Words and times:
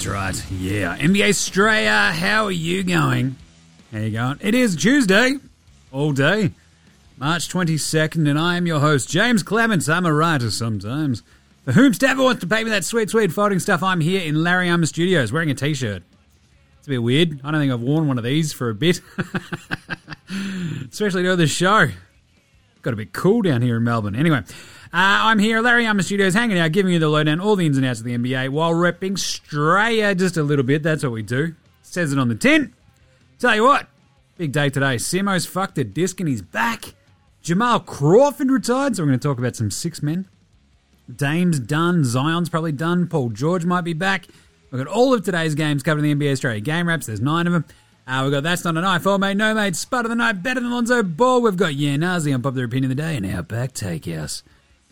That's 0.00 0.08
right. 0.10 0.50
Yeah. 0.50 0.96
NBA 0.96 1.28
Straya, 1.34 2.10
how 2.12 2.46
are 2.46 2.50
you 2.50 2.82
going? 2.82 3.36
How 3.92 3.98
you 3.98 4.10
going? 4.10 4.38
It 4.40 4.54
is 4.54 4.74
Tuesday, 4.74 5.34
all 5.92 6.12
day, 6.12 6.52
March 7.18 7.50
22nd, 7.50 8.26
and 8.26 8.38
I 8.38 8.56
am 8.56 8.66
your 8.66 8.80
host, 8.80 9.10
James 9.10 9.42
Clements. 9.42 9.90
I'm 9.90 10.06
a 10.06 10.14
writer 10.14 10.50
sometimes. 10.50 11.22
For 11.66 11.72
whomst 11.72 12.02
ever 12.02 12.22
wants 12.22 12.40
to 12.40 12.46
pay 12.46 12.64
me 12.64 12.70
that 12.70 12.86
sweet, 12.86 13.10
sweet 13.10 13.30
folding 13.30 13.58
stuff, 13.58 13.82
I'm 13.82 14.00
here 14.00 14.22
in 14.22 14.42
Larry 14.42 14.70
Armour 14.70 14.86
Studios 14.86 15.32
wearing 15.32 15.50
a 15.50 15.54
t 15.54 15.74
shirt. 15.74 16.02
It's 16.78 16.86
a 16.86 16.90
bit 16.92 17.02
weird. 17.02 17.38
I 17.44 17.50
don't 17.50 17.60
think 17.60 17.70
I've 17.70 17.82
worn 17.82 18.08
one 18.08 18.16
of 18.16 18.24
these 18.24 18.54
for 18.54 18.70
a 18.70 18.74
bit. 18.74 19.02
Especially 20.90 21.24
to 21.24 21.36
the 21.36 21.46
show. 21.46 21.88
Got 22.80 22.94
a 22.94 22.96
bit 22.96 23.12
cool 23.12 23.42
down 23.42 23.60
here 23.60 23.76
in 23.76 23.84
Melbourne. 23.84 24.16
Anyway, 24.16 24.44
I'm 24.92 25.38
here, 25.38 25.60
Larry 25.60 25.86
Armour 25.86 26.02
Studios, 26.02 26.34
hanging 26.34 26.58
out, 26.58 26.72
giving 26.72 26.92
you 26.92 26.98
the 26.98 27.08
lowdown, 27.08 27.40
all 27.40 27.54
the 27.56 27.66
ins 27.66 27.76
and 27.76 27.86
outs 27.86 28.00
of 28.00 28.06
the 28.06 28.16
NBA, 28.16 28.48
while 28.48 28.72
repping 28.72 29.12
Straya 29.12 30.16
just 30.18 30.36
a 30.36 30.42
little 30.42 30.64
bit. 30.64 30.82
That's 30.82 31.02
what 31.02 31.12
we 31.12 31.22
do. 31.22 31.54
Says 31.82 32.12
it 32.12 32.18
on 32.18 32.28
the 32.28 32.34
tin. 32.34 32.74
Tell 33.38 33.54
you 33.54 33.64
what, 33.64 33.86
big 34.36 34.52
day 34.52 34.68
today. 34.68 34.96
Simo's 34.96 35.46
fucked 35.46 35.78
a 35.78 35.84
disc 35.84 36.18
and 36.20 36.28
he's 36.28 36.42
back. 36.42 36.94
Jamal 37.42 37.80
Crawford 37.80 38.50
retired, 38.50 38.96
so 38.96 39.02
we're 39.02 39.08
going 39.08 39.18
to 39.20 39.28
talk 39.28 39.38
about 39.38 39.56
some 39.56 39.70
six 39.70 40.02
men. 40.02 40.28
Dame's 41.14 41.58
done. 41.58 42.04
Zion's 42.04 42.48
probably 42.48 42.72
done. 42.72 43.06
Paul 43.06 43.30
George 43.30 43.64
might 43.64 43.80
be 43.82 43.94
back. 43.94 44.26
We've 44.70 44.84
got 44.84 44.92
all 44.92 45.14
of 45.14 45.24
today's 45.24 45.54
games 45.54 45.82
covered 45.82 46.04
in 46.04 46.18
the 46.18 46.26
NBA 46.26 46.32
Straya 46.32 46.62
game 46.62 46.86
wraps. 46.86 47.06
There's 47.06 47.20
nine 47.20 47.46
of 47.46 47.52
them. 47.52 47.64
Uh, 48.06 48.22
we've 48.24 48.32
got 48.32 48.42
That's 48.42 48.64
Not 48.64 48.76
a 48.76 48.80
Knife, 48.80 49.06
Old 49.06 49.20
Mate, 49.20 49.36
No 49.36 49.54
Mate, 49.54 49.76
Spud 49.76 50.04
of 50.04 50.08
the 50.10 50.16
Night, 50.16 50.42
Better 50.42 50.60
Than 50.60 50.70
Lonzo 50.70 51.02
Ball. 51.02 51.42
We've 51.42 51.56
got 51.56 51.74
Yeah 51.74 51.96
Nahs, 51.96 52.32
Unpopular 52.32 52.64
Opinion 52.64 52.90
of 52.90 52.96
the 52.96 53.02
Day, 53.02 53.16
and 53.16 53.26
Outback 53.26 53.72
Takehouse, 53.72 54.42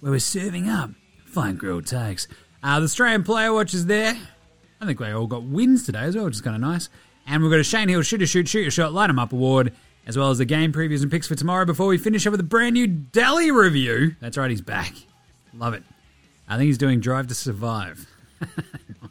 where 0.01 0.13
we're 0.13 0.19
serving 0.19 0.69
up 0.69 0.91
fine 1.29 1.57
grilled 1.57 1.87
takes. 1.87 2.27
Uh, 2.63 2.81
the 2.81 2.85
Australian 2.85 3.23
Player 3.23 3.53
Watch 3.53 3.75
is 3.75 3.87
there. 3.87 4.17
I 4.81 4.87
think 4.87 4.99
they 4.99 5.13
all 5.13 5.27
got 5.27 5.45
wins 5.45 5.85
today 5.87 6.01
as 6.01 6.17
well, 6.17 6.25
which 6.25 6.35
is 6.35 6.41
kind 6.41 6.57
of 6.57 6.63
nice. 6.63 6.89
And 7.27 7.43
we've 7.43 7.51
got 7.51 7.61
a 7.61 7.65
Shane 7.65 7.89
Heal 7.89 8.03
Shoot 8.03 8.23
a 8.23 8.27
Shoot, 8.27 8.49
Shoot 8.49 8.63
Your 8.63 8.71
Shot, 8.71 8.93
Light 8.93 9.11
'em 9.11 9.19
Up 9.19 9.33
award, 9.33 9.73
as 10.07 10.17
well 10.17 10.31
as 10.31 10.39
the 10.39 10.45
game 10.45 10.73
previews 10.73 11.03
and 11.03 11.11
picks 11.11 11.29
for 11.29 11.35
tomorrow 11.35 11.65
before 11.65 11.87
we 11.87 11.99
finish 11.99 12.27
up 12.27 12.31
with 12.31 12.41
a 12.41 12.45
brand 12.45 12.75
new 12.75 12.89
Delly 12.89 13.55
review. 13.55 14.17
That's 14.21 14.39
right, 14.39 14.51
he's 14.51 14.63
back. 14.63 14.95
Love 15.55 15.75
it. 15.75 15.83
I 16.49 16.57
think 16.57 16.67
he's 16.69 16.79
doing 16.79 17.01
Drive 17.01 17.27
to 17.29 17.35
Survive. 17.35 18.07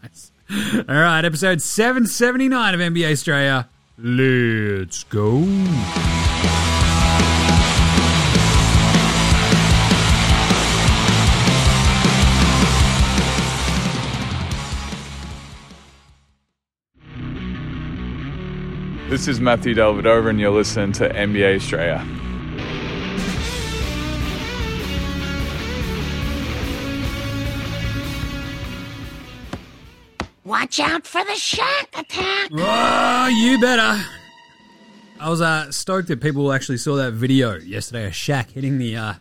nice. 0.03 0.31
All 0.49 0.95
right, 0.95 1.23
episode 1.23 1.61
779 1.61 2.73
of 2.73 2.79
NBA 2.79 3.11
Straya. 3.13 3.67
Let's 3.99 5.03
go. 5.03 6.26
This 19.09 19.29
is 19.29 19.39
Matthew 19.39 19.73
Dellavedova, 19.73 20.31
and 20.31 20.37
you're 20.37 20.51
listening 20.51 20.91
to 20.91 21.07
NBA 21.07 21.61
Straya. 21.61 22.03
Watch 30.43 30.81
out 30.81 31.07
for 31.07 31.23
the 31.23 31.35
shack 31.35 31.87
attack. 31.97 32.49
Oh, 32.51 33.27
you 33.27 33.61
better. 33.61 34.03
I 35.21 35.29
was 35.29 35.39
uh, 35.39 35.71
stoked 35.71 36.09
that 36.09 36.19
people 36.19 36.51
actually 36.51 36.77
saw 36.77 36.97
that 36.97 37.13
video 37.13 37.55
yesterday 37.55 38.07
of 38.07 38.11
Shaq 38.11 38.51
hitting 38.51 38.77
the 38.77 38.97
uh, 38.97 39.13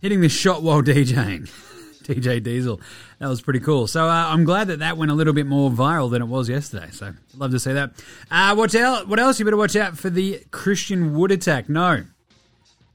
hitting 0.00 0.22
the 0.22 0.30
shot 0.30 0.62
while 0.62 0.82
DJing. 0.82 1.50
DJ 2.06 2.42
Diesel. 2.42 2.80
That 3.18 3.28
was 3.28 3.40
pretty 3.40 3.60
cool. 3.60 3.86
So 3.86 4.06
uh, 4.06 4.28
I'm 4.28 4.44
glad 4.44 4.68
that 4.68 4.78
that 4.78 4.96
went 4.96 5.10
a 5.10 5.14
little 5.14 5.32
bit 5.32 5.46
more 5.46 5.70
viral 5.70 6.10
than 6.10 6.22
it 6.22 6.26
was 6.26 6.48
yesterday. 6.48 6.88
So 6.92 7.12
love 7.36 7.50
to 7.50 7.58
see 7.58 7.72
that. 7.72 7.92
Uh, 8.30 8.54
watch 8.56 8.74
out. 8.74 9.08
What 9.08 9.18
else? 9.18 9.38
You 9.38 9.44
better 9.44 9.56
watch 9.56 9.76
out 9.76 9.98
for 9.98 10.10
the 10.10 10.42
Christian 10.50 11.14
Wood 11.14 11.32
attack. 11.32 11.68
No, 11.68 12.04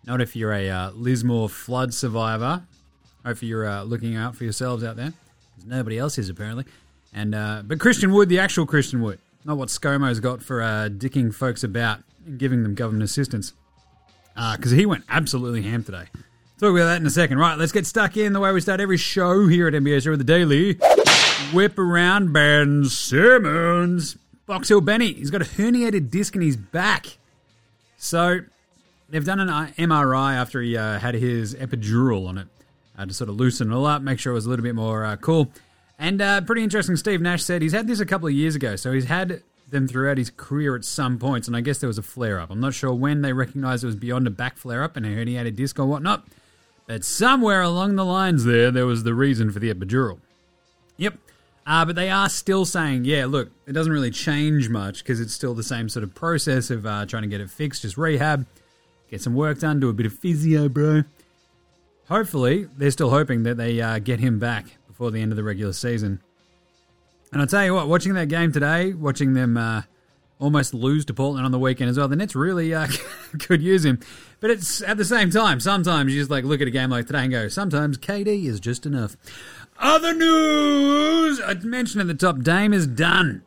not 0.06 0.22
if 0.22 0.36
you're 0.36 0.54
a 0.54 0.70
uh, 0.70 0.92
Lismore 0.92 1.50
flood 1.50 1.94
survivor. 1.94 2.64
Hopefully 3.26 3.50
you're 3.50 3.68
uh, 3.68 3.84
looking 3.84 4.16
out 4.16 4.36
for 4.36 4.44
yourselves 4.46 4.84
out 4.84 4.96
there. 4.96 5.14
Because 5.56 5.70
nobody 5.70 5.98
else 5.98 6.18
is 6.18 6.30
apparently. 6.30 6.66
And 7.14 7.36
uh, 7.36 7.64
but 7.66 7.80
Christian 7.80 8.12
Wood, 8.14 8.30
the 8.30 8.40
actual 8.40 8.66
Christian 8.66 9.02
Wood, 9.02 9.20
not 9.44 9.58
what 9.58 9.70
ScoMo's 9.70 10.20
got 10.20 10.42
for 10.42 10.62
uh, 10.62 10.90
dicking 10.90 11.34
folks 11.34 11.64
about 11.64 12.00
and 12.26 12.40
giving 12.40 12.64
them 12.64 12.76
government 12.76 13.04
assistance. 13.04 13.54
Because 14.56 14.72
he 14.72 14.86
went 14.86 15.04
absolutely 15.10 15.62
ham 15.62 15.84
today. 15.84 16.06
Talk 16.62 16.76
about 16.76 16.86
that 16.86 17.02
in 17.02 17.08
a 17.08 17.10
second. 17.10 17.40
Right, 17.40 17.58
let's 17.58 17.72
get 17.72 17.88
stuck 17.88 18.16
in 18.18 18.34
the 18.34 18.40
way 18.40 18.52
we 18.52 18.62
start 18.62 18.80
every 18.80 18.98
show 18.98 19.48
here 19.48 19.68
at 19.68 19.74
NBA 19.74 20.04
Show 20.04 20.12
with 20.12 20.20
the 20.20 20.24
Daily. 20.24 20.76
Whip 21.56 21.80
around 21.80 22.34
Ben 22.34 22.86
Simmons. 22.86 24.16
Box 24.46 24.70
Hill 24.70 24.80
Benny, 24.80 25.12
he's 25.12 25.32
got 25.32 25.42
a 25.42 25.46
herniated 25.46 26.12
disc 26.12 26.36
in 26.36 26.44
his 26.44 26.56
back. 26.56 27.18
So 27.98 28.42
they've 29.10 29.26
done 29.26 29.40
an 29.40 29.48
MRI 29.50 30.36
after 30.36 30.62
he 30.62 30.78
uh, 30.78 31.00
had 31.00 31.16
his 31.16 31.56
epidural 31.56 32.28
on 32.28 32.38
it 32.38 32.48
uh, 32.96 33.08
to 33.08 33.14
sort 33.16 33.32
of 33.32 33.38
loosen 33.38 33.72
it 33.72 33.76
all 33.76 33.88
up, 33.88 34.04
make 34.04 34.20
sure 34.20 34.32
it 34.32 34.36
was 34.36 34.46
a 34.46 34.50
little 34.50 34.62
bit 34.62 34.76
more 34.76 35.04
uh, 35.04 35.16
cool. 35.16 35.50
And 35.98 36.22
uh, 36.22 36.42
pretty 36.42 36.62
interesting, 36.62 36.96
Steve 36.96 37.22
Nash 37.22 37.44
said 37.44 37.64
he's 37.64 37.74
had 37.74 37.88
this 37.88 38.00
a 38.00 38.06
couple 38.06 38.28
of 38.28 38.36
years 38.36 38.54
ago, 38.54 38.76
so 38.76 38.92
he's 38.92 39.06
had 39.06 39.42
them 39.72 39.88
throughout 39.88 40.20
his 40.20 40.30
career 40.30 40.76
at 40.76 40.86
some 40.86 41.18
points, 41.18 41.48
and 41.48 41.58
I 41.58 41.62
guess 41.62 41.80
there 41.80 41.88
was 41.88 41.98
a 41.98 42.04
flare 42.04 42.40
up. 42.40 42.52
I'm 42.52 42.60
not 42.60 42.76
sure 42.76 42.94
when 42.94 43.24
they 43.24 43.34
recognized 43.34 43.84
it 43.84 43.88
was 43.88 43.96
beyond 43.96 44.28
a 44.28 44.30
back 44.30 44.58
flare 44.58 44.84
up 44.84 44.96
and 44.96 45.08
a 45.08 45.10
herniated 45.10 45.56
disc 45.56 45.80
or 45.80 45.88
whatnot, 45.88 46.28
but 46.92 47.06
somewhere 47.06 47.62
along 47.62 47.96
the 47.96 48.04
lines 48.04 48.44
there, 48.44 48.70
there 48.70 48.86
was 48.86 49.04
the 49.04 49.14
reason 49.14 49.50
for 49.50 49.60
the 49.60 49.74
epidural. 49.74 50.20
Yep. 50.98 51.14
Uh, 51.66 51.86
but 51.86 51.96
they 51.96 52.10
are 52.10 52.28
still 52.28 52.66
saying, 52.66 53.06
yeah, 53.06 53.26
look, 53.28 53.50
it 53.66 53.72
doesn't 53.72 53.94
really 53.94 54.12
change 54.12 54.68
much 54.68 54.98
because 54.98 55.22
it's 55.22 55.34
still 55.34 55.54
the 55.54 55.64
same 55.64 55.88
sort 55.88 56.04
of 56.04 56.14
process 56.14 56.70
of 56.70 56.86
uh, 56.86 57.06
trying 57.06 57.22
to 57.22 57.30
get 57.30 57.40
it 57.40 57.50
fixed, 57.50 57.84
just 57.84 57.98
rehab, 57.98 58.46
get 59.10 59.22
some 59.22 59.36
work 59.36 59.60
done, 59.60 59.80
do 59.80 59.88
a 59.88 59.94
bit 59.94 60.06
of 60.06 60.12
physio, 60.12 60.68
bro. 60.68 61.04
Hopefully, 62.10 62.68
they're 62.76 62.92
still 62.92 63.12
hoping 63.12 63.44
that 63.44 63.56
they 63.56 63.80
uh, 63.80 64.00
get 64.00 64.20
him 64.20 64.38
back 64.38 64.66
before 64.90 65.12
the 65.12 65.22
end 65.22 65.32
of 65.32 65.38
the 65.38 65.46
regular 65.46 65.72
season. 65.72 66.20
And 67.32 67.40
I'll 67.40 67.48
tell 67.48 67.64
you 67.64 67.74
what, 67.74 67.88
watching 67.88 68.16
that 68.16 68.28
game 68.28 68.52
today, 68.52 68.92
watching 68.92 69.34
them 69.34 69.56
uh, 69.56 69.84
almost 70.42 70.74
lose 70.74 71.06
to 71.06 71.14
Portland 71.14 71.46
on 71.46 71.52
the 71.52 71.60
weekend 71.60 71.90
as 71.90 71.98
well, 71.98 72.08
the 72.08 72.16
Nets 72.16 72.36
really 72.36 72.74
uh, 72.74 72.88
could 73.40 73.62
use 73.62 73.86
him. 73.86 74.00
But 74.40 74.50
it's 74.50 74.82
at 74.82 74.98
the 74.98 75.06
same 75.06 75.30
time, 75.30 75.60
sometimes 75.60 76.14
you 76.14 76.20
just 76.20 76.32
like 76.32 76.44
look 76.44 76.60
at 76.62 76.68
a 76.68 76.72
game 76.72 76.90
like 76.90 77.06
today 77.06 77.20
and 77.20 77.32
go, 77.32 77.48
sometimes 77.48 77.98
KD 77.98 78.46
is 78.46 78.60
just 78.60 78.86
enough. 78.86 79.16
Other 79.78 80.14
news! 80.14 81.40
I 81.40 81.54
mentioned 81.54 82.02
at 82.02 82.08
the 82.08 82.14
top, 82.14 82.42
Dame 82.42 82.74
is 82.74 82.88
done. 82.88 83.44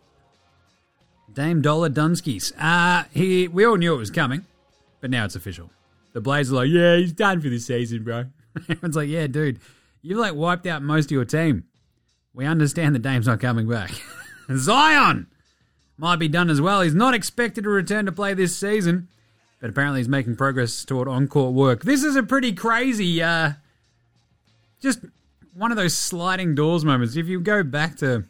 Dame 1.33 1.61
Dollar 1.61 1.91
Dunskies. 1.91 2.53
Uh, 2.59 3.05
he, 3.13 3.49
we 3.49 3.65
all 3.65 3.77
knew 3.77 3.93
it 3.93 3.99
was 3.99 4.11
coming, 4.11 4.47
but 5.01 5.11
now 5.11 5.25
it's 5.25 5.35
official. 5.35 5.71
The 6.13 6.21
Blazers 6.21 6.53
are 6.53 6.57
like, 6.57 6.71
yeah, 6.71 6.97
he's 6.97 7.13
done 7.13 7.41
for 7.41 7.49
the 7.49 7.59
season, 7.59 8.05
bro. 8.05 8.27
Everyone's 8.69 8.95
like, 8.95 9.09
yeah, 9.09 9.27
dude, 9.27 9.59
you've 10.01 10.19
like 10.19 10.35
wiped 10.35 10.67
out 10.67 10.83
most 10.83 11.07
of 11.07 11.11
your 11.11 11.25
team. 11.25 11.65
We 12.33 12.47
understand 12.47 12.95
that 12.95 13.03
Dame's 13.03 13.27
not 13.27 13.41
coming 13.41 13.69
back. 13.69 13.91
Zion 14.57 15.27
might 15.97 16.17
be 16.17 16.29
done 16.29 16.51
as 16.51 16.61
well. 16.61 16.81
He's 16.81 16.95
not 16.95 17.15
expected 17.15 17.65
to 17.65 17.71
return 17.71 18.07
to 18.07 18.13
play 18.13 18.35
this 18.35 18.57
season, 18.57 19.09
but 19.61 19.71
apparently 19.71 20.01
he's 20.01 20.09
making 20.09 20.37
progress 20.37 20.85
toward 20.85 21.09
on-court 21.09 21.55
work. 21.55 21.83
This 21.83 22.03
is 22.03 22.17
a 22.17 22.23
pretty 22.23 22.53
crazy, 22.53 23.23
uh, 23.23 23.53
just 24.81 25.01
one 25.55 25.71
of 25.71 25.77
those 25.77 25.97
sliding 25.97 26.55
doors 26.55 26.85
moments. 26.85 27.17
If 27.17 27.27
you 27.27 27.41
go 27.41 27.63
back 27.63 27.97
to 27.99 28.25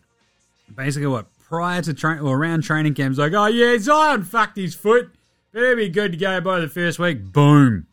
basically 0.74 1.06
what 1.08 1.26
prior 1.48 1.82
to 1.82 1.94
train 1.94 2.20
or 2.20 2.36
around 2.36 2.62
training 2.62 2.94
camps, 2.94 3.18
like, 3.18 3.32
oh 3.32 3.46
yeah, 3.46 3.78
Zion 3.78 4.24
fucked 4.24 4.56
his 4.56 4.74
foot. 4.74 5.10
Better 5.52 5.76
be 5.76 5.88
good 5.88 6.12
to 6.12 6.18
go 6.18 6.40
by 6.40 6.60
the 6.60 6.68
first 6.68 6.98
week. 6.98 7.32
Boom. 7.32 7.86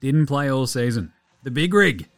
Didn't 0.00 0.26
play 0.26 0.50
all 0.50 0.66
season. 0.66 1.12
The 1.42 1.50
big 1.50 1.74
rig. 1.74 2.08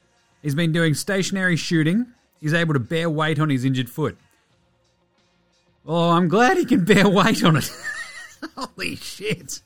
He's 0.43 0.55
been 0.55 0.73
doing 0.73 0.95
stationary 0.95 1.57
shooting. 1.57 2.07
He's 2.41 2.53
able 2.53 2.75
to 2.75 2.81
bear 2.81 3.09
weight 3.09 3.39
on 3.39 3.51
his 3.51 3.65
injured 3.65 3.89
foot. 3.89 4.19
Oh, 5.85 6.11
I'm 6.11 6.29
glad 6.29 6.57
he 6.57 6.65
can 6.65 6.85
bear 6.85 7.09
weight 7.09 7.43
on 7.45 7.57
it. 7.57 7.71
Holy 8.57 8.97
shit. 8.97 9.61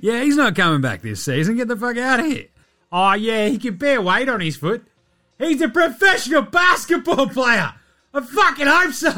Yeah, 0.00 0.22
he's 0.22 0.36
not 0.36 0.54
coming 0.54 0.80
back 0.80 1.02
this 1.02 1.24
season. 1.24 1.56
Get 1.56 1.68
the 1.68 1.76
fuck 1.76 1.96
out 1.96 2.20
of 2.20 2.26
here. 2.26 2.46
Oh, 2.92 3.14
yeah, 3.14 3.48
he 3.48 3.58
can 3.58 3.76
bear 3.76 4.00
weight 4.00 4.28
on 4.28 4.40
his 4.40 4.56
foot. 4.56 4.84
He's 5.38 5.60
a 5.60 5.68
professional 5.68 6.42
basketball 6.42 7.28
player. 7.28 7.74
I 8.14 8.20
fucking 8.20 8.66
hope 8.66 8.92
so. 8.92 9.10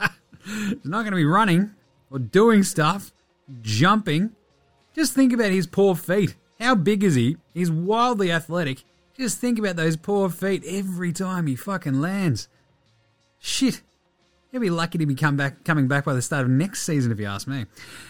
he's 0.44 0.84
not 0.84 1.02
going 1.02 1.12
to 1.12 1.16
be 1.16 1.24
running 1.24 1.70
or 2.10 2.18
doing 2.18 2.62
stuff, 2.62 3.12
jumping. 3.62 4.32
Just 4.94 5.14
think 5.14 5.32
about 5.32 5.50
his 5.50 5.66
poor 5.66 5.94
feet. 5.94 6.34
How 6.58 6.74
big 6.74 7.04
is 7.04 7.14
he? 7.14 7.36
He's 7.54 7.70
wildly 7.70 8.32
athletic. 8.32 8.84
Just 9.16 9.38
think 9.38 9.58
about 9.58 9.76
those 9.76 9.96
poor 9.96 10.28
feet 10.28 10.64
every 10.66 11.12
time 11.12 11.46
he 11.46 11.56
fucking 11.56 12.00
lands. 12.00 12.48
Shit. 13.38 13.82
He'll 14.52 14.60
be 14.60 14.70
lucky 14.70 14.98
to 14.98 15.06
be 15.06 15.14
come 15.14 15.36
back, 15.36 15.64
coming 15.64 15.88
back 15.88 16.04
by 16.04 16.14
the 16.14 16.22
start 16.22 16.44
of 16.44 16.50
next 16.50 16.82
season, 16.82 17.12
if 17.12 17.18
you 17.18 17.26
ask 17.26 17.46
me. 17.46 17.66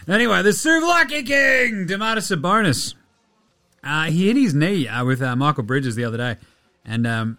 Anyway, 0.09 0.43
the 0.43 0.51
Souvlaki 0.51 1.27
King, 1.27 1.87
Domantas 1.87 2.31
Sabonis. 2.31 2.95
Uh, 3.83 4.05
he 4.05 4.27
hit 4.27 4.37
his 4.37 4.55
knee 4.55 4.87
uh, 4.89 5.05
with 5.05 5.23
uh, 5.23 5.35
Mikal 5.35 5.67
Bridges 5.67 5.95
the 5.95 6.05
other 6.05 6.17
day, 6.17 6.37
and 6.85 7.07
um, 7.07 7.39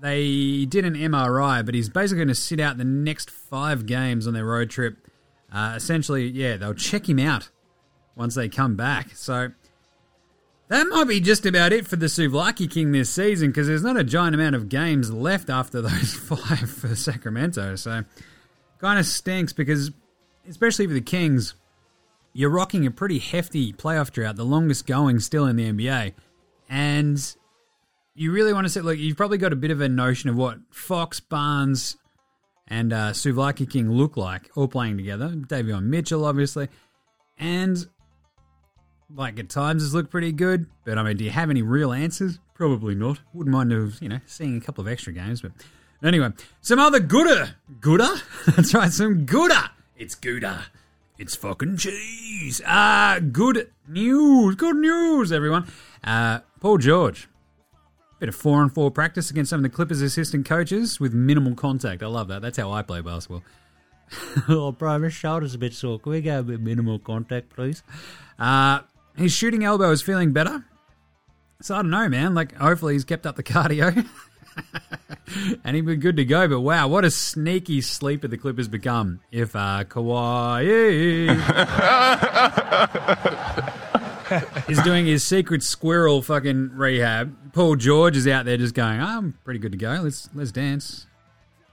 they 0.00 0.66
did 0.66 0.84
an 0.84 0.94
MRI, 0.94 1.64
but 1.64 1.74
he's 1.74 1.88
basically 1.88 2.18
going 2.18 2.28
to 2.28 2.34
sit 2.34 2.60
out 2.60 2.78
the 2.78 2.84
next 2.84 3.30
five 3.30 3.86
games 3.86 4.26
on 4.26 4.34
their 4.34 4.44
road 4.44 4.70
trip. 4.70 4.96
Uh, 5.52 5.74
essentially, 5.76 6.26
yeah, 6.26 6.56
they'll 6.56 6.74
check 6.74 7.08
him 7.08 7.18
out 7.18 7.48
once 8.14 8.34
they 8.34 8.48
come 8.48 8.76
back. 8.76 9.10
So 9.14 9.52
that 10.68 10.86
might 10.88 11.08
be 11.08 11.20
just 11.20 11.46
about 11.46 11.72
it 11.72 11.86
for 11.86 11.96
the 11.96 12.06
Souvlaki 12.06 12.70
King 12.70 12.92
this 12.92 13.10
season 13.10 13.48
because 13.48 13.66
there's 13.66 13.82
not 13.82 13.96
a 13.96 14.04
giant 14.04 14.34
amount 14.34 14.54
of 14.54 14.68
games 14.68 15.10
left 15.10 15.50
after 15.50 15.80
those 15.82 16.14
five 16.14 16.70
for 16.70 16.94
Sacramento. 16.94 17.76
So 17.76 18.04
kind 18.78 18.98
of 18.98 19.06
stinks 19.06 19.52
because, 19.52 19.90
especially 20.48 20.86
for 20.86 20.94
the 20.94 21.00
Kings, 21.00 21.54
you're 22.32 22.50
rocking 22.50 22.86
a 22.86 22.90
pretty 22.90 23.18
hefty 23.18 23.72
playoff 23.72 24.12
drought, 24.12 24.36
the 24.36 24.44
longest 24.44 24.86
going 24.86 25.20
still 25.20 25.46
in 25.46 25.56
the 25.56 25.72
NBA. 25.72 26.12
And 26.68 27.36
you 28.14 28.32
really 28.32 28.52
want 28.52 28.66
to 28.66 28.68
say, 28.68 28.80
look, 28.80 28.98
you've 28.98 29.16
probably 29.16 29.38
got 29.38 29.52
a 29.52 29.56
bit 29.56 29.70
of 29.70 29.80
a 29.80 29.88
notion 29.88 30.28
of 30.28 30.36
what 30.36 30.58
Fox, 30.70 31.20
Barnes, 31.20 31.96
and 32.66 32.92
uh, 32.92 33.12
King 33.12 33.90
look 33.90 34.16
like 34.16 34.50
all 34.54 34.68
playing 34.68 34.96
together. 34.98 35.30
Davion 35.30 35.84
Mitchell, 35.84 36.24
obviously. 36.24 36.68
And, 37.38 37.86
like, 39.14 39.38
at 39.38 39.48
times 39.48 39.84
it's 39.84 39.94
looked 39.94 40.10
pretty 40.10 40.32
good. 40.32 40.66
But, 40.84 40.98
I 40.98 41.02
mean, 41.02 41.16
do 41.16 41.24
you 41.24 41.30
have 41.30 41.50
any 41.50 41.62
real 41.62 41.92
answers? 41.92 42.38
Probably 42.54 42.94
not. 42.94 43.20
Wouldn't 43.32 43.52
mind, 43.52 43.72
of, 43.72 44.00
you 44.02 44.08
know, 44.08 44.20
seeing 44.26 44.56
a 44.56 44.60
couple 44.60 44.82
of 44.82 44.88
extra 44.88 45.12
games. 45.12 45.42
But 45.42 45.52
anyway, 46.02 46.30
some 46.60 46.78
other 46.78 47.00
gooder. 47.00 47.56
Gooder? 47.80 48.14
That's 48.46 48.74
right, 48.74 48.92
some 48.92 49.24
gooder. 49.24 49.70
It's 49.96 50.14
gooder. 50.14 50.64
It's 51.18 51.34
fucking 51.34 51.78
cheese. 51.78 52.60
Uh, 52.64 53.20
good 53.20 53.70
news. 53.88 54.54
Good 54.54 54.76
news, 54.76 55.32
everyone. 55.32 55.66
Uh, 56.04 56.40
Paul 56.60 56.78
George 56.78 57.28
Bit 58.20 58.28
of 58.28 58.34
four 58.34 58.62
on 58.62 58.70
four 58.70 58.90
practice 58.90 59.30
against 59.30 59.50
some 59.50 59.60
of 59.60 59.62
the 59.62 59.68
Clippers' 59.68 60.02
assistant 60.02 60.44
coaches 60.44 60.98
with 60.98 61.14
minimal 61.14 61.54
contact. 61.54 62.02
I 62.02 62.06
love 62.06 62.26
that. 62.28 62.42
That's 62.42 62.58
how 62.58 62.72
I 62.72 62.82
play 62.82 63.00
basketball. 63.00 63.44
oh, 64.48 64.72
bro, 64.72 64.98
my 64.98 65.08
shoulder's 65.08 65.54
a 65.54 65.58
bit 65.58 65.72
sore. 65.72 66.00
Can 66.00 66.12
we 66.12 66.20
go 66.20 66.40
a 66.40 66.42
bit 66.42 66.60
minimal 66.60 66.98
contact, 66.98 67.50
please? 67.50 67.84
Uh, 68.36 68.80
his 69.18 69.32
shooting 69.32 69.64
elbow 69.64 69.90
is 69.90 70.02
feeling 70.02 70.32
better. 70.32 70.64
So 71.60 71.74
I 71.74 71.78
don't 71.78 71.90
know, 71.90 72.08
man. 72.08 72.34
Like, 72.34 72.54
hopefully 72.54 72.94
he's 72.94 73.04
kept 73.04 73.26
up 73.26 73.36
the 73.36 73.42
cardio. 73.44 74.06
and 75.64 75.76
he'd 75.76 75.86
be 75.86 75.96
good 75.96 76.16
to 76.16 76.24
go. 76.24 76.48
But 76.48 76.60
wow, 76.60 76.88
what 76.88 77.04
a 77.04 77.10
sneaky 77.10 77.80
sleeper 77.80 78.28
the 78.28 78.38
Clippers 78.38 78.68
become 78.68 79.20
if 79.30 79.54
uh, 79.56 79.84
Kawhi 79.84 81.28
is 84.68 84.80
doing 84.82 85.06
his 85.06 85.24
secret 85.24 85.62
squirrel 85.62 86.22
fucking 86.22 86.70
rehab. 86.74 87.52
Paul 87.52 87.76
George 87.76 88.16
is 88.16 88.26
out 88.28 88.44
there 88.44 88.56
just 88.56 88.74
going, 88.74 89.00
oh, 89.00 89.04
I'm 89.18 89.38
pretty 89.44 89.60
good 89.60 89.72
to 89.72 89.78
go. 89.78 90.00
Let's 90.02 90.28
let's 90.34 90.52
dance. 90.52 91.06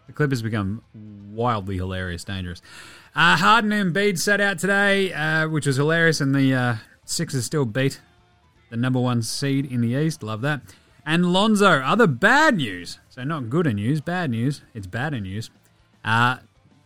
The 0.08 0.14
Clippers 0.14 0.42
become 0.42 0.84
wildly 1.32 1.78
hilarious, 1.78 2.24
dangerous. 2.24 2.62
Uh, 3.16 3.38
Harden 3.38 3.72
and 3.72 3.94
Embiid 3.94 4.20
sat 4.20 4.40
out 4.42 4.60
today, 4.60 5.12
uh, 5.14 5.48
which 5.48 5.66
was 5.66 5.78
hilarious, 5.78 6.22
and 6.22 6.36
the 6.36 6.54
uh, 6.54 6.76
Sixers 7.06 7.46
still 7.46 7.66
beat 7.66 8.02
the 8.70 8.78
number 8.78 9.00
one 9.00 9.22
seed 9.22 9.72
in 9.72 9.82
the 9.82 9.90
East. 9.90 10.24
Love 10.24 10.42
that. 10.42 10.62
And 11.06 11.32
Lonzo, 11.32 11.82
other 11.82 12.08
bad 12.08 12.58
news. 12.58 13.00
So 13.10 13.24
not 13.24 13.50
good 13.50 13.74
news, 13.76 14.02
bad 14.02 14.32
news. 14.32 14.62
It's 14.74 14.88
bad 14.88 15.14
news. 15.14 15.50
Uh, 16.04 16.38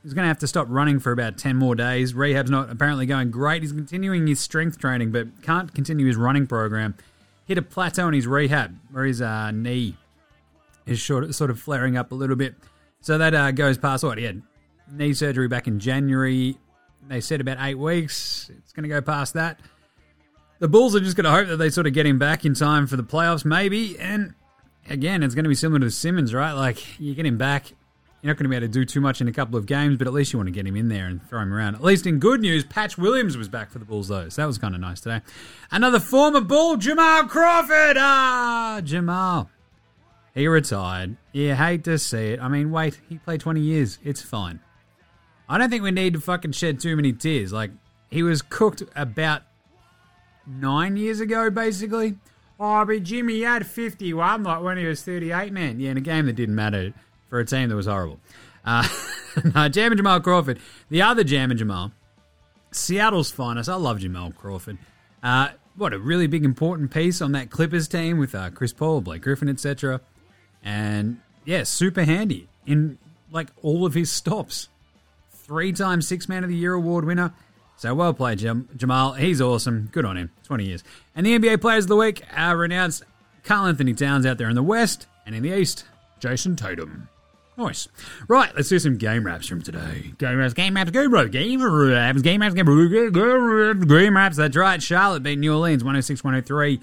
He's 0.04 0.14
going 0.14 0.24
to 0.24 0.30
have 0.30 0.40
to 0.40 0.48
stop 0.48 0.68
running 0.70 1.00
for 1.00 1.12
about 1.12 1.38
10 1.38 1.58
more 1.58 1.76
days. 1.76 2.14
Rehab's 2.14 2.50
not 2.50 2.70
apparently 2.70 3.06
going 3.06 3.32
great. 3.32 3.64
He's 3.64 3.74
continuing 3.74 4.28
his 4.28 4.40
strength 4.40 4.80
training, 4.80 5.12
but 5.12 5.42
can't 5.42 5.74
continue 5.74 6.08
his 6.08 6.16
running 6.16 6.48
program. 6.48 6.96
Hit 7.46 7.58
a 7.58 7.62
plateau 7.62 8.08
in 8.08 8.14
his 8.14 8.26
rehab, 8.26 8.78
where 8.92 9.06
his 9.06 9.22
uh, 9.22 9.52
knee 9.52 9.98
is 10.86 11.00
short, 11.00 11.34
sort 11.36 11.50
of 11.50 11.60
flaring 11.60 11.98
up 11.98 12.12
a 12.12 12.16
little 12.16 12.38
bit. 12.38 12.56
So 13.02 13.18
that 13.18 13.34
uh, 13.34 13.52
goes 13.52 13.78
past 13.78 14.04
what? 14.04 14.18
He 14.18 14.24
had 14.24 14.42
knee 14.90 15.14
surgery 15.14 15.50
back 15.50 15.68
in 15.68 15.80
January. 15.80 16.58
They 17.08 17.20
said 17.20 17.42
about 17.42 17.58
eight 17.60 17.78
weeks. 17.78 18.50
It's 18.58 18.72
going 18.72 18.84
to 18.84 18.90
go 18.90 19.02
past 19.02 19.34
that. 19.34 19.60
The 20.60 20.68
Bulls 20.68 20.96
are 20.96 21.00
just 21.00 21.16
going 21.16 21.26
to 21.26 21.32
hope 21.32 21.48
that 21.48 21.58
they 21.58 21.70
sort 21.70 21.88
of 21.88 21.94
get 21.94 22.06
him 22.06 22.20
back 22.20 22.46
in 22.46 22.54
time 22.54 22.86
for 22.86 22.98
the 22.98 23.04
playoffs, 23.04 23.46
maybe. 23.46 23.98
And 23.98 24.34
again, 24.90 25.24
it's 25.24 25.36
going 25.36 25.46
to 25.46 25.50
be 25.50 25.56
similar 25.56 25.80
to 25.80 25.92
Simmons, 25.92 26.34
right? 26.34 26.52
Like, 26.52 27.00
you 27.00 27.16
get 27.16 27.26
him 27.26 27.38
back 27.38 27.74
you're 28.22 28.34
not 28.34 28.38
going 28.38 28.46
to 28.46 28.50
be 28.50 28.56
able 28.58 28.68
to 28.68 28.74
do 28.74 28.84
too 28.84 29.00
much 29.00 29.22
in 29.22 29.30
a 29.30 29.32
couple 29.32 29.58
of 29.58 29.66
games, 29.66 29.98
but 29.98 30.06
at 30.06 30.12
least 30.12 30.34
you 30.34 30.40
want 30.40 30.48
to 30.48 30.52
get 30.52 30.68
him 30.68 30.76
in 30.76 30.90
there 30.90 31.06
and 31.06 31.26
throw 31.30 31.42
him 31.42 31.54
around. 31.54 31.76
At 31.76 31.84
least 31.84 32.06
in 32.06 32.20
good 32.20 32.42
news, 32.42 32.66
Patch 32.66 32.98
Williams 32.98 33.38
was 33.38 33.48
back 33.48 33.72
for 33.72 33.80
the 33.80 33.86
Bulls, 33.86 34.10
though, 34.10 34.28
so 34.28 34.42
that 34.42 34.46
was 34.46 34.58
kind 34.58 34.76
of 34.76 34.82
nice 34.82 35.00
today. 35.00 35.22
Another 35.72 36.02
former 36.02 36.42
Bull, 36.42 36.76
Jamal 36.76 37.28
Crawford. 37.28 37.96
Ah, 37.98 38.82
Jamal. 38.84 39.50
He 40.36 40.48
retired. 40.50 41.16
You 41.32 41.56
hate 41.56 41.86
to 41.86 41.98
see 41.98 42.34
it. 42.34 42.42
I 42.42 42.50
mean, 42.50 42.72
wait, 42.72 43.00
he 43.08 43.20
played 43.20 43.40
20 43.40 43.62
years. 43.62 44.00
It's 44.04 44.22
fine. 44.22 44.60
I 45.48 45.58
don't 45.58 45.70
think 45.70 45.84
we 45.84 45.92
need 45.92 46.14
to 46.14 46.20
fucking 46.20 46.52
shed 46.52 46.82
too 46.82 46.98
many 46.98 47.14
tears. 47.14 47.54
Like, 47.54 47.72
he 48.10 48.22
was 48.22 48.42
cooked 48.42 48.84
about 48.98 49.44
nine 50.50 50.98
years 50.98 51.20
ago, 51.20 51.50
basically. 51.50 52.16
Oh, 52.60 52.84
but 52.84 53.04
Jimmy 53.04 53.42
had 53.42 53.66
51, 53.66 54.44
like 54.44 54.62
when 54.62 54.78
he 54.78 54.86
was 54.86 55.02
38, 55.04 55.54
man. 55.54 55.80
Yeah, 55.80 55.92
in 55.92 55.98
a 55.98 56.02
game 56.02 56.26
that 56.26 56.34
didn't 56.34 56.56
matter 56.56 56.94
for 57.30 57.40
a 57.40 57.46
team 57.46 57.70
that 57.70 57.76
was 57.76 57.86
horrible. 57.86 58.20
Uh, 58.66 58.88
no, 59.56 59.70
Jam 59.70 59.92
and 59.92 59.98
Jamal 59.98 60.20
Crawford. 60.20 60.60
The 60.90 61.02
other 61.02 61.24
Jam 61.24 61.52
and 61.52 61.58
Jamal, 61.58 61.92
Seattle's 62.72 63.32
finest. 63.32 63.70
I 63.70 63.76
love 63.76 64.00
Jamal 64.00 64.32
Crawford. 64.32 64.78
Uh, 65.24 65.50
what 65.76 65.94
a 65.94 66.00
really 66.00 66.28
big 66.28 66.44
important 66.44 66.92
piece 66.92 67.22
on 67.22 67.32
that 67.32 67.50
Clippers 67.50 67.88
team 67.88 68.18
with 68.18 68.36
uh, 68.36 68.50
Chris 68.50 68.74
Paul, 68.74 69.02
Blake 69.02 69.22
Griffin, 69.22 69.48
etc. 69.48 70.02
And 70.62 71.22
yeah, 71.46 71.64
super 71.64 72.04
handy 72.04 72.50
in 72.66 72.98
like 73.32 73.48
all 73.62 73.86
of 73.86 73.94
his 73.94 74.12
stops. 74.12 74.68
Three 75.32 75.72
time 75.72 76.02
Six 76.02 76.28
Man 76.28 76.44
of 76.44 76.50
the 76.50 76.56
Year 76.56 76.74
award 76.74 77.06
winner. 77.06 77.34
So 77.80 77.96
well 77.96 78.14
played, 78.14 78.40
Jam- 78.40 78.68
Jamal. 78.76 79.14
He's 79.14 79.40
awesome. 79.40 79.88
Good 79.94 80.04
on 80.04 80.18
him. 80.18 80.32
20 80.44 80.66
years. 80.66 80.84
And 81.16 81.26
the 81.26 81.40
NBA 81.40 81.62
Players 81.62 81.86
of 81.86 81.88
the 81.88 81.96
Week 81.96 82.22
are 82.36 82.58
renounced 82.58 83.04
Karl-Anthony 83.46 83.94
Towns 83.94 84.26
out 84.26 84.38
there 84.38 84.50
in 84.50 84.56
the 84.56 84.62
West 84.64 85.08
and 85.26 85.34
in 85.34 85.44
the 85.44 85.58
East, 85.58 85.86
Jayson 86.20 86.58
Tatum. 86.58 87.08
Nice. 87.58 87.88
Right, 88.28 88.54
let's 88.54 88.68
do 88.68 88.80
some 88.80 88.98
game 88.98 89.26
wraps 89.26 89.48
from 89.48 89.62
today. 89.62 90.12
Game 90.18 90.38
wraps, 90.38 90.54
game 90.54 90.74
wraps, 90.76 90.92
game 90.92 91.10
wraps, 91.14 91.32
game 91.32 91.58
wraps, 91.62 91.72
game 91.72 92.42
wraps, 92.42 92.56
game 92.56 92.68
wraps, 92.68 93.86
game 93.86 94.18
wraps. 94.18 94.36
That's 94.36 94.58
right. 94.58 94.84
Charlotte 94.84 95.24
beat 95.24 95.40
New 95.40 95.54
Orleans 95.54 95.82
106 95.82 96.22
103. 96.22 96.82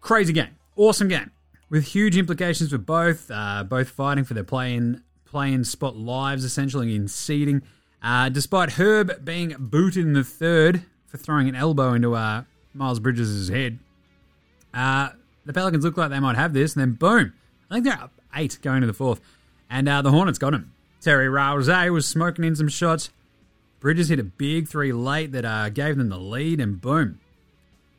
Crazy 0.00 0.32
game. 0.32 0.56
Awesome 0.76 1.08
game. 1.08 1.32
With 1.68 1.84
huge 1.84 2.16
implications 2.16 2.70
for 2.70 2.78
both. 2.78 3.28
Uh, 3.28 3.64
both 3.64 3.88
fighting 3.88 4.22
for 4.22 4.34
their 4.34 4.44
play 4.44 4.74
in, 4.74 5.02
play 5.24 5.60
spot 5.64 5.96
lives, 5.96 6.44
essentially 6.44 6.94
in 6.94 7.08
seeding. 7.08 7.62
Uh, 8.06 8.28
despite 8.28 8.70
Herb 8.74 9.24
being 9.24 9.56
booted 9.58 10.06
in 10.06 10.12
the 10.12 10.22
third 10.22 10.82
for 11.08 11.16
throwing 11.16 11.48
an 11.48 11.56
elbow 11.56 11.92
into 11.92 12.14
uh, 12.14 12.44
Miles 12.72 13.00
Bridges' 13.00 13.48
head, 13.48 13.80
uh, 14.72 15.08
the 15.44 15.52
Pelicans 15.52 15.82
look 15.82 15.96
like 15.96 16.10
they 16.10 16.20
might 16.20 16.36
have 16.36 16.52
this, 16.52 16.76
and 16.76 16.82
then 16.82 16.92
boom. 16.92 17.32
I 17.68 17.74
think 17.74 17.84
they're 17.84 18.00
up 18.00 18.12
eight 18.36 18.60
going 18.62 18.82
to 18.82 18.86
the 18.86 18.92
fourth. 18.92 19.20
And 19.68 19.88
uh, 19.88 20.02
the 20.02 20.12
Hornets 20.12 20.38
got 20.38 20.54
him. 20.54 20.72
Terry 21.00 21.28
Rozier 21.28 21.92
was 21.92 22.06
smoking 22.06 22.44
in 22.44 22.54
some 22.54 22.68
shots. 22.68 23.10
Bridges 23.80 24.08
hit 24.08 24.20
a 24.20 24.24
big 24.24 24.68
three 24.68 24.92
late 24.92 25.32
that 25.32 25.44
uh, 25.44 25.68
gave 25.70 25.96
them 25.96 26.08
the 26.08 26.16
lead, 26.16 26.60
and 26.60 26.80
boom. 26.80 27.18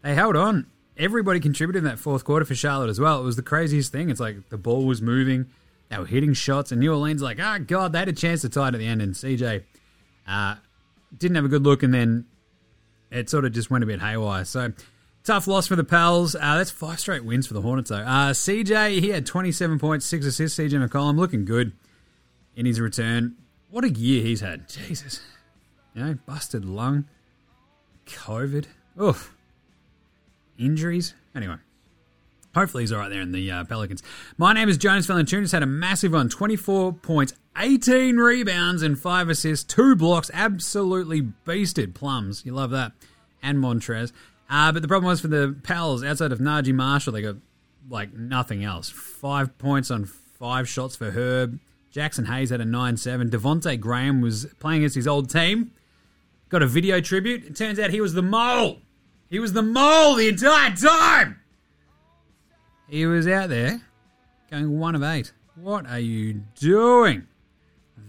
They 0.04 0.16
held 0.16 0.38
on. 0.38 0.68
Everybody 0.96 1.42
contributed 1.42 1.84
in 1.84 1.90
that 1.90 2.00
fourth 2.00 2.24
quarter 2.24 2.46
for 2.46 2.56
Charlotte 2.56 2.90
as 2.90 3.00
well. 3.02 3.20
It 3.20 3.26
was 3.26 3.36
the 3.36 3.42
craziest 3.42 3.92
thing. 3.92 4.10
It's 4.10 4.22
like 4.22 4.48
the 4.48 4.58
ball 4.58 4.86
was 4.86 5.02
moving, 5.02 5.48
they 5.90 5.98
were 5.98 6.06
hitting 6.06 6.34
shots, 6.34 6.72
and 6.72 6.80
New 6.80 6.92
Orleans 6.92 7.22
like, 7.22 7.40
oh 7.42 7.60
god, 7.60 7.92
they 7.92 8.00
had 8.00 8.08
a 8.08 8.14
chance 8.14 8.40
to 8.42 8.50
tie 8.50 8.70
it 8.70 8.74
at 8.74 8.78
the 8.78 8.88
end, 8.88 9.02
and 9.02 9.14
CJ 9.14 9.64
uh, 10.28 10.56
didn't 11.18 11.36
have 11.36 11.46
a 11.46 11.50
good 11.50 11.64
look, 11.64 11.84
and 11.84 11.94
then 11.94 12.26
it 13.12 13.30
sort 13.30 13.46
of 13.46 13.54
just 13.54 13.72
went 13.72 13.84
a 13.84 13.88
bit 13.88 14.02
haywire. 14.02 14.46
So 14.46 14.74
Tough 15.28 15.46
loss 15.46 15.68
for 15.68 15.76
the 15.76 15.84
Pals. 15.84 16.36
Uh, 16.36 16.56
that's 16.56 16.72
five 16.72 17.02
straight 17.02 17.26
wins 17.26 17.48
for 17.48 17.54
the 17.54 17.60
Hornets, 17.60 17.90
though. 17.90 17.98
Uh, 17.98 18.32
CJ, 18.32 19.02
he 19.02 19.10
had 19.10 19.26
27 19.26 19.78
points, 19.78 20.06
six 20.06 20.26
assists. 20.26 20.58
CJ 20.58 20.88
McCollum 20.88 21.18
looking 21.18 21.44
good 21.44 21.74
in 22.56 22.66
his 22.66 22.80
return. 22.80 23.36
What 23.70 23.84
a 23.84 23.90
year 23.90 24.24
he's 24.24 24.40
had. 24.40 24.70
Jesus. 24.70 25.20
You 25.94 26.06
know, 26.06 26.18
busted 26.26 26.64
lung, 26.64 27.10
COVID. 28.06 28.68
Oof. 29.02 29.36
Injuries. 30.58 31.14
Anyway. 31.36 31.58
Hopefully 32.58 32.82
he's 32.82 32.92
all 32.92 32.98
right 32.98 33.10
there 33.10 33.22
in 33.22 33.32
the 33.32 33.52
uh, 33.52 33.64
Pelicans. 33.66 34.02
My 34.36 34.52
name 34.52 34.68
is 34.68 34.80
Jonas 34.80 35.06
Valanciunas. 35.06 35.52
Had 35.52 35.62
a 35.62 35.68
massive 35.68 36.14
one. 36.14 36.28
24 36.28 36.92
points, 36.94 37.34
18 37.56 38.18
rebounds, 38.18 38.82
and 38.82 39.00
5 39.00 39.30
assists, 39.30 39.64
2 39.76 39.96
blocks. 39.96 40.32
Absolutely 40.34 41.22
beasted 41.46 41.94
plums. 41.94 42.44
You 42.48 42.54
love 42.54 42.72
that. 42.72 42.94
And 43.44 43.60
Montrez. 43.60 44.12
Uh, 44.50 44.72
but 44.72 44.82
the 44.82 44.88
problem 44.88 45.08
was 45.08 45.22
for 45.22 45.28
the 45.28 45.56
Pals, 45.62 46.04
outside 46.04 46.32
of 46.32 46.40
Naji 46.40 46.74
Marshall, 46.74 47.14
they 47.14 47.22
got 47.22 47.36
like 47.92 48.14
nothing 48.14 48.64
else. 48.64 48.90
Five 48.90 49.56
points 49.60 49.92
on 49.92 50.06
five 50.06 50.68
shots 50.68 50.96
for 50.96 51.12
Herb. 51.12 51.60
Jaxson 51.94 52.26
Hayes 52.26 52.50
had 52.50 52.60
a 52.60 52.66
9 52.66 52.98
7. 52.98 53.30
Devonte 53.30 53.80
Graham 53.80 54.20
was 54.20 54.48
playing 54.60 54.82
against 54.82 54.96
his 54.96 55.08
old 55.08 55.30
team. 55.30 55.74
Got 56.50 56.64
a 56.64 56.68
video 56.68 57.02
tribute. 57.02 57.46
It 57.46 57.56
turns 57.56 57.78
out 57.78 57.92
he 57.92 58.02
was 58.02 58.14
the 58.14 58.24
mole. 58.24 58.80
He 59.30 59.38
was 59.38 59.54
the 59.54 59.62
mole 59.62 60.16
the 60.16 60.30
entire 60.30 60.76
time. 60.76 61.40
He 62.88 63.06
was 63.06 63.28
out 63.28 63.50
there 63.50 63.82
going 64.50 64.80
one 64.80 64.96
of 64.96 65.04
eight. 65.04 65.34
What 65.56 65.86
are 65.88 66.00
you 66.00 66.44
doing? 66.56 67.28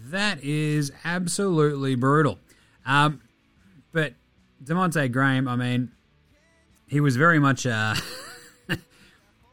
That 0.06 0.42
is 0.42 0.92
absolutely 1.04 1.96
brutal. 1.96 2.38
Um, 2.86 3.20
but 3.92 4.14
Devonte 4.62 5.10
Graham, 5.10 5.48
I 5.48 5.56
mean, 5.56 5.90
he 6.86 7.00
was 7.00 7.16
very 7.16 7.38
much, 7.38 7.66
uh, 7.66 7.94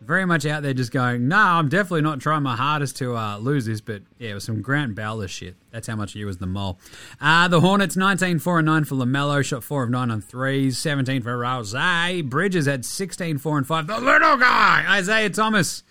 very 0.05 0.25
much 0.25 0.45
out 0.45 0.63
there 0.63 0.73
just 0.73 0.91
going, 0.91 1.27
no, 1.27 1.37
I'm 1.37 1.69
definitely 1.69 2.01
not 2.01 2.19
trying 2.19 2.43
my 2.43 2.55
hardest 2.55 2.97
to 2.97 3.15
uh, 3.15 3.37
lose 3.37 3.65
this. 3.65 3.81
But 3.81 4.03
yeah, 4.17 4.31
it 4.31 4.33
was 4.35 4.43
some 4.43 4.61
Grant 4.61 4.95
Bowler 4.95 5.27
shit. 5.27 5.55
That's 5.71 5.87
how 5.87 5.95
much 5.95 6.13
he 6.13 6.25
was 6.25 6.37
the 6.37 6.47
mole. 6.47 6.79
Uh, 7.19 7.47
the 7.47 7.61
Hornets, 7.61 7.95
19 7.97 8.39
4 8.39 8.59
and 8.59 8.65
9 8.65 8.83
for 8.85 8.95
LaMelo, 8.95 9.43
shot 9.43 9.63
4 9.63 9.83
of 9.83 9.89
9 9.89 10.11
on 10.11 10.21
threes, 10.21 10.77
17 10.77 11.23
for 11.23 11.37
Rose. 11.37 11.75
Bridges 12.23 12.65
had 12.65 12.85
16 12.85 13.37
4 13.37 13.57
and 13.57 13.67
5. 13.67 13.87
The 13.87 13.99
little 13.99 14.37
guy, 14.37 14.85
Isaiah 14.87 15.29
Thomas, 15.29 15.83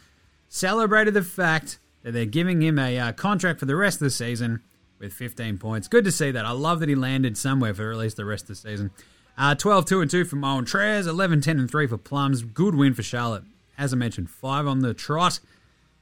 celebrated 0.49 1.14
the 1.14 1.23
fact 1.23 1.78
that 2.02 2.12
they're 2.12 2.26
giving 2.26 2.62
him 2.62 2.78
a 2.78 2.99
uh, 2.99 3.12
contract 3.12 3.59
for 3.61 3.66
the 3.66 3.76
rest 3.76 3.97
of 3.97 4.04
the 4.04 4.11
season 4.11 4.62
with 4.99 5.12
15 5.12 5.59
points. 5.59 5.88
Good 5.88 6.04
to 6.04 6.12
see 6.12 6.30
that. 6.30 6.44
I 6.44 6.52
love 6.52 6.80
that 6.80 6.88
he 6.88 6.94
landed 6.94 7.37
somewhere 7.37 7.75
for 7.75 7.90
at 7.90 7.99
least 7.99 8.16
the 8.16 8.25
rest 8.25 8.44
of 8.44 8.49
the 8.49 8.54
season. 8.56 8.90
Uh, 9.37 9.54
12 9.54 9.87
2 9.87 10.00
and 10.00 10.11
2 10.11 10.25
for 10.25 10.37
Montrez, 10.37 11.06
11 11.09 11.40
10 11.40 11.59
and 11.59 11.71
3 11.71 11.87
for 11.88 11.99
Plums. 11.99 12.42
Good 12.42 12.75
win 12.75 12.94
for 12.94 13.02
Charlotte. 13.02 13.44
As 13.78 13.93
I 13.93 13.97
mentioned, 13.97 14.31
5 14.31 14.66
on 14.66 14.81
the 14.81 14.95
trot, 14.95 15.40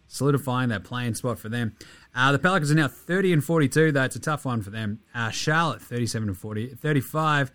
solidifying 0.06 0.68
that 0.68 0.84
playing 0.84 1.14
spot 1.14 1.38
for 1.38 1.48
them. 1.48 1.74
Uh, 2.14 2.32
the 2.32 2.38
Pelicans 2.38 2.70
are 2.70 2.74
now 2.74 2.88
30 2.88 3.32
and 3.32 3.44
42, 3.44 3.92
though 3.92 4.02
it's 4.02 4.16
a 4.16 4.20
tough 4.20 4.44
one 4.44 4.62
for 4.62 4.70
them. 4.70 5.00
Uh, 5.14 5.30
Charlotte 5.30 5.80
37 5.80 6.28
and 6.28 6.38
40, 6.38 6.74
35. 6.74 7.52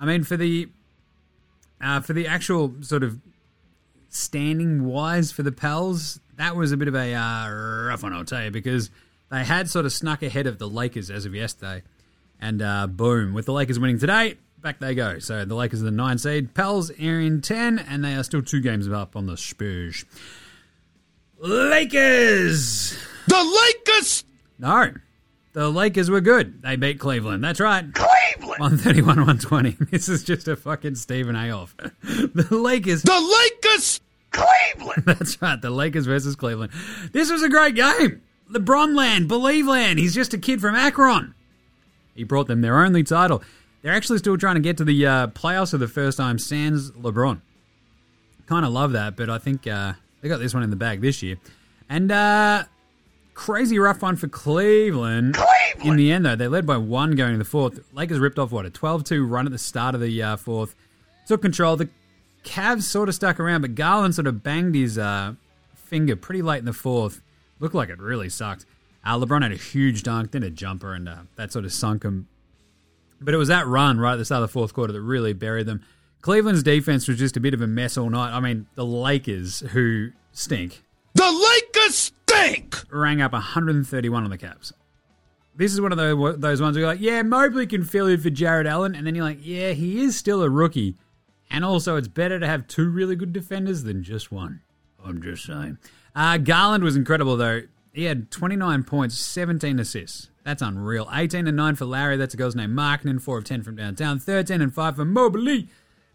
I 0.00 0.06
mean, 0.06 0.24
for 0.24 0.36
the 0.36 0.68
uh, 1.80 2.00
for 2.00 2.12
the 2.12 2.26
actual 2.26 2.74
sort 2.80 3.02
of 3.02 3.20
standing 4.08 4.84
wise 4.84 5.30
for 5.30 5.42
the 5.42 5.52
Pels, 5.52 6.20
that 6.36 6.56
was 6.56 6.72
a 6.72 6.76
bit 6.76 6.88
of 6.88 6.94
a 6.94 7.14
uh, 7.14 7.50
rough 7.88 8.02
one, 8.02 8.12
I'll 8.12 8.24
tell 8.24 8.42
you, 8.42 8.50
because 8.50 8.90
they 9.30 9.44
had 9.44 9.68
sort 9.68 9.84
of 9.84 9.92
snuck 9.92 10.22
ahead 10.22 10.46
of 10.46 10.58
the 10.58 10.68
Lakers 10.68 11.10
as 11.10 11.24
of 11.24 11.34
yesterday. 11.34 11.82
And 12.40 12.62
uh, 12.62 12.86
boom, 12.86 13.34
with 13.34 13.46
the 13.46 13.52
Lakers 13.52 13.78
winning 13.78 13.98
today, 13.98 14.36
back 14.68 14.80
they 14.80 14.94
go. 14.94 15.18
So 15.18 15.46
the 15.46 15.54
Lakers 15.54 15.80
are 15.80 15.86
the 15.86 15.90
nine 15.90 16.18
seed. 16.18 16.52
Pels 16.52 16.90
are 16.90 17.20
in 17.20 17.40
10, 17.40 17.78
and 17.78 18.04
they 18.04 18.14
are 18.14 18.22
still 18.22 18.42
two 18.42 18.60
games 18.60 18.86
up 18.86 19.16
on 19.16 19.24
the 19.24 19.36
Spurs. 19.38 20.04
Lakers! 21.38 22.98
The 23.28 23.60
Lakers! 23.86 24.24
No. 24.58 24.92
The 25.54 25.70
Lakers 25.70 26.10
were 26.10 26.20
good. 26.20 26.60
They 26.60 26.76
beat 26.76 27.00
Cleveland. 27.00 27.42
That's 27.42 27.60
right. 27.60 27.82
Cleveland! 27.94 28.60
131 28.60 29.06
120. 29.06 29.76
This 29.90 30.10
is 30.10 30.22
just 30.22 30.46
a 30.48 30.56
fucking 30.56 30.96
Stephen 30.96 31.34
A. 31.34 31.50
off. 31.50 31.74
The 32.02 32.48
Lakers. 32.50 33.02
The 33.02 33.38
Lakers! 33.64 34.00
Cleveland! 34.32 35.02
That's 35.06 35.40
right. 35.40 35.60
The 35.62 35.70
Lakers 35.70 36.04
versus 36.04 36.36
Cleveland. 36.36 36.72
This 37.12 37.30
was 37.30 37.42
a 37.42 37.48
great 37.48 37.74
game. 37.74 38.20
LeBron 38.52 38.94
land, 38.94 39.28
believe 39.28 39.66
land. 39.66 39.98
He's 39.98 40.14
just 40.14 40.34
a 40.34 40.38
kid 40.38 40.60
from 40.60 40.74
Akron. 40.74 41.34
He 42.14 42.24
brought 42.24 42.48
them 42.48 42.60
their 42.60 42.84
only 42.84 43.02
title. 43.02 43.42
They're 43.82 43.94
actually 43.94 44.18
still 44.18 44.36
trying 44.36 44.56
to 44.56 44.60
get 44.60 44.76
to 44.78 44.84
the 44.84 45.06
uh, 45.06 45.26
playoffs 45.28 45.70
for 45.70 45.78
the 45.78 45.88
first 45.88 46.18
time 46.18 46.38
sans 46.38 46.90
LeBron. 46.92 47.40
Kind 48.46 48.64
of 48.66 48.72
love 48.72 48.92
that, 48.92 49.16
but 49.16 49.30
I 49.30 49.38
think 49.38 49.66
uh, 49.66 49.92
they 50.20 50.28
got 50.28 50.38
this 50.38 50.54
one 50.54 50.62
in 50.62 50.70
the 50.70 50.76
bag 50.76 51.00
this 51.00 51.22
year. 51.22 51.36
And 51.88 52.10
uh, 52.10 52.64
crazy 53.34 53.78
rough 53.78 54.02
one 54.02 54.16
for 54.16 54.28
Cleveland. 54.28 55.34
Cleveland! 55.34 55.90
In 55.90 55.96
the 55.96 56.10
end, 56.10 56.24
though, 56.24 56.36
they 56.36 56.48
led 56.48 56.66
by 56.66 56.76
one 56.76 57.12
going 57.12 57.32
to 57.32 57.38
the 57.38 57.44
fourth. 57.44 57.80
Lakers 57.92 58.18
ripped 58.18 58.38
off, 58.38 58.50
what, 58.50 58.66
a 58.66 58.70
12 58.70 59.04
2 59.04 59.26
run 59.26 59.46
at 59.46 59.52
the 59.52 59.58
start 59.58 59.94
of 59.94 60.00
the 60.00 60.22
uh, 60.22 60.36
fourth. 60.36 60.74
Took 61.26 61.42
control. 61.42 61.76
The 61.76 61.88
Cavs 62.44 62.82
sort 62.82 63.08
of 63.08 63.14
stuck 63.14 63.38
around, 63.38 63.60
but 63.60 63.74
Garland 63.74 64.14
sort 64.14 64.26
of 64.26 64.42
banged 64.42 64.74
his 64.74 64.98
uh, 64.98 65.34
finger 65.74 66.16
pretty 66.16 66.42
late 66.42 66.58
in 66.58 66.64
the 66.64 66.72
fourth. 66.72 67.20
Looked 67.60 67.74
like 67.74 67.90
it 67.90 67.98
really 67.98 68.28
sucked. 68.28 68.64
Uh, 69.04 69.18
LeBron 69.18 69.42
had 69.42 69.52
a 69.52 69.56
huge 69.56 70.02
dunk, 70.02 70.32
then 70.32 70.42
a 70.42 70.50
jumper, 70.50 70.94
and 70.94 71.08
uh, 71.08 71.16
that 71.36 71.52
sort 71.52 71.64
of 71.64 71.72
sunk 71.72 72.02
him. 72.02 72.28
But 73.20 73.34
it 73.34 73.36
was 73.36 73.48
that 73.48 73.66
run 73.66 73.98
right 73.98 74.12
at 74.12 74.16
the 74.16 74.24
start 74.24 74.42
of 74.42 74.48
the 74.48 74.52
fourth 74.52 74.72
quarter 74.74 74.92
that 74.92 75.00
really 75.00 75.32
buried 75.32 75.66
them. 75.66 75.82
Cleveland's 76.20 76.62
defense 76.62 77.08
was 77.08 77.18
just 77.18 77.36
a 77.36 77.40
bit 77.40 77.54
of 77.54 77.60
a 77.60 77.66
mess 77.66 77.96
all 77.96 78.10
night. 78.10 78.32
I 78.34 78.40
mean, 78.40 78.66
the 78.74 78.84
Lakers, 78.84 79.60
who 79.60 80.10
stink, 80.32 80.82
The 81.14 81.30
Lakers 81.74 81.96
stink! 81.96 82.76
rang 82.90 83.20
up 83.20 83.32
131 83.32 84.24
on 84.24 84.30
the 84.30 84.38
Cavs. 84.38 84.72
This 85.56 85.72
is 85.72 85.80
one 85.80 85.90
of 85.90 85.98
those, 85.98 86.38
those 86.38 86.62
ones 86.62 86.76
where 86.76 86.82
you're 86.82 86.90
like, 86.92 87.00
yeah, 87.00 87.22
Mobley 87.22 87.66
can 87.66 87.82
fill 87.82 88.06
in 88.06 88.20
for 88.20 88.30
Jarrett 88.30 88.66
Allen. 88.66 88.94
And 88.94 89.06
then 89.06 89.14
you're 89.16 89.24
like, 89.24 89.40
yeah, 89.42 89.70
he 89.70 90.00
is 90.00 90.16
still 90.16 90.42
a 90.42 90.48
rookie. 90.48 90.94
And 91.50 91.64
also, 91.64 91.96
it's 91.96 92.06
better 92.08 92.38
to 92.38 92.46
have 92.46 92.68
two 92.68 92.88
really 92.88 93.16
good 93.16 93.32
defenders 93.32 93.82
than 93.82 94.04
just 94.04 94.30
one. 94.30 94.60
I'm 95.04 95.20
just 95.22 95.44
saying. 95.44 95.78
Uh, 96.14 96.38
Garland 96.38 96.84
was 96.84 96.94
incredible, 96.96 97.36
though. 97.36 97.62
He 97.92 98.04
had 98.04 98.30
29 98.30 98.84
points, 98.84 99.18
17 99.18 99.80
assists. 99.80 100.30
That's 100.48 100.62
unreal. 100.62 101.06
18 101.12 101.46
and 101.46 101.58
9 101.58 101.76
for 101.76 101.84
Larry. 101.84 102.16
That's 102.16 102.32
a 102.32 102.36
girl's 102.38 102.56
name. 102.56 102.70
Markkanen, 102.70 103.20
4 103.20 103.36
of 103.36 103.44
10 103.44 103.62
from 103.62 103.76
downtown. 103.76 104.18
13 104.18 104.62
and 104.62 104.72
5 104.72 104.96
for 104.96 105.04
Mobley. 105.04 105.68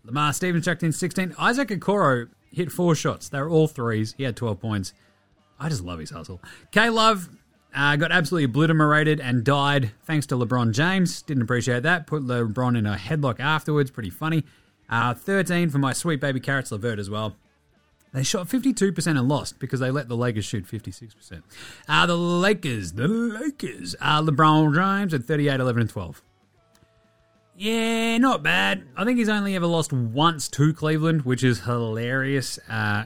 Lamar 0.04 0.34
Stevens 0.34 0.66
chucked 0.66 0.82
in 0.82 0.92
16. 0.92 1.36
Isaac 1.38 1.68
Okoro 1.68 2.30
hit 2.52 2.72
four 2.72 2.96
shots. 2.96 3.30
They 3.30 3.40
were 3.40 3.48
all 3.48 3.68
threes. 3.68 4.16
He 4.18 4.24
had 4.24 4.36
12 4.36 4.60
points. 4.60 4.94
I 5.60 5.70
just 5.70 5.84
love 5.84 6.00
his 6.00 6.10
hustle. 6.10 6.42
K 6.72 6.90
Love 6.90 7.30
uh, 7.75 7.96
got 7.96 8.12
absolutely 8.12 8.46
obliterated 8.46 9.20
and 9.20 9.44
died 9.44 9.92
thanks 10.06 10.25
to 10.25 10.36
LeBron 10.36 10.72
James. 10.72 11.22
Didn't 11.22 11.44
appreciate 11.44 11.84
that. 11.84 12.08
Put 12.08 12.24
LeBron 12.24 12.75
in 12.75 12.88
a 12.88 12.96
headlock 12.96 13.40
afterwards. 13.40 13.92
Pretty 13.92 14.10
funny. 14.10 14.46
Uh, 14.90 15.13
13 15.13 15.70
for 15.70 15.78
my 15.78 15.94
sweet 15.94 16.20
baby 16.20 16.40
Carrots 16.40 16.72
Levert 16.72 16.98
as 16.98 17.08
well. 17.08 17.36
They 18.13 18.22
shot 18.24 18.48
52% 18.48 19.08
and 19.08 19.27
lost 19.27 19.58
because 19.58 19.79
they 19.79 19.89
let 19.89 20.08
the 20.08 20.15
Lakers 20.15 20.46
shoot 20.46 20.67
56%. 20.67 21.41
Uh, 21.88 22.05
the 22.05 22.15
Lakers, 22.15 22.93
the 22.93 23.08
Lakers. 23.08 23.96
Uh, 24.00 24.22
LeBron 24.22 24.75
James 24.75 25.13
at 25.15 25.24
38, 25.24 25.60
11, 25.60 25.82
and 25.82 25.89
12. 25.89 26.22
Yeah, 27.58 28.17
not 28.20 28.43
bad. 28.43 28.84
I 28.96 29.03
think 29.03 29.17
he's 29.17 29.29
only 29.29 29.55
ever 29.55 29.65
lost 29.65 29.91
once 29.91 30.48
to 30.50 30.74
Cleveland, 30.74 31.24
which 31.24 31.43
is 31.43 31.62
hilarious. 31.62 32.60
Uh, 32.70 33.05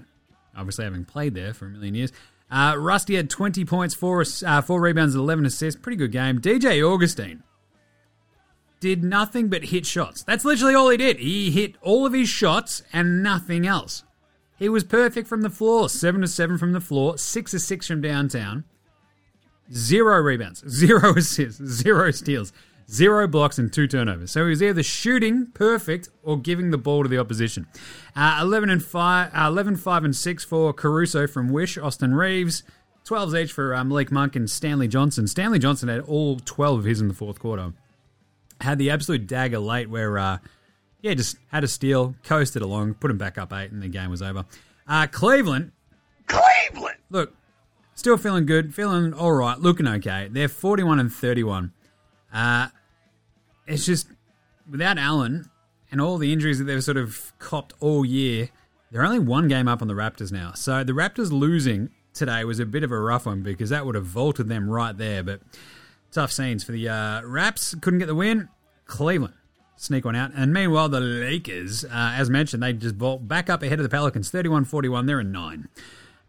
obviously, 0.56 0.84
having 0.84 1.06
played 1.06 1.34
there 1.36 1.54
for 1.54 1.68
a 1.68 1.70
million 1.70 1.96
years. 1.96 2.12
Uh, 2.52 2.76
Rusty 2.78 3.16
had 3.16 3.30
20 3.30 3.64
points, 3.66 3.94
four, 3.94 4.24
uh, 4.46 4.62
four 4.62 4.82
rebounds, 4.82 5.16
11 5.16 5.46
assists. 5.46 5.80
Pretty 5.80 5.98
good 5.98 6.12
game. 6.12 6.40
DJ 6.40 6.82
Augustin 6.82 7.44
did 8.80 9.04
nothing 9.04 9.48
but 9.48 9.66
hit 9.66 9.86
shots. 9.86 10.24
That's 10.24 10.44
literally 10.46 10.76
all 10.76 10.90
he 10.90 10.98
did. 10.98 11.20
He 11.20 11.52
hit 11.52 11.76
all 11.82 12.06
of 12.06 12.14
his 12.14 12.30
shots 12.30 12.84
and 12.94 13.24
nothing 13.24 13.66
else. 13.66 14.04
He 14.58 14.70
was 14.70 14.84
perfect 14.84 15.28
from 15.28 15.42
the 15.42 15.50
floor. 15.50 15.90
7 15.90 16.22
to 16.22 16.28
7 16.28 16.58
from 16.58 16.74
the 16.74 16.82
floor, 16.82 17.18
6 17.18 17.52
to 17.52 17.60
6 17.60 17.88
from 17.88 18.02
downtown. 18.02 18.64
Zero 19.72 20.22
rebounds, 20.22 20.64
zero 20.70 21.16
assists, 21.16 21.62
zero 21.64 22.12
steals, 22.12 22.54
zero 22.90 23.28
blocks, 23.28 23.60
and 23.60 23.72
two 23.72 23.86
turnovers. 23.86 24.32
So 24.32 24.44
he 24.44 24.50
was 24.50 24.64
either 24.64 24.82
shooting 24.82 25.48
perfect 25.54 26.10
or 26.24 26.40
giving 26.40 26.72
the 26.72 26.78
ball 26.78 27.04
to 27.04 27.10
the 27.10 27.18
opposition. 27.18 27.68
Uh, 28.16 28.40
11 28.42 28.70
and 28.70 28.84
5, 28.84 29.32
uh, 29.34 29.48
11, 29.48 29.76
5 29.76 30.06
and 30.06 30.16
6 30.16 30.44
for 30.46 30.74
Caruso 30.74 31.28
from 31.28 31.50
Wish, 31.50 31.78
Austin 31.78 32.14
Reaves. 32.14 32.64
12s 33.06 33.42
each 33.42 33.54
for 33.54 33.74
uh, 33.74 33.84
Malik 33.84 34.12
Monk 34.12 34.36
and 34.36 34.50
Stanley 34.50 34.88
Johnson. 34.88 35.28
Stanley 35.28 35.60
Johnson 35.60 35.88
had 35.88 36.02
all 36.02 36.40
12 36.44 36.80
of 36.80 36.86
his 36.86 37.00
in 37.00 37.08
the 37.08 37.14
fourth 37.14 37.40
quarter. 37.40 37.74
Had 38.60 38.80
the 38.80 38.90
absolute 38.90 39.28
dagger 39.28 39.60
late 39.60 39.90
where, 39.90 40.18
uh, 40.18 40.38
yeah, 41.08 41.14
just 41.14 41.38
had 41.52 41.64
a 41.64 41.68
steal, 41.68 42.16
coasted 42.24 42.62
along, 42.62 42.96
put 42.96 43.10
him 43.10 43.18
back 43.18 43.38
up 43.38 43.54
eight, 43.54 43.72
and 43.72 43.82
the 43.82 43.88
game 43.88 44.10
was 44.10 44.22
over. 44.22 44.46
Uh, 44.88 45.08
Cleveland, 45.08 45.72
Cleveland! 46.28 46.98
look, 47.10 47.34
still 47.96 48.18
feeling 48.18 48.46
good, 48.46 48.76
feeling 48.76 49.14
all 49.14 49.32
right, 49.32 49.58
looking 49.58 49.88
okay. 49.88 50.28
They're 50.30 50.50
41 50.50 51.00
and 51.00 51.12
31. 51.12 51.72
Uh, 52.34 52.68
it's 53.66 53.86
just 53.86 54.08
without 54.70 54.98
Allen 54.98 55.50
and 55.92 56.02
all 56.02 56.18
the 56.18 56.34
injuries 56.34 56.60
that 56.60 56.66
they've 56.66 56.84
sort 56.84 56.98
of 56.98 57.32
copped 57.40 57.74
all 57.80 58.04
year, 58.04 58.50
they're 58.92 59.06
only 59.06 59.20
one 59.20 59.48
game 59.48 59.70
up 59.70 59.82
on 59.82 59.88
the 59.88 59.94
Raptors 59.94 60.32
now. 60.32 60.52
So 60.56 60.84
the 60.84 60.92
Raptors 60.92 61.32
losing 61.32 61.90
today 62.14 62.44
was 62.44 62.60
a 62.60 62.66
bit 62.66 62.84
of 62.84 62.92
a 62.92 63.00
rough 63.00 63.26
one 63.26 63.44
because 63.44 63.70
that 63.70 63.86
would 63.86 63.96
have 63.96 64.06
vaulted 64.06 64.50
them 64.50 64.70
right 64.70 64.98
there. 64.98 65.24
But 65.24 65.40
tough 66.12 66.34
scenes 66.34 66.66
for 66.66 66.74
the 66.74 66.90
uh, 66.90 67.22
Raps. 67.24 67.76
Couldn't 67.76 68.00
get 68.00 68.08
the 68.08 68.16
win. 68.16 68.50
Cleveland 68.86 69.36
sneak 69.78 70.06
one 70.06 70.16
out. 70.16 70.32
And 70.36 70.54
meanwhile, 70.54 70.90
the 70.90 71.00
Lakers, 71.00 71.86
uh, 71.86 71.90
as 72.16 72.30
mentioned, 72.30 72.62
they 72.62 72.74
just 72.74 72.96
vault 72.96 73.28
back 73.28 73.50
up 73.50 73.64
ahead 73.64 73.80
of 73.80 73.84
the 73.84 73.90
Pelicans 73.90 74.30
31 74.30 74.66
41. 74.66 75.06
They're 75.06 75.22
in 75.22 75.32
nine. 75.32 75.70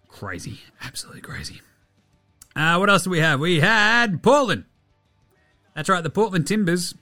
Crazy. 0.09 0.61
Absolutely 0.81 1.23
crazy. 1.23 1.61
Uh, 2.55 2.77
what 2.77 2.91
else 2.91 3.05
do 3.05 3.11
we 3.11 3.21
have? 3.21 3.41
We 3.41 3.61
had 3.61 4.23
Portland. 4.23 4.65
That's 5.75 5.89
right, 5.89 6.03
the 6.03 6.11
Portland 6.11 6.47
Timbers. 6.47 6.95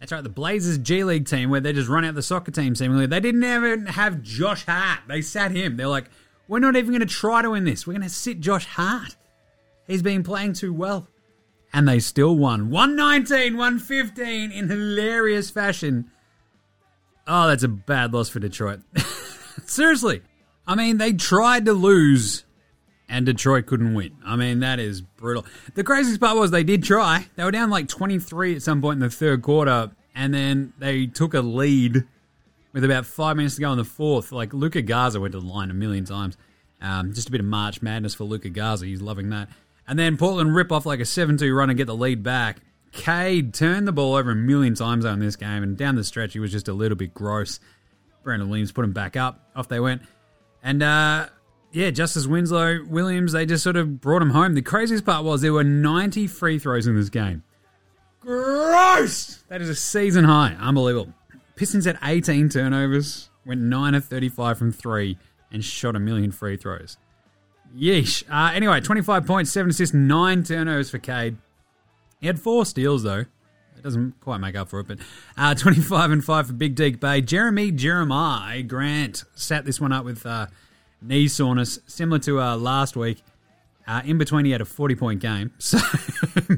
That's 0.00 0.12
right, 0.12 0.22
the 0.22 0.30
Blazers 0.30 0.78
G 0.78 1.04
League 1.04 1.26
team 1.26 1.50
where 1.50 1.60
they 1.60 1.72
just 1.72 1.88
run 1.88 2.04
out 2.04 2.14
the 2.14 2.22
soccer 2.22 2.50
team 2.50 2.74
seemingly. 2.74 3.06
They 3.06 3.20
didn't 3.20 3.44
even 3.44 3.86
have 3.86 4.22
Josh 4.22 4.64
Hart. 4.64 5.00
They 5.08 5.20
sat 5.20 5.50
him. 5.50 5.76
They're 5.76 5.88
like, 5.88 6.08
we're 6.46 6.60
not 6.60 6.76
even 6.76 6.90
going 6.90 7.00
to 7.00 7.06
try 7.06 7.42
to 7.42 7.50
win 7.50 7.64
this. 7.64 7.86
We're 7.86 7.94
going 7.94 8.02
to 8.02 8.08
sit 8.08 8.40
Josh 8.40 8.64
Hart. 8.64 9.16
He's 9.86 10.02
been 10.02 10.22
playing 10.22 10.54
too 10.54 10.72
well. 10.72 11.08
And 11.72 11.86
they 11.86 11.98
still 11.98 12.36
won. 12.36 12.70
119, 12.70 13.56
115 13.56 14.50
in 14.52 14.68
hilarious 14.68 15.50
fashion. 15.50 16.10
Oh, 17.26 17.48
that's 17.48 17.62
a 17.62 17.68
bad 17.68 18.14
loss 18.14 18.28
for 18.30 18.40
Detroit. 18.40 18.80
Seriously. 19.66 20.22
I 20.66 20.74
mean, 20.74 20.98
they 20.98 21.12
tried 21.12 21.66
to 21.66 21.72
lose 21.72 22.44
and 23.08 23.24
Detroit 23.26 23.66
couldn't 23.66 23.94
win. 23.94 24.16
I 24.24 24.36
mean, 24.36 24.60
that 24.60 24.78
is 24.78 25.00
brutal. 25.00 25.46
The 25.74 25.84
craziest 25.84 26.20
part 26.20 26.36
was 26.36 26.50
they 26.50 26.64
did 26.64 26.82
try. 26.84 27.26
They 27.36 27.44
were 27.44 27.50
down 27.50 27.70
like 27.70 27.88
23 27.88 28.56
at 28.56 28.62
some 28.62 28.82
point 28.82 28.96
in 28.96 29.00
the 29.00 29.10
third 29.10 29.42
quarter, 29.42 29.90
and 30.14 30.34
then 30.34 30.72
they 30.78 31.06
took 31.06 31.34
a 31.34 31.40
lead 31.40 32.04
with 32.72 32.84
about 32.84 33.06
five 33.06 33.36
minutes 33.36 33.54
to 33.54 33.62
go 33.62 33.72
in 33.72 33.78
the 33.78 33.84
fourth. 33.84 34.30
Like 34.30 34.52
Luka 34.52 34.82
Garza 34.82 35.20
went 35.20 35.32
to 35.32 35.40
the 35.40 35.46
line 35.46 35.70
a 35.70 35.74
million 35.74 36.04
times. 36.04 36.36
Um, 36.80 37.12
just 37.12 37.28
a 37.28 37.32
bit 37.32 37.40
of 37.40 37.46
March 37.46 37.82
madness 37.82 38.14
for 38.14 38.24
Luka 38.24 38.50
Garza. 38.50 38.86
He's 38.86 39.00
loving 39.00 39.30
that. 39.30 39.48
And 39.88 39.98
then 39.98 40.16
Portland 40.18 40.54
rip 40.54 40.70
off 40.70 40.84
like 40.86 41.00
a 41.00 41.04
7 41.04 41.38
2 41.38 41.54
run 41.54 41.70
and 41.70 41.76
get 41.76 41.86
the 41.86 41.96
lead 41.96 42.22
back. 42.22 42.58
Cade 42.92 43.54
turned 43.54 43.88
the 43.88 43.92
ball 43.92 44.14
over 44.14 44.30
a 44.30 44.36
million 44.36 44.74
times 44.74 45.04
on 45.04 45.18
this 45.18 45.36
game, 45.36 45.62
and 45.62 45.76
down 45.76 45.94
the 45.94 46.04
stretch, 46.04 46.34
he 46.34 46.38
was 46.38 46.52
just 46.52 46.68
a 46.68 46.72
little 46.72 46.96
bit 46.96 47.14
gross. 47.14 47.58
Brandon 48.22 48.48
Williams 48.48 48.72
put 48.72 48.84
him 48.84 48.92
back 48.92 49.16
up. 49.16 49.50
Off 49.56 49.68
they 49.68 49.80
went. 49.80 50.02
And 50.62 50.82
uh, 50.82 51.28
yeah, 51.72 51.90
Justice 51.90 52.26
Winslow, 52.26 52.84
Williams, 52.84 53.32
they 53.32 53.46
just 53.46 53.64
sort 53.64 53.76
of 53.76 54.00
brought 54.00 54.22
him 54.22 54.30
home. 54.30 54.54
The 54.54 54.62
craziest 54.62 55.04
part 55.04 55.24
was 55.24 55.40
there 55.40 55.52
were 55.52 55.64
90 55.64 56.26
free 56.26 56.58
throws 56.58 56.86
in 56.86 56.94
this 56.94 57.08
game. 57.08 57.42
Gross! 58.20 59.42
That 59.48 59.62
is 59.62 59.68
a 59.68 59.74
season 59.74 60.24
high. 60.24 60.56
Unbelievable. 60.60 61.14
Pistons 61.56 61.86
had 61.86 61.98
18 62.02 62.50
turnovers, 62.50 63.30
went 63.46 63.60
9 63.60 63.94
of 63.94 64.04
35 64.04 64.58
from 64.58 64.72
3, 64.72 65.16
and 65.50 65.64
shot 65.64 65.96
a 65.96 65.98
million 66.00 66.30
free 66.30 66.56
throws. 66.56 66.98
Yeesh. 67.76 68.24
Uh, 68.30 68.52
anyway, 68.54 68.80
25 68.80 69.26
points, 69.26 69.52
7 69.52 69.70
assists, 69.70 69.94
9 69.94 70.42
turnovers 70.42 70.90
for 70.90 70.98
Cade. 70.98 71.36
He 72.20 72.26
had 72.26 72.40
4 72.40 72.66
steals, 72.66 73.02
though. 73.02 73.24
It 73.78 73.84
doesn't 73.84 74.20
quite 74.20 74.38
make 74.38 74.56
up 74.56 74.68
for 74.68 74.80
it, 74.80 74.88
but 74.88 74.98
uh, 75.36 75.54
25 75.54 76.10
and 76.10 76.24
5 76.24 76.46
for 76.48 76.52
Big 76.52 76.74
Deke 76.74 76.98
Bay. 76.98 77.20
Jeremy 77.20 77.70
Jeremiah 77.70 78.62
Grant 78.62 79.24
sat 79.36 79.64
this 79.64 79.80
one 79.80 79.92
up 79.92 80.04
with 80.04 80.26
uh, 80.26 80.48
knee 81.00 81.28
soreness, 81.28 81.78
similar 81.86 82.18
to 82.20 82.40
uh, 82.40 82.56
last 82.56 82.96
week. 82.96 83.22
Uh, 83.86 84.02
in 84.04 84.18
between, 84.18 84.44
he 84.44 84.50
had 84.50 84.60
a 84.60 84.66
40 84.66 84.96
point 84.96 85.20
game, 85.20 85.52
so 85.58 85.78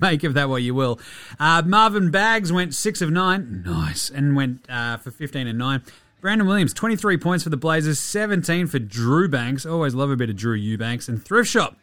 make 0.00 0.24
of 0.24 0.34
that 0.34 0.48
what 0.48 0.62
you 0.62 0.74
will. 0.74 0.98
Uh, 1.38 1.62
Marvin 1.64 2.10
Bags 2.10 2.50
went 2.52 2.74
6 2.74 3.02
of 3.02 3.10
9, 3.10 3.62
nice, 3.64 4.10
and 4.10 4.34
went 4.34 4.68
uh, 4.68 4.96
for 4.96 5.10
15 5.10 5.46
and 5.46 5.58
9. 5.58 5.82
Brandon 6.20 6.46
Williams, 6.46 6.74
23 6.74 7.16
points 7.16 7.44
for 7.44 7.50
the 7.50 7.56
Blazers, 7.56 7.98
17 7.98 8.66
for 8.66 8.78
Drew 8.78 9.22
Eubanks. 9.22 9.64
Always 9.64 9.94
love 9.94 10.10
a 10.10 10.16
bit 10.16 10.28
of 10.28 10.36
Drew 10.36 10.54
Eubanks. 10.54 11.08
And 11.08 11.24
Thrift 11.24 11.48
Shop 11.48 11.76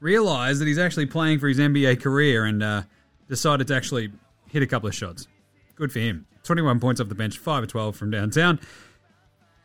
realized 0.00 0.60
that 0.60 0.68
he's 0.68 0.78
actually 0.78 1.06
playing 1.06 1.38
for 1.38 1.48
his 1.48 1.58
NBA 1.58 2.02
career 2.02 2.44
and 2.44 2.62
uh, 2.62 2.82
decided 3.28 3.66
to 3.68 3.74
actually 3.74 4.12
hit 4.50 4.62
a 4.62 4.66
couple 4.66 4.88
of 4.88 4.94
shots. 4.94 5.28
Good 5.76 5.90
for 5.90 5.98
him. 5.98 6.26
21 6.42 6.78
points 6.78 7.00
off 7.00 7.08
the 7.08 7.14
bench, 7.14 7.38
5 7.38 7.62
of 7.62 7.68
12 7.70 7.96
from 7.96 8.10
downtown. 8.10 8.60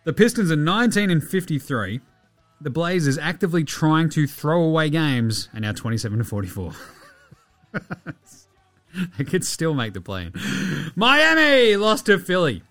The 0.05 0.13
Pistons 0.13 0.49
are 0.49 0.55
19 0.55 1.09
and 1.09 1.21
53. 1.21 1.99
The 2.61 2.69
Blazers 2.69 3.17
actively 3.17 3.65
trying 3.65 4.09
to 4.09 4.27
throw 4.27 4.63
away 4.63 4.89
games 4.89 5.49
and 5.53 5.63
now 5.63 5.73
27 5.73 6.19
to 6.19 6.23
44. 6.23 6.71
they 9.17 9.23
could 9.25 9.43
still 9.45 9.73
make 9.73 9.93
the 9.93 10.01
play. 10.01 10.31
Miami 10.95 11.75
lost 11.75 12.05
to 12.05 12.17
Philly. 12.17 12.63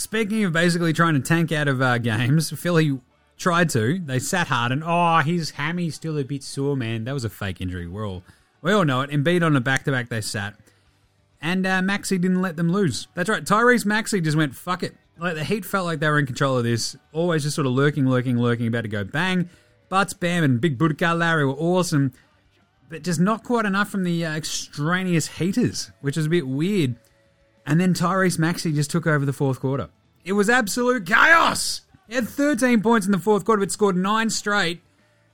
Speaking 0.00 0.44
of 0.44 0.54
basically 0.54 0.94
trying 0.94 1.12
to 1.12 1.20
tank 1.20 1.52
out 1.52 1.68
of 1.68 1.82
uh, 1.82 1.98
games, 1.98 2.50
Philly 2.58 2.98
tried 3.36 3.68
to. 3.68 3.98
They 3.98 4.18
sat 4.18 4.46
hard 4.46 4.72
and 4.72 4.82
oh, 4.82 5.18
his 5.18 5.50
hammy's 5.50 5.94
still 5.94 6.16
a 6.16 6.24
bit 6.24 6.42
sore, 6.42 6.74
man. 6.74 7.04
That 7.04 7.12
was 7.12 7.26
a 7.26 7.28
fake 7.28 7.60
injury. 7.60 7.86
We're 7.86 8.08
all 8.08 8.22
we 8.62 8.72
all 8.72 8.86
know 8.86 9.02
it. 9.02 9.10
Embiid 9.10 9.44
on 9.44 9.54
a 9.56 9.60
back 9.60 9.84
to 9.84 9.90
back, 9.90 10.08
they 10.08 10.22
sat, 10.22 10.54
and 11.42 11.66
uh, 11.66 11.82
Maxey 11.82 12.16
didn't 12.16 12.40
let 12.40 12.56
them 12.56 12.72
lose. 12.72 13.08
That's 13.12 13.28
right. 13.28 13.44
Tyrese 13.44 13.84
Maxey 13.84 14.22
just 14.22 14.38
went 14.38 14.54
fuck 14.54 14.82
it. 14.82 14.96
Like 15.18 15.34
the 15.34 15.44
Heat 15.44 15.66
felt 15.66 15.84
like 15.84 16.00
they 16.00 16.08
were 16.08 16.18
in 16.18 16.24
control 16.24 16.56
of 16.56 16.64
this. 16.64 16.96
Always 17.12 17.42
just 17.42 17.54
sort 17.54 17.66
of 17.66 17.74
lurking, 17.74 18.08
lurking, 18.08 18.38
lurking, 18.38 18.68
about 18.68 18.84
to 18.84 18.88
go 18.88 19.04
bang. 19.04 19.50
Butts, 19.90 20.14
Bam, 20.14 20.44
and 20.44 20.62
Big 20.62 20.78
Budka 20.78 21.14
Larry 21.14 21.44
were 21.44 21.52
awesome, 21.52 22.14
but 22.88 23.02
just 23.02 23.20
not 23.20 23.44
quite 23.44 23.66
enough 23.66 23.90
from 23.90 24.04
the 24.04 24.24
uh, 24.24 24.34
extraneous 24.34 25.26
Heaters, 25.26 25.90
which 26.00 26.16
is 26.16 26.24
a 26.24 26.30
bit 26.30 26.48
weird. 26.48 26.96
And 27.66 27.80
then 27.80 27.94
Tyrese 27.94 28.38
Maxey 28.38 28.72
just 28.72 28.90
took 28.90 29.06
over 29.06 29.24
the 29.24 29.32
fourth 29.32 29.60
quarter. 29.60 29.90
It 30.24 30.32
was 30.32 30.50
absolute 30.50 31.06
chaos. 31.06 31.82
He 32.08 32.14
had 32.14 32.28
13 32.28 32.82
points 32.82 33.06
in 33.06 33.12
the 33.12 33.18
fourth 33.18 33.44
quarter, 33.44 33.60
but 33.60 33.70
scored 33.70 33.96
nine 33.96 34.30
straight 34.30 34.82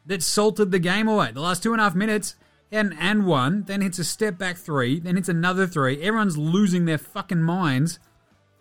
that 0.05 0.23
salted 0.23 0.71
the 0.71 0.79
game 0.79 1.09
away. 1.09 1.33
The 1.33 1.41
last 1.41 1.63
two 1.63 1.73
and 1.73 1.81
a 1.81 1.85
half 1.85 1.95
minutes, 1.95 2.37
he 2.71 2.77
had 2.77 2.87
an 2.87 2.99
and 2.99 3.27
one, 3.27 3.65
then 3.65 3.81
hits 3.81 3.99
a 3.99 4.05
step 4.05 4.39
back 4.39 4.57
three, 4.57 5.01
then 5.01 5.17
hits 5.17 5.29
another 5.29 5.67
three. 5.67 6.01
Everyone's 6.03 6.39
losing 6.39 6.85
their 6.85 6.99
fucking 6.99 7.43
minds. 7.43 7.99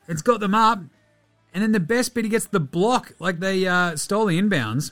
It's 0.08 0.21
got 0.21 0.39
them 0.39 0.56
up. 0.56 0.80
And 1.54 1.63
then 1.63 1.71
the 1.71 1.80
best 1.80 2.13
bit, 2.13 2.25
he 2.25 2.30
gets 2.30 2.47
the 2.47 2.60
block, 2.60 3.13
like 3.19 3.39
they 3.39 3.65
uh, 3.67 3.95
stole 3.95 4.25
the 4.25 4.39
inbounds. 4.41 4.91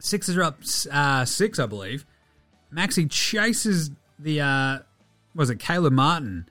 Sixers 0.00 0.36
are 0.36 0.42
up 0.42 0.60
uh, 0.90 1.24
six, 1.24 1.58
I 1.58 1.66
believe. 1.66 2.04
Maxey 2.70 3.06
chases 3.06 3.90
the, 4.18 4.40
uh, 4.40 4.78
was 5.34 5.48
it 5.48 5.58
Caleb 5.58 5.92
Martin? 5.92 6.46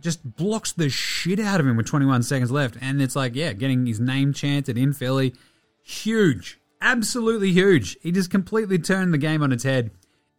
Just 0.00 0.36
blocks 0.36 0.72
the 0.72 0.88
shit 0.88 1.38
out 1.38 1.60
of 1.60 1.66
him 1.66 1.76
with 1.76 1.86
21 1.86 2.22
seconds 2.22 2.50
left. 2.50 2.76
And 2.80 3.00
it's 3.00 3.16
like, 3.16 3.34
yeah, 3.34 3.52
getting 3.52 3.86
his 3.86 4.00
name 4.00 4.32
chanted 4.32 4.78
in 4.78 4.92
Philly. 4.92 5.34
Huge. 5.82 6.58
Absolutely 6.80 7.52
huge. 7.52 7.96
He 8.00 8.10
just 8.10 8.30
completely 8.30 8.78
turned 8.78 9.12
the 9.12 9.18
game 9.18 9.42
on 9.42 9.52
its 9.52 9.64
head. 9.64 9.90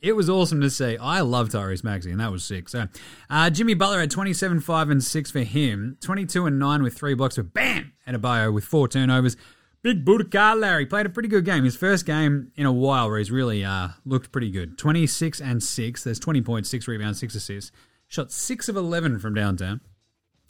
It 0.02 0.16
was 0.16 0.30
awesome 0.30 0.62
to 0.62 0.70
see. 0.72 0.98
I 0.98 1.22
love 1.22 1.50
Tyrese 1.50 1.84
Maxey, 1.84 2.10
and 2.10 2.20
that 2.20 2.32
was 2.32 2.44
sick. 2.44 2.70
So, 2.70 2.88
uh, 3.30 3.52
Jimmy 3.52 3.76
Butler 3.76 4.00
had 4.00 4.10
27, 4.10 4.60
5, 4.60 4.90
and 4.90 5.04
6 5.04 5.32
for 5.32 5.42
him. 5.42 5.98
22 6.02 6.48
and 6.48 6.58
9 6.58 6.82
with 6.82 6.96
three 6.96 7.14
blocks 7.14 7.36
for 7.36 7.44
Bam! 7.44 7.94
Adebayo 8.08 8.52
with 8.52 8.64
four 8.64 8.88
turnovers. 8.88 9.38
Big 9.84 10.04
Budka 10.04 10.60
Larry 10.60 10.88
played 10.88 11.06
a 11.06 11.10
pretty 11.10 11.30
good 11.30 11.46
game. 11.46 11.64
His 11.64 11.76
first 11.76 12.08
game 12.08 12.52
in 12.56 12.66
a 12.66 12.72
while 12.72 13.10
where 13.10 13.20
he's 13.20 13.32
really 13.32 13.64
uh, 13.64 13.90
looked 14.06 14.32
pretty 14.32 14.50
good. 14.50 14.78
26 14.78 15.40
and 15.40 15.62
6. 15.62 16.04
There's 16.04 16.20
20 16.20 16.42
points, 16.42 16.70
6 16.70 16.88
rebounds, 16.88 17.20
6 17.20 17.36
assists. 17.36 17.72
Shot 18.12 18.30
6 18.30 18.68
of 18.68 18.76
11 18.76 19.20
from 19.20 19.34
downtown. 19.34 19.80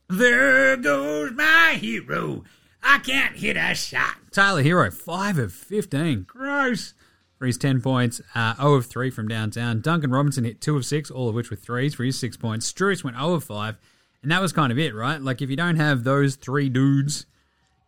There 0.10 0.76
goes 0.78 1.32
my 1.34 1.78
hero. 1.80 2.44
I 2.82 2.98
can't 2.98 3.36
hit 3.36 3.56
a 3.56 3.76
shot. 3.76 4.16
Tyler 4.32 4.64
Herro, 4.64 4.92
5 4.92 5.38
of 5.38 5.54
15. 5.54 6.24
Gross. 6.24 6.96
For 7.38 7.46
his 7.46 7.60
10 7.60 7.80
points, 7.80 8.20
uh, 8.34 8.56
0 8.56 8.74
of 8.74 8.88
3 8.88 9.12
from 9.12 9.28
downtown. 9.28 9.80
Duncan 9.80 10.10
Robinson 10.10 10.44
hit 10.44 10.60
2 10.60 10.76
of 10.76 10.88
6, 10.88 11.12
all 11.12 11.30
of 11.30 11.36
which 11.36 11.52
were 11.52 11.56
threes 11.56 11.94
for 11.94 12.04
his 12.04 12.18
6 12.18 12.36
points. 12.38 12.74
Strus 12.74 13.04
went 13.04 13.16
0 13.16 13.34
of 13.34 13.44
5. 13.44 13.78
And 14.24 14.32
that 14.32 14.42
was 14.42 14.54
kind 14.54 14.72
of 14.72 14.80
it, 14.80 14.96
right? 14.96 15.22
Like, 15.22 15.44
if 15.44 15.52
you 15.52 15.56
don't 15.56 15.76
have 15.76 16.04
those 16.04 16.38
three 16.38 16.68
dudes 16.68 17.28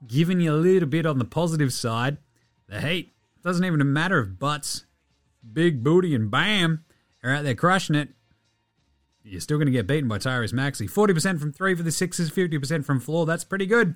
giving 0.06 0.40
you 0.40 0.54
a 0.54 0.56
little 0.56 0.88
bit 0.88 1.08
on 1.08 1.18
the 1.18 1.26
positive 1.26 1.74
side, 1.74 2.18
the 2.68 2.80
Heat 2.80 3.14
doesn't 3.42 3.66
even 3.66 3.92
matter 3.92 4.20
if 4.20 4.38
Butts, 4.38 4.86
Big 5.52 5.84
Booty, 5.84 6.14
and 6.14 6.30
Bam 6.30 6.86
are 7.24 7.32
out 7.32 7.44
there 7.44 7.56
crushing 7.56 7.96
it. 7.96 8.10
You're 9.24 9.42
still 9.42 9.58
going 9.58 9.68
to 9.68 9.72
get 9.72 9.88
beaten 9.88 10.10
by 10.10 10.18
Tyrese 10.18 10.54
Maxey. 10.54 10.88
40% 10.88 11.40
from 11.40 11.54
three 11.54 11.76
for 11.76 11.84
the 11.84 11.92
Sixers, 11.92 12.30
50% 12.30 12.84
from 12.84 13.00
floor. 13.00 13.26
That's 13.26 13.44
pretty 13.44 13.66
good. 13.66 13.96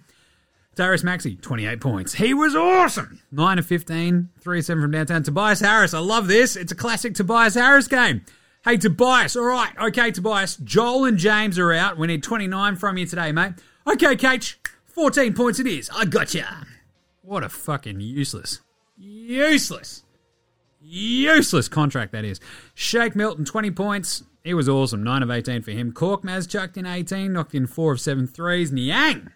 Tyrese 0.75 1.03
Maxey, 1.03 1.35
28 1.35 1.81
points. 1.81 2.13
He 2.13 2.33
was 2.33 2.55
awesome. 2.55 3.19
9 3.31 3.59
of 3.59 3.65
15, 3.65 4.29
3 4.39 4.59
of 4.59 4.65
7 4.65 4.81
from 4.81 4.91
downtown. 4.91 5.23
Tobias 5.23 5.59
Harris, 5.59 5.93
I 5.93 5.99
love 5.99 6.27
this. 6.27 6.55
It's 6.55 6.71
a 6.71 6.75
classic 6.75 7.15
Tobias 7.15 7.55
Harris 7.55 7.87
game. 7.87 8.21
Hey, 8.63 8.77
Tobias, 8.77 9.35
all 9.35 9.45
right. 9.45 9.73
Okay, 9.81 10.11
Tobias. 10.11 10.55
Joel 10.57 11.05
and 11.05 11.17
James 11.17 11.57
are 11.57 11.73
out. 11.73 11.97
We 11.97 12.07
need 12.07 12.23
29 12.23 12.75
from 12.75 12.97
you 12.97 13.05
today, 13.05 13.31
mate. 13.31 13.53
Okay, 13.85 14.15
Kate. 14.15 14.55
14 14.85 15.33
points 15.33 15.59
it 15.59 15.67
is. 15.67 15.89
I 15.93 16.05
gotcha. 16.05 16.65
What 17.21 17.43
a 17.43 17.49
fucking 17.49 17.99
useless, 17.99 18.61
useless, 18.95 20.03
useless 20.81 21.67
contract 21.67 22.11
that 22.13 22.23
is. 22.23 22.39
Shake 22.73 23.15
Milton, 23.15 23.45
20 23.45 23.71
points. 23.71 24.23
He 24.43 24.53
was 24.53 24.69
awesome. 24.69 25.03
9 25.03 25.23
of 25.23 25.31
18 25.31 25.61
for 25.61 25.71
him. 25.71 25.91
Cork 25.91 26.23
Korkmaz 26.23 26.49
chucked 26.49 26.77
in 26.77 26.85
18, 26.85 27.33
knocked 27.33 27.55
in 27.55 27.67
4 27.67 27.93
of 27.93 28.01
7 28.01 28.27
threes. 28.27 28.71
Niang, 28.71 29.31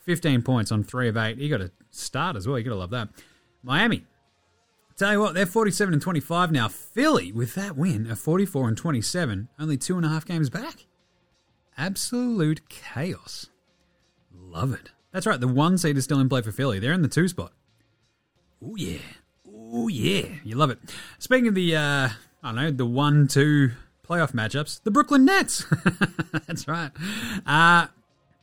15 0.00 0.42
points 0.42 0.70
on 0.70 0.84
3 0.84 1.08
of 1.08 1.16
8. 1.16 1.38
He 1.38 1.48
got 1.48 1.60
a 1.60 1.72
start 1.90 2.36
as 2.36 2.46
well. 2.46 2.58
You 2.58 2.64
got 2.64 2.70
to 2.70 2.76
love 2.76 2.90
that. 2.90 3.08
Miami. 3.62 4.04
Tell 4.96 5.12
you 5.12 5.20
what, 5.20 5.34
they're 5.34 5.46
47 5.46 5.92
and 5.92 6.02
25 6.02 6.50
now. 6.50 6.66
Philly, 6.66 7.30
with 7.30 7.54
that 7.54 7.76
win, 7.76 8.10
are 8.10 8.16
44 8.16 8.68
and 8.68 8.76
27, 8.76 9.48
only 9.56 9.76
two 9.76 9.96
and 9.96 10.04
a 10.04 10.08
half 10.08 10.24
games 10.24 10.50
back. 10.50 10.86
Absolute 11.76 12.68
chaos. 12.68 13.46
Love 14.34 14.72
it. 14.72 14.90
That's 15.12 15.24
right, 15.24 15.38
the 15.38 15.46
one 15.46 15.78
seed 15.78 15.96
is 15.96 16.02
still 16.02 16.18
in 16.18 16.28
play 16.28 16.42
for 16.42 16.50
Philly. 16.50 16.80
They're 16.80 16.92
in 16.92 17.02
the 17.02 17.08
two 17.08 17.28
spot. 17.28 17.52
Oh, 18.64 18.74
yeah. 18.74 18.98
Oh, 19.48 19.86
yeah. 19.86 20.26
You 20.42 20.56
love 20.56 20.70
it. 20.70 20.80
Speaking 21.20 21.46
of 21.46 21.54
the, 21.54 21.76
uh, 21.76 22.08
I 22.42 22.46
don't 22.52 22.56
know, 22.56 22.70
the 22.72 22.84
one, 22.84 23.28
two 23.28 23.70
playoff 24.08 24.32
matchups, 24.32 24.82
the 24.82 24.90
Brooklyn 24.90 25.24
Nets. 25.24 25.64
That's 26.46 26.66
right. 26.66 26.90
Uh, 27.44 27.88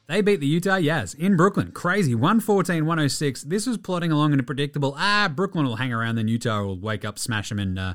they 0.07 0.21
beat 0.21 0.39
the 0.39 0.47
Utah 0.47 0.79
Jazz 0.79 1.13
in 1.13 1.35
Brooklyn. 1.35 1.71
Crazy. 1.71 2.13
114 2.13 2.85
106. 2.85 3.43
This 3.43 3.65
was 3.65 3.77
plodding 3.77 4.11
along 4.11 4.33
in 4.33 4.39
a 4.39 4.43
predictable, 4.43 4.95
ah, 4.97 5.31
Brooklyn 5.33 5.65
will 5.65 5.77
hang 5.77 5.91
around, 5.91 6.15
then 6.15 6.27
Utah 6.27 6.61
will 6.61 6.79
wake 6.79 7.03
up, 7.03 7.17
smash 7.17 7.49
them, 7.49 7.59
and 7.59 7.79
uh, 7.79 7.93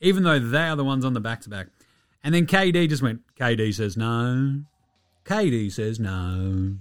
even 0.00 0.24
though 0.24 0.38
they 0.38 0.68
are 0.68 0.76
the 0.76 0.84
ones 0.84 1.04
on 1.04 1.12
the 1.12 1.20
back 1.20 1.40
to 1.42 1.50
back. 1.50 1.68
And 2.24 2.34
then 2.34 2.46
KD 2.46 2.88
just 2.88 3.02
went, 3.02 3.20
KD 3.36 3.74
says 3.74 3.96
no. 3.96 4.62
KD 5.24 5.72
says 5.72 6.00
no. 6.00 6.76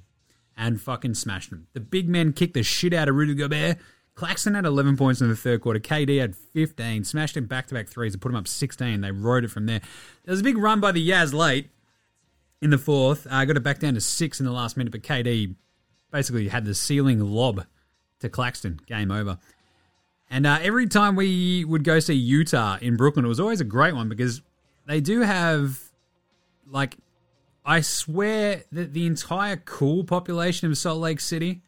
And 0.57 0.81
fucking 0.81 1.15
smashed 1.15 1.49
them. 1.49 1.67
The 1.73 1.79
big 1.79 2.09
men 2.09 2.33
kicked 2.33 2.53
the 2.53 2.63
shit 2.63 2.93
out 2.93 3.09
of 3.09 3.15
Rudy 3.15 3.33
Gobert. 3.33 3.77
Claxton 4.21 4.53
had 4.53 4.65
11 4.65 4.97
points 4.97 5.19
in 5.19 5.29
the 5.29 5.35
third 5.35 5.61
quarter. 5.61 5.79
KD 5.79 6.19
had 6.19 6.35
15, 6.35 7.05
smashed 7.05 7.35
him 7.35 7.47
back 7.47 7.65
to 7.65 7.73
back 7.73 7.87
threes 7.87 8.13
and 8.13 8.21
put 8.21 8.29
him 8.29 8.35
up 8.35 8.47
16. 8.47 9.01
They 9.01 9.09
rode 9.09 9.45
it 9.45 9.47
from 9.49 9.65
there. 9.65 9.79
There 10.23 10.31
was 10.31 10.41
a 10.41 10.43
big 10.43 10.59
run 10.59 10.79
by 10.79 10.91
the 10.91 11.09
Yaz 11.09 11.33
late 11.33 11.71
in 12.61 12.69
the 12.69 12.77
fourth. 12.77 13.25
I 13.31 13.41
uh, 13.41 13.45
got 13.45 13.57
it 13.57 13.63
back 13.63 13.79
down 13.79 13.95
to 13.95 13.99
six 13.99 14.39
in 14.39 14.45
the 14.45 14.51
last 14.51 14.77
minute, 14.77 14.91
but 14.91 15.01
KD 15.01 15.55
basically 16.11 16.49
had 16.49 16.65
the 16.65 16.75
ceiling 16.75 17.19
lob 17.19 17.65
to 18.19 18.29
Claxton. 18.29 18.79
Game 18.85 19.09
over. 19.09 19.39
And 20.29 20.45
uh, 20.45 20.59
every 20.61 20.85
time 20.85 21.15
we 21.15 21.65
would 21.65 21.83
go 21.83 21.99
see 21.99 22.13
Utah 22.13 22.77
in 22.79 22.97
Brooklyn, 22.97 23.25
it 23.25 23.27
was 23.27 23.39
always 23.39 23.59
a 23.59 23.65
great 23.65 23.95
one 23.95 24.07
because 24.07 24.43
they 24.85 25.01
do 25.01 25.21
have, 25.21 25.79
like, 26.67 26.95
I 27.65 27.81
swear 27.81 28.65
that 28.71 28.93
the 28.93 29.07
entire 29.07 29.55
cool 29.55 30.03
population 30.03 30.69
of 30.69 30.77
Salt 30.77 30.99
Lake 30.99 31.21
City, 31.21 31.63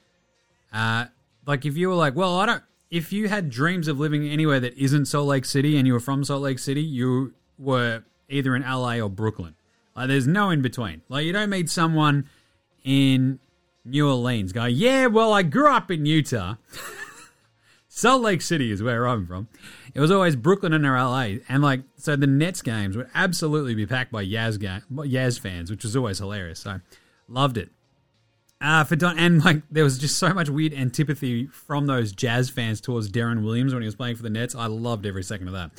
uh, 0.71 1.05
like, 1.45 1.65
if 1.65 1.77
you 1.77 1.89
were 1.89 1.95
like, 1.95 2.15
well, 2.15 2.39
I 2.39 2.45
don't, 2.45 2.63
if 2.89 3.11
you 3.11 3.27
had 3.27 3.49
dreams 3.49 3.87
of 3.87 3.99
living 3.99 4.27
anywhere 4.27 4.59
that 4.59 4.77
isn't 4.77 5.05
Salt 5.05 5.27
Lake 5.27 5.45
City 5.45 5.77
and 5.77 5.87
you 5.87 5.93
were 5.93 5.99
from 5.99 6.23
Salt 6.23 6.41
Lake 6.41 6.59
City, 6.59 6.81
you 6.81 7.33
were 7.57 8.03
either 8.29 8.55
in 8.55 8.61
LA 8.61 8.97
or 8.97 9.09
Brooklyn. 9.09 9.55
Like, 9.95 10.07
there's 10.07 10.27
no 10.27 10.49
in 10.49 10.61
between. 10.61 11.01
Like, 11.09 11.25
you 11.25 11.33
don't 11.33 11.49
meet 11.49 11.69
someone 11.69 12.27
in 12.83 13.39
New 13.85 14.07
Orleans 14.07 14.53
go, 14.53 14.65
yeah, 14.65 15.07
well, 15.07 15.33
I 15.33 15.43
grew 15.43 15.67
up 15.67 15.91
in 15.91 16.05
Utah. 16.05 16.55
Salt 17.87 18.21
Lake 18.21 18.41
City 18.41 18.71
is 18.71 18.81
where 18.81 19.07
I'm 19.07 19.27
from. 19.27 19.49
It 19.93 19.99
was 19.99 20.09
always 20.09 20.35
Brooklyn 20.35 20.73
and 20.73 20.83
LA, 20.83 21.43
and 21.47 21.61
like 21.61 21.81
so, 21.97 22.15
the 22.15 22.25
Nets 22.25 22.63
games 22.63 22.97
would 22.97 23.09
absolutely 23.13 23.75
be 23.75 23.85
packed 23.85 24.11
by 24.11 24.25
Yaz 24.25 24.59
game, 24.59 24.81
Yaz 24.91 25.39
fans, 25.39 25.69
which 25.69 25.83
was 25.83 25.95
always 25.95 26.17
hilarious. 26.17 26.61
So, 26.61 26.79
loved 27.27 27.57
it. 27.57 27.69
Uh, 28.63 28.83
for 28.85 28.95
Don, 28.95 29.19
and 29.19 29.43
like 29.43 29.61
there 29.69 29.83
was 29.83 29.97
just 29.97 30.17
so 30.17 30.33
much 30.33 30.47
weird 30.49 30.73
antipathy 30.73 31.47
from 31.47 31.85
those 31.85 32.13
Jazz 32.13 32.49
fans 32.49 32.79
towards 32.79 33.11
Deron 33.11 33.43
Williams 33.43 33.73
when 33.73 33.83
he 33.83 33.87
was 33.87 33.95
playing 33.95 34.15
for 34.15 34.23
the 34.23 34.29
Nets. 34.29 34.55
I 34.55 34.67
loved 34.67 35.05
every 35.05 35.23
second 35.23 35.49
of 35.49 35.53
that. 35.53 35.71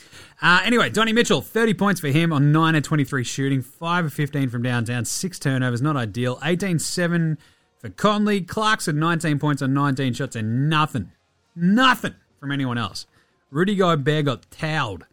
Uh, 0.43 0.61
anyway, 0.65 0.91
Donnie 0.91 1.15
Mitchell, 1.15 1.41
30 1.41 1.73
points 1.75 2.01
for 2.01 2.09
him 2.09 2.31
on 2.31 2.53
9 2.53 2.75
of 2.75 2.83
23 2.83 3.25
shooting, 3.25 3.63
5 3.63 4.05
of 4.05 4.13
15 4.13 4.51
from 4.51 4.63
downtown, 4.63 5.07
6 5.07 5.39
turnovers, 5.39 5.81
not 5.81 5.97
ideal. 5.97 6.39
18 6.45 6.79
7 6.79 7.39
for 7.79 7.89
Conley. 7.89 8.43
Clarkson, 8.43 8.99
19 8.99 9.39
points 9.39 9.63
on 9.63 9.73
19 9.73 10.13
shots 10.13 10.37
and 10.37 10.69
nothing 10.69 11.11
Nothing 11.57 12.15
from 12.41 12.51
anyone 12.51 12.79
else. 12.79 13.07
Rudy 13.51 13.77
Gobert 13.77 14.25
got 14.25 14.51
towed 14.51 15.05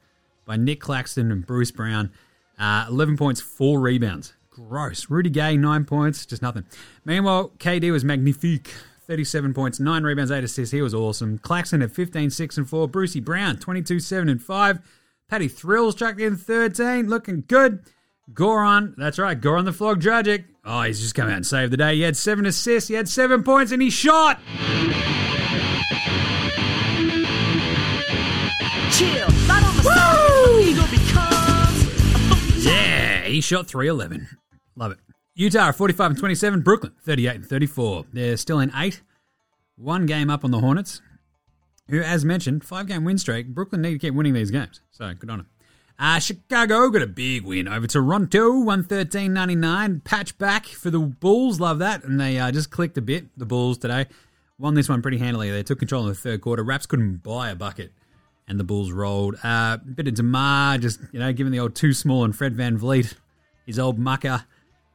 by 0.45 0.57
Nick 0.57 0.79
Claxton 0.79 1.31
and 1.31 1.45
Bruce 1.45 1.71
Brown. 1.71 2.11
Uh, 2.57 2.85
11 2.89 3.17
points, 3.17 3.41
4 3.41 3.79
rebounds. 3.79 4.33
Gross. 4.67 5.09
Rudy 5.09 5.29
Gay, 5.29 5.57
9 5.57 5.85
points, 5.85 6.25
just 6.25 6.41
nothing. 6.41 6.65
Meanwhile, 7.05 7.51
KD 7.57 7.91
was 7.91 8.05
magnifique. 8.05 8.73
37 9.07 9.53
points, 9.53 9.79
9 9.79 10.03
rebounds, 10.03 10.31
8 10.31 10.43
assists. 10.43 10.71
He 10.71 10.81
was 10.81 10.93
awesome. 10.93 11.37
Claxton 11.39 11.81
had 11.81 11.91
15, 11.91 12.29
6 12.29 12.57
and 12.57 12.69
4. 12.69 12.87
Brucey 12.87 13.19
Brown, 13.19 13.57
22, 13.57 13.99
7 13.99 14.29
and 14.29 14.41
5. 14.41 14.79
Patty 15.27 15.47
Thrills 15.47 15.95
chucked 15.95 16.21
in 16.21 16.37
13, 16.37 17.09
looking 17.09 17.43
good. 17.47 17.83
Goran, 18.33 18.95
that's 18.95 19.19
right, 19.19 19.39
Goran 19.39 19.65
the 19.65 19.73
Flog 19.73 19.99
Dragic. 19.99 20.45
Oh, 20.63 20.83
he's 20.83 21.01
just 21.01 21.15
come 21.15 21.27
out 21.27 21.35
and 21.35 21.45
saved 21.45 21.73
the 21.73 21.77
day. 21.77 21.95
He 21.95 22.01
had 22.01 22.15
7 22.15 22.45
assists, 22.45 22.87
he 22.87 22.95
had 22.95 23.09
7 23.09 23.43
points, 23.43 23.71
and 23.71 23.81
he 23.81 23.89
shot! 23.89 24.39
chill. 28.91 29.25
On 29.49 29.63
the 30.75 30.87
becomes 30.91 32.65
Yeah, 32.65 33.23
he 33.23 33.41
shot 33.41 33.67
311. 33.67 34.27
Love 34.75 34.91
it. 34.93 34.99
Utah 35.35 35.65
are 35.65 35.73
45 35.73 36.11
and 36.11 36.19
27. 36.19 36.61
Brooklyn 36.61 36.93
38 37.03 37.35
and 37.35 37.45
34. 37.45 38.05
They're 38.13 38.37
still 38.37 38.59
in 38.59 38.71
eight. 38.75 39.01
One 39.75 40.05
game 40.05 40.29
up 40.29 40.43
on 40.43 40.51
the 40.51 40.59
Hornets, 40.59 41.01
who, 41.89 42.01
as 42.01 42.23
mentioned, 42.23 42.63
five 42.63 42.87
game 42.87 43.03
win 43.03 43.17
streak. 43.17 43.47
Brooklyn 43.47 43.81
need 43.81 43.93
to 43.93 43.99
keep 43.99 44.13
winning 44.13 44.33
these 44.33 44.51
games. 44.51 44.81
So 44.91 45.13
good 45.13 45.29
on 45.29 45.39
them. 45.39 45.47
Uh, 45.97 46.19
Chicago 46.19 46.89
got 46.89 47.01
a 47.01 47.07
big 47.07 47.43
win 47.43 47.67
over 47.67 47.87
Toronto, 47.87 48.51
113.99. 48.51 50.03
Patch 50.03 50.37
back 50.37 50.65
for 50.65 50.89
the 50.89 50.99
Bulls. 50.99 51.59
Love 51.59 51.79
that. 51.79 52.03
And 52.03 52.19
they 52.19 52.39
uh, 52.39 52.51
just 52.51 52.71
clicked 52.71 52.97
a 52.97 53.01
bit, 53.01 53.25
the 53.37 53.45
Bulls 53.45 53.77
today. 53.77 54.07
Won 54.57 54.73
this 54.73 54.89
one 54.89 55.01
pretty 55.01 55.19
handily. 55.19 55.51
They 55.51 55.63
took 55.63 55.79
control 55.79 56.03
in 56.03 56.09
the 56.09 56.15
third 56.15 56.41
quarter. 56.41 56.63
Raps 56.63 56.85
couldn't 56.85 57.23
buy 57.23 57.49
a 57.49 57.55
bucket 57.55 57.91
and 58.47 58.59
the 58.59 58.63
Bulls 58.63 58.91
rolled. 58.91 59.35
Uh, 59.43 59.77
a 59.81 59.91
bit 59.95 60.07
of 60.07 60.15
Demar, 60.15 60.77
just, 60.77 60.99
you 61.11 61.19
know, 61.19 61.31
given 61.33 61.51
the 61.51 61.59
old 61.59 61.75
too 61.75 61.93
small 61.93 62.23
and 62.23 62.35
Fred 62.35 62.55
VanVleet, 62.55 63.13
his 63.65 63.79
old 63.79 63.97
mucker. 63.97 64.45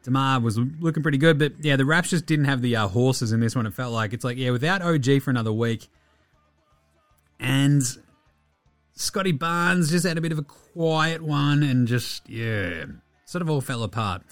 Demar 0.07 0.40
was 0.40 0.57
looking 0.59 1.03
pretty 1.03 1.19
good, 1.19 1.37
but 1.38 1.53
yeah, 1.61 1.75
the 1.75 1.85
Raps 1.85 2.11
just 2.11 2.27
didn't 2.27 2.45
have 2.45 2.62
the 2.62 2.77
uh, 2.77 2.87
horses 2.88 3.33
in 3.33 3.40
this 3.40 3.57
one. 3.57 3.66
It 3.66 3.75
felt 3.75 3.92
like 3.92 4.12
it's 4.12 4.25
like, 4.25 4.38
yeah, 4.38 4.51
without 4.51 4.81
OG 4.81 5.21
for 5.23 5.31
another 5.31 5.53
week, 5.53 5.88
and 7.40 7.83
Scotty 8.95 9.33
Barnes 9.33 9.90
just 9.90 10.07
had 10.07 10.16
a 10.16 10.21
bit 10.21 10.31
of 10.31 10.38
a 10.38 10.45
quiet 10.45 11.23
one, 11.23 11.64
and 11.64 11.88
just 11.88 12.29
yeah, 12.31 12.85
sort 13.25 13.42
of 13.42 13.51
all 13.51 13.61
fell 13.61 13.83
apart. 13.83 14.23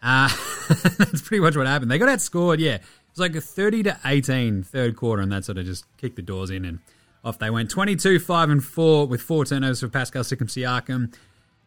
Uh, 0.00 0.28
that's 0.98 1.22
pretty 1.22 1.40
much 1.40 1.56
what 1.56 1.66
happened. 1.66 1.90
They 1.90 1.98
got 1.98 2.08
outscored, 2.08 2.60
yeah. 2.60 2.74
It 2.74 2.82
was 3.10 3.18
like 3.18 3.34
a 3.34 3.40
30 3.40 3.82
to 3.84 3.98
18 4.04 4.62
third 4.62 4.96
quarter, 4.96 5.20
and 5.20 5.32
that 5.32 5.44
sort 5.44 5.58
of 5.58 5.66
just 5.66 5.84
kicked 5.96 6.16
the 6.16 6.22
doors 6.22 6.50
in 6.50 6.64
and 6.64 6.78
off 7.24 7.38
they 7.38 7.50
went 7.50 7.70
22, 7.70 8.20
5 8.20 8.50
and 8.50 8.62
4 8.62 9.06
with 9.06 9.20
four 9.20 9.44
turnovers 9.44 9.80
for 9.80 9.88
Pascal 9.88 10.22
Siakam. 10.22 11.12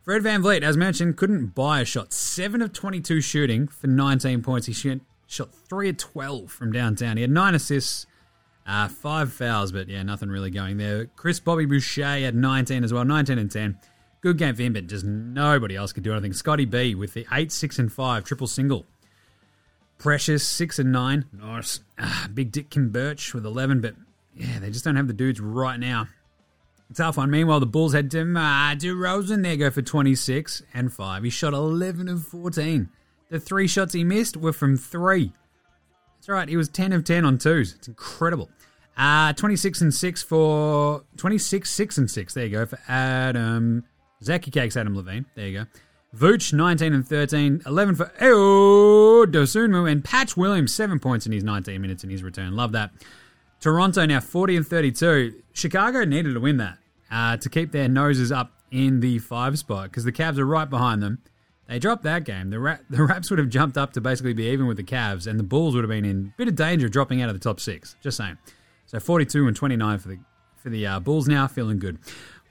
Fred 0.08 0.24
VanVleet, 0.24 0.64
as 0.64 0.78
mentioned, 0.78 1.18
couldn't 1.18 1.48
buy 1.48 1.82
a 1.82 1.86
shot. 1.86 2.14
7 2.14 2.62
of 2.62 2.72
22 2.72 3.20
shooting 3.20 3.68
for 3.68 3.88
19 3.88 4.42
points. 4.42 4.66
He 4.66 4.72
shot 4.72 5.54
3 5.54 5.90
of 5.90 5.98
12 5.98 6.50
from 6.50 6.72
downtown. 6.72 7.18
He 7.18 7.24
had 7.24 7.30
9 7.30 7.54
assists, 7.54 8.06
uh, 8.66 8.88
5 8.88 9.34
fouls, 9.34 9.74
but 9.74 9.90
yeah, 9.90 10.04
nothing 10.04 10.30
really 10.30 10.50
going 10.50 10.78
there. 10.78 11.08
Chris 11.18 11.42
Bobby 11.42 11.66
Boucher 11.66 12.22
had 12.22 12.36
19 12.36 12.86
as 12.86 12.94
well, 12.94 13.04
19 13.04 13.38
and 13.38 13.52
10. 13.52 13.80
Good 14.22 14.38
game 14.38 14.56
for 14.56 14.62
him, 14.62 14.72
but 14.72 14.88
just 14.88 15.04
nobody 15.04 15.76
else 15.76 15.92
could 15.92 16.04
do 16.04 16.14
anything. 16.14 16.32
Scotty 16.32 16.64
B 16.64 16.96
with 16.96 17.14
the 17.14 17.28
8, 17.30 17.52
6 17.52 17.78
and 17.78 17.92
5 17.92 18.24
triple 18.24 18.48
single. 18.48 18.86
Precious, 19.98 20.48
6 20.48 20.80
and 20.80 20.94
9. 20.94 21.26
Nice. 21.34 21.82
Uh, 21.98 22.30
Big 22.30 22.54
Dick 22.54 22.70
Khem 22.70 22.92
Birch 22.92 23.34
with 23.34 23.46
11, 23.46 23.82
but 23.82 23.96
yeah, 24.34 24.60
they 24.60 24.70
just 24.70 24.86
don't 24.86 24.96
have 24.96 25.08
the 25.08 25.14
dudes 25.14 25.42
right 25.42 25.78
now. 25.78 26.08
Tough 26.94 27.18
one. 27.18 27.30
Meanwhile, 27.30 27.60
the 27.60 27.66
Bulls 27.66 27.94
had 27.94 28.10
DeMar 28.10 28.76
DeRozan 28.76 29.44
there 29.44 29.58
go 29.58 29.70
for 29.70 29.82
26 29.82 30.64
and 30.74 30.92
5. 30.92 31.24
He 31.24 31.30
shot 31.30 31.54
11 31.54 32.08
of 32.08 32.26
14. 32.28 32.90
The 33.30 33.40
three 33.40 33.68
shots 33.68 33.94
he 33.94 34.04
missed 34.04 34.38
were 34.38 34.54
from 34.54 34.78
three. 34.78 35.34
That's 36.16 36.30
right, 36.30 36.48
he 36.48 36.58
was 36.58 36.70
10 36.70 36.94
of 36.94 37.04
10 37.04 37.26
on 37.26 37.38
twos. 37.38 37.76
It's 37.76 37.88
incredible. 37.88 38.50
Uh, 38.98 39.34
26 39.34 39.82
and 39.82 39.94
6 39.94 40.24
for 40.24 41.04
26, 41.18 41.70
6 41.70 41.98
and 41.98 42.10
6. 42.10 42.34
There 42.34 42.46
you 42.46 42.52
go 42.52 42.66
for 42.66 42.80
Adam. 42.88 43.84
Zachy 44.24 44.50
Cakes, 44.50 44.76
Adam 44.76 44.96
Levine. 44.96 45.26
There 45.36 45.48
you 45.48 45.60
go. 45.60 45.66
Vooch, 46.16 46.54
19 46.54 46.94
and 46.94 47.08
13. 47.08 47.62
11 47.66 47.96
for 47.96 48.06
Ayo 48.20 49.26
Dosunmu. 49.26 49.92
And 49.92 50.04
Patch 50.04 50.36
Williams, 50.36 50.74
7 50.74 51.00
points 51.00 51.26
in 51.28 51.32
his 51.32 51.44
19 51.44 51.80
minutes 51.80 52.04
in 52.04 52.10
his 52.10 52.24
return. 52.24 52.56
Love 52.56 52.72
that. 52.72 52.92
Toronto 53.60 54.06
now 54.06 54.20
40 54.20 54.58
and 54.58 54.68
32. 54.68 55.42
Chicago 55.54 56.06
needed 56.06 56.34
to 56.34 56.40
win 56.40 56.58
that 56.58 56.78
uh, 57.12 57.38
to 57.38 57.50
keep 57.50 57.72
their 57.72 57.88
noses 57.88 58.32
up 58.32 58.52
in 58.72 59.00
the 59.00 59.20
five 59.20 59.58
spot 59.58 59.90
because 59.90 60.04
the 60.04 60.12
Cavs 60.12 60.38
are 60.38 60.46
right 60.46 60.70
behind 60.70 61.02
them. 61.02 61.20
They 61.68 61.80
dropped 61.80 62.04
that 62.04 62.24
game. 62.24 62.50
The, 62.50 62.60
Ra- 62.60 62.78
the 62.90 63.04
Raps 63.04 63.30
would 63.30 63.40
have 63.40 63.50
jumped 63.50 63.78
up 63.78 63.94
to 63.94 64.02
basically 64.02 64.34
be 64.34 64.46
even 64.48 64.68
with 64.68 64.78
the 64.78 64.84
Cavs, 64.84 65.28
and 65.28 65.40
the 65.40 65.44
Bulls 65.44 65.76
would 65.76 65.84
have 65.84 65.90
been 65.90 66.06
in 66.06 66.34
a 66.34 66.38
bit 66.38 66.48
of 66.48 66.56
danger 66.56 66.86
of 66.86 66.92
dropping 66.92 67.22
out 67.22 67.30
of 67.30 67.36
the 67.36 67.40
top 67.40 67.60
six. 67.60 67.96
Just 68.02 68.18
saying. 68.18 68.38
So 68.86 69.00
42 69.00 69.48
and 69.48 69.56
29 69.56 70.00
for 70.00 70.08
the 70.08 70.20
for 70.56 70.70
the 70.70 70.88
uh, 70.88 71.00
Bulls 71.00 71.28
now, 71.28 71.48
feeling 71.48 71.78
good. 71.78 72.00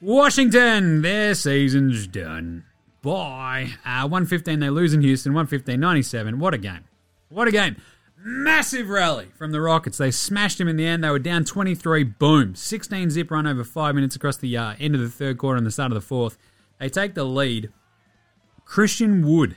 Washington, 0.01 1.03
their 1.03 1.35
season's 1.35 2.07
done. 2.07 2.65
Bye. 3.03 3.71
Uh, 3.85 4.03
115 4.03 4.61
they 4.61 4.71
lose 4.71 4.93
in 4.93 5.01
Houston. 5.01 5.33
115 5.33 5.81
97. 5.81 6.39
What 6.39 6.55
a 6.55 6.59
game. 6.59 6.85
What 7.29 7.49
a 7.49 7.51
game. 7.51 7.77
Massive 8.19 8.89
rally 8.89 9.27
from 9.37 9.53
the 9.53 9.61
Rockets. 9.61 9.99
They 9.99 10.11
smashed 10.11 10.61
him 10.61 10.69
in 10.69 10.77
the 10.77 10.87
end. 10.87 11.05
They 11.05 11.11
were 11.11 11.19
down 11.19 11.45
23. 11.45 12.05
Boom. 12.05 12.55
16 12.55 13.11
zip 13.11 13.31
run 13.31 13.47
over 13.47 13.63
five 13.63 13.95
minutes 13.95 14.17
across 14.17 14.37
the 14.37 14.57
uh, 14.57 14.75
end 14.81 14.95
of 14.95 15.01
the 15.01 15.09
third 15.09 15.39
quarter 15.39 15.59
and 15.59 15.67
the 15.67 15.71
start 15.71 15.93
of 15.93 15.95
the 15.95 16.01
fourth. 16.01 16.37
They 16.79 16.89
take 16.89 17.15
the 17.15 17.25
lead. 17.25 17.71
Christian 18.65 19.27
Wood 19.27 19.57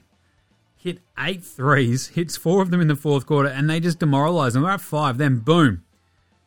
hit 0.76 1.00
eight 1.18 1.44
threes, 1.44 2.10
hits 2.10 2.38
four 2.38 2.62
of 2.62 2.70
them 2.72 2.80
in 2.80 2.88
the 2.88 2.96
fourth 2.96 3.26
quarter, 3.26 3.50
and 3.50 3.70
they 3.70 3.80
just 3.80 4.00
demoralize 4.00 4.54
them. 4.54 4.64
They're 4.64 4.72
at 4.72 4.82
five. 4.82 5.18
Then, 5.18 5.40
boom. 5.40 5.84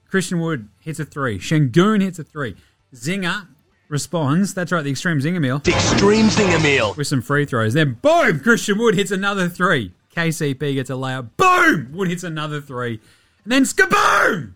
Christian 0.08 0.40
Wood 0.40 0.68
hits 0.80 1.00
a 1.00 1.04
three. 1.04 1.38
Sengun 1.38 2.02
hits 2.02 2.18
a 2.18 2.24
three. 2.24 2.54
Zinger 2.94 3.48
responds. 3.88 4.54
That's 4.54 4.70
right, 4.72 4.82
the 4.82 4.90
extreme 4.90 5.18
Zinger 5.20 5.40
meal. 5.40 5.56
Extreme 5.66 6.26
Zinger 6.26 6.62
meal. 6.62 6.94
With 6.94 7.06
some 7.06 7.22
free 7.22 7.44
throws. 7.46 7.74
Then, 7.74 7.98
boom! 8.00 8.40
Christian 8.40 8.78
Wood 8.78 8.94
hits 8.94 9.10
another 9.10 9.48
three. 9.48 9.92
KCP 10.14 10.74
gets 10.74 10.90
a 10.90 10.94
layup. 10.94 11.30
Boom! 11.36 11.90
Wood 11.92 12.08
hits 12.08 12.22
another 12.22 12.60
three. 12.60 13.00
And 13.44 13.52
then 13.52 13.62
skaboom! 13.64 14.54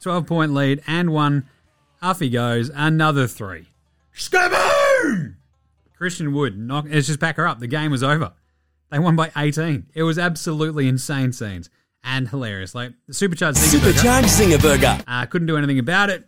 12 0.00 0.26
point 0.26 0.52
lead 0.54 0.82
and 0.86 1.10
one. 1.12 1.46
Off 2.02 2.20
he 2.20 2.30
goes. 2.30 2.70
Another 2.74 3.26
three. 3.26 3.66
Skaboom! 4.14 5.34
Christian 5.96 6.32
Wood, 6.32 6.58
knock, 6.58 6.86
let's 6.88 7.06
just 7.06 7.20
pack 7.20 7.36
her 7.36 7.46
up. 7.46 7.60
The 7.60 7.66
game 7.66 7.90
was 7.90 8.02
over. 8.02 8.32
They 8.90 8.98
won 8.98 9.16
by 9.16 9.30
18. 9.36 9.86
It 9.94 10.02
was 10.02 10.18
absolutely 10.18 10.88
insane 10.88 11.32
scenes. 11.32 11.68
and 12.02 12.28
hilarious. 12.28 12.74
Like 12.74 12.92
the 13.06 13.14
supercharged 13.14 13.58
Zinger 13.58 13.92
Supercharged 13.92 14.62
Burger. 14.62 14.98
Uh, 15.06 15.26
couldn't 15.26 15.46
do 15.46 15.56
anything 15.58 15.78
about 15.78 16.08
it. 16.10 16.26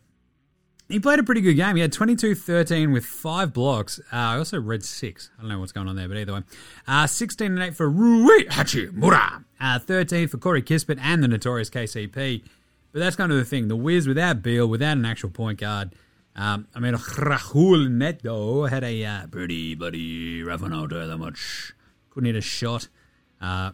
He 0.93 1.01
played 1.01 1.19
a 1.19 1.23
pretty 1.23 1.41
good 1.41 1.55
game. 1.55 1.77
He 1.77 1.81
had 1.81 1.91
22 1.91 2.35
13 2.35 2.93
with 2.93 3.07
five 3.07 3.55
blocks. 3.55 3.99
Uh, 4.13 4.17
I 4.17 4.37
also 4.37 4.61
read 4.61 4.85
six. 4.85 5.31
I 5.39 5.41
don't 5.41 5.49
know 5.49 5.59
what's 5.59 5.73
going 5.73 5.89
on 5.89 5.97
there, 5.97 6.07
but 6.07 6.19
either 6.19 6.35
way. 6.35 6.43
Uh, 6.87 7.07
16 7.07 7.51
and 7.51 7.63
8 7.63 7.75
for 7.75 7.89
Rui 7.89 8.45
Hachimura. 8.45 9.43
Uh, 9.59 9.79
13 9.79 10.29
for 10.29 10.37
Corey 10.37 10.61
Kispert 10.61 10.99
and 11.01 11.23
the 11.23 11.29
notorious 11.29 11.71
KCP. 11.71 12.45
But 12.93 12.99
that's 12.99 13.17
kind 13.17 13.33
of 13.33 13.39
the 13.39 13.45
thing. 13.47 13.69
The 13.69 13.77
Wiz 13.77 14.07
without 14.07 14.43
Beal, 14.43 14.67
without 14.67 14.99
an 14.99 15.07
actual 15.07 15.31
point 15.31 15.61
guard. 15.61 15.95
Um, 16.37 16.69
I 16.75 16.81
mean, 16.81 16.93
Raul 16.93 17.91
Neto 17.91 18.67
had 18.67 18.85
a 18.85 19.03
uh, 19.03 19.27
pretty 19.29 19.75
bloody 19.75 20.43
rough 20.43 20.61
one 20.61 20.89
there 20.91 21.07
that 21.07 21.17
much. 21.17 21.73
Couldn't 22.11 22.27
hit 22.27 22.37
a 22.37 22.43
shot. 22.43 22.89
Uh, 23.41 23.71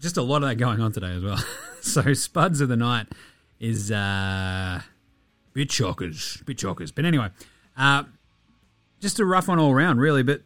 just 0.00 0.16
a 0.16 0.22
lot 0.22 0.42
of 0.42 0.48
that 0.48 0.56
going 0.56 0.80
on 0.80 0.90
today 0.90 1.12
as 1.12 1.22
well. 1.22 1.38
so 1.80 2.12
Spuds 2.12 2.60
of 2.60 2.68
the 2.68 2.76
night 2.76 3.06
is 3.60 3.92
uh, 3.92 4.80
bit 5.56 5.72
shockers, 5.72 6.42
bit 6.44 6.60
shockers. 6.60 6.92
But 6.92 7.06
anyway, 7.06 7.30
uh, 7.78 8.04
just 9.00 9.18
a 9.18 9.24
rough 9.24 9.48
one 9.48 9.58
all 9.58 9.72
around, 9.72 9.98
really. 9.98 10.22
But 10.22 10.42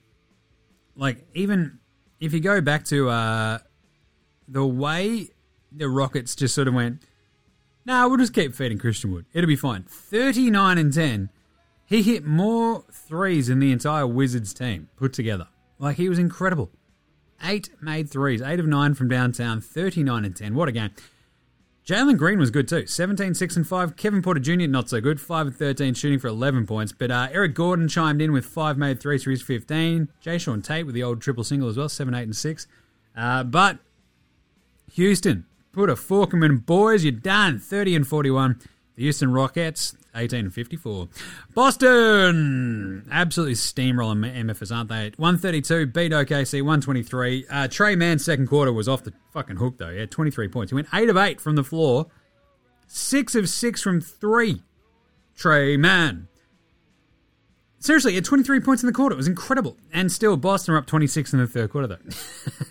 like, 0.94 1.26
even 1.34 1.80
if 2.20 2.32
you 2.32 2.38
go 2.38 2.60
back 2.60 2.84
to 2.86 3.08
uh, 3.10 3.58
the 4.46 4.64
way 4.64 5.30
the 5.72 5.88
Rockets 5.88 6.36
just 6.36 6.54
sort 6.54 6.68
of 6.68 6.74
went, 6.74 7.02
nah, 7.84 8.06
we'll 8.06 8.18
just 8.18 8.32
keep 8.32 8.54
feeding 8.54 8.78
Christian 8.78 9.10
Wood. 9.10 9.26
It'll 9.32 9.48
be 9.48 9.56
fine. 9.56 9.82
39 9.82 10.78
and 10.78 10.92
10. 10.94 11.30
He 11.86 12.02
hit 12.02 12.24
more 12.24 12.84
threes 12.92 13.48
than 13.48 13.58
the 13.58 13.72
entire 13.72 14.06
Wizards 14.06 14.54
team 14.54 14.90
put 14.96 15.12
together. 15.12 15.48
Like, 15.80 15.96
he 15.96 16.08
was 16.08 16.20
incredible. 16.20 16.70
Eight 17.42 17.70
made 17.82 18.08
threes, 18.08 18.42
eight 18.42 18.60
of 18.60 18.66
nine 18.66 18.94
from 18.94 19.08
downtown, 19.08 19.60
39 19.60 20.24
and 20.24 20.36
10. 20.36 20.54
What 20.54 20.68
a 20.68 20.72
game. 20.72 20.90
Jalen 21.90 22.16
Green 22.16 22.38
was 22.38 22.53
good 22.53 22.68
too. 22.68 22.87
17, 22.87 23.35
6 23.35 23.57
and 23.57 23.66
5. 23.66 23.96
Kevin 23.96 24.22
Porter 24.22 24.38
Jr. 24.38 24.68
not 24.68 24.88
so 24.88 25.00
good. 25.00 25.20
5 25.20 25.46
and 25.48 25.57
13 25.57 25.94
shooting 25.94 26.20
for 26.20 26.29
11 26.29 26.64
points. 26.64 26.92
But 26.92 27.11
uh, 27.11 27.26
Eric 27.33 27.53
Gordon 27.53 27.88
chimed 27.88 28.22
in 28.22 28.31
with 28.31 28.46
5 28.46 28.79
made 28.79 29.00
threes 29.00 29.24
for 29.24 29.33
his 29.33 29.42
15. 29.42 30.09
Jae'Sean 30.24 30.62
Tate 30.62 30.87
with 30.87 30.94
the 30.94 31.03
old 31.03 31.20
triple 31.20 31.42
single 31.42 31.68
as 31.68 31.76
well. 31.76 31.88
7, 31.88 32.14
8 32.14 32.22
and 32.22 32.37
6. 32.37 32.66
Uh, 33.16 33.42
but 33.42 33.79
Houston, 34.92 35.46
put 35.72 35.90
a 35.90 35.96
fork 35.96 36.33
in, 36.33 36.59
boys. 36.59 37.03
You're 37.03 37.11
done. 37.11 37.59
30 37.59 37.96
and 37.96 38.07
41. 38.07 38.61
The 38.94 39.03
Houston 39.03 39.33
Rockets, 39.33 39.96
18 40.14 40.46
and 40.46 40.54
54. 40.54 41.08
Boston, 41.54 43.06
absolutely 43.10 43.54
steamrolling 43.54 44.34
MFs, 44.44 44.74
aren't 44.74 44.88
they? 44.88 45.12
132, 45.16 45.86
beat 45.86 46.12
OKC, 46.12 46.62
123. 46.62 47.46
Uh, 47.48 47.68
Tre 47.68 47.96
Mann's 47.96 48.24
second 48.24 48.48
quarter 48.48 48.72
was 48.72 48.88
off 48.88 49.04
the 49.04 49.12
fucking 49.32 49.56
hook, 49.56 49.78
though. 49.78 49.90
He 49.90 49.98
had 49.98 50.10
23 50.10 50.48
points. 50.48 50.70
He 50.70 50.74
went 50.74 50.88
8 50.92 51.08
of 51.08 51.16
8 51.16 51.40
from 51.40 51.56
the 51.56 51.64
floor, 51.64 52.06
6 52.86 53.34
of 53.34 53.48
6 53.48 53.82
from 53.82 54.00
3. 54.00 54.62
Tre 55.36 55.76
Mann. 55.76 56.28
Seriously, 57.82 58.14
at 58.18 58.24
23 58.26 58.60
points 58.60 58.82
in 58.82 58.86
the 58.86 58.92
quarter. 58.92 59.14
It 59.14 59.16
was 59.16 59.26
incredible. 59.26 59.76
And 59.90 60.12
still, 60.12 60.36
Boston 60.36 60.72
were 60.72 60.78
up 60.78 60.86
26 60.86 61.32
in 61.32 61.38
the 61.40 61.46
third 61.46 61.70
quarter, 61.70 61.86
though. 61.86 61.98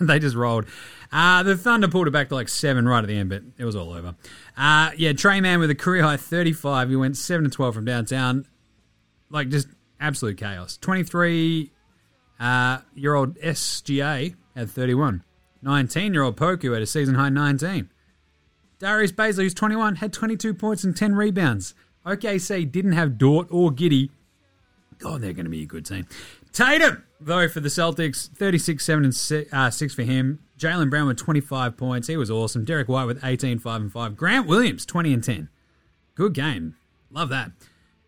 they 0.00 0.20
just 0.20 0.36
rolled. 0.36 0.66
Uh, 1.12 1.42
the 1.42 1.56
Thunder 1.56 1.88
pulled 1.88 2.06
it 2.06 2.12
back 2.12 2.28
to 2.28 2.36
like 2.36 2.48
seven 2.48 2.86
right 2.86 3.02
at 3.02 3.08
the 3.08 3.16
end, 3.16 3.28
but 3.28 3.42
it 3.58 3.64
was 3.64 3.74
all 3.74 3.92
over. 3.92 4.14
Uh, 4.56 4.92
yeah, 4.96 5.12
Tre 5.12 5.40
Mann 5.40 5.58
with 5.58 5.68
a 5.68 5.74
career 5.74 6.04
high 6.04 6.16
35. 6.16 6.90
He 6.90 6.96
went 6.96 7.16
7 7.16 7.42
to 7.42 7.50
12 7.50 7.74
from 7.74 7.84
downtown. 7.84 8.46
Like, 9.30 9.48
just 9.48 9.66
absolute 9.98 10.38
chaos. 10.38 10.76
23 10.76 11.72
uh, 12.38 12.78
year 12.94 13.14
old 13.14 13.36
SGA 13.38 14.36
had 14.54 14.70
31. 14.70 15.24
19 15.62 16.14
year 16.14 16.22
old 16.22 16.36
Poku 16.36 16.72
had 16.72 16.82
a 16.82 16.86
season 16.86 17.16
high 17.16 17.28
19. 17.28 17.90
Darius 18.78 19.12
Bazley, 19.12 19.42
who's 19.42 19.54
21, 19.54 19.96
had 19.96 20.12
22 20.12 20.54
points 20.54 20.84
and 20.84 20.96
10 20.96 21.16
rebounds. 21.16 21.74
OKC 22.06 22.70
didn't 22.70 22.92
have 22.92 23.18
Dort 23.18 23.48
or 23.50 23.70
Giddy. 23.72 24.10
God, 25.00 25.22
they're 25.22 25.32
going 25.32 25.46
to 25.46 25.50
be 25.50 25.62
a 25.62 25.66
good 25.66 25.86
team. 25.86 26.06
Tatum, 26.52 27.04
though, 27.20 27.48
for 27.48 27.60
the 27.60 27.68
Celtics, 27.68 28.28
36, 28.28 28.84
7, 28.84 29.04
and 29.04 29.14
6, 29.14 29.52
uh, 29.52 29.70
6 29.70 29.94
for 29.94 30.02
him. 30.02 30.40
Jaylen 30.58 30.90
Brown 30.90 31.06
with 31.06 31.16
25 31.16 31.76
points. 31.76 32.08
He 32.08 32.16
was 32.16 32.30
awesome. 32.30 32.64
Derrick 32.64 32.88
White 32.88 33.04
with 33.04 33.24
18, 33.24 33.58
5, 33.58 33.80
and 33.80 33.92
5. 33.92 34.16
Grant 34.16 34.46
Williams, 34.46 34.84
20 34.84 35.14
and 35.14 35.24
10. 35.24 35.48
Good 36.14 36.34
game. 36.34 36.76
Love 37.10 37.30
that. 37.30 37.50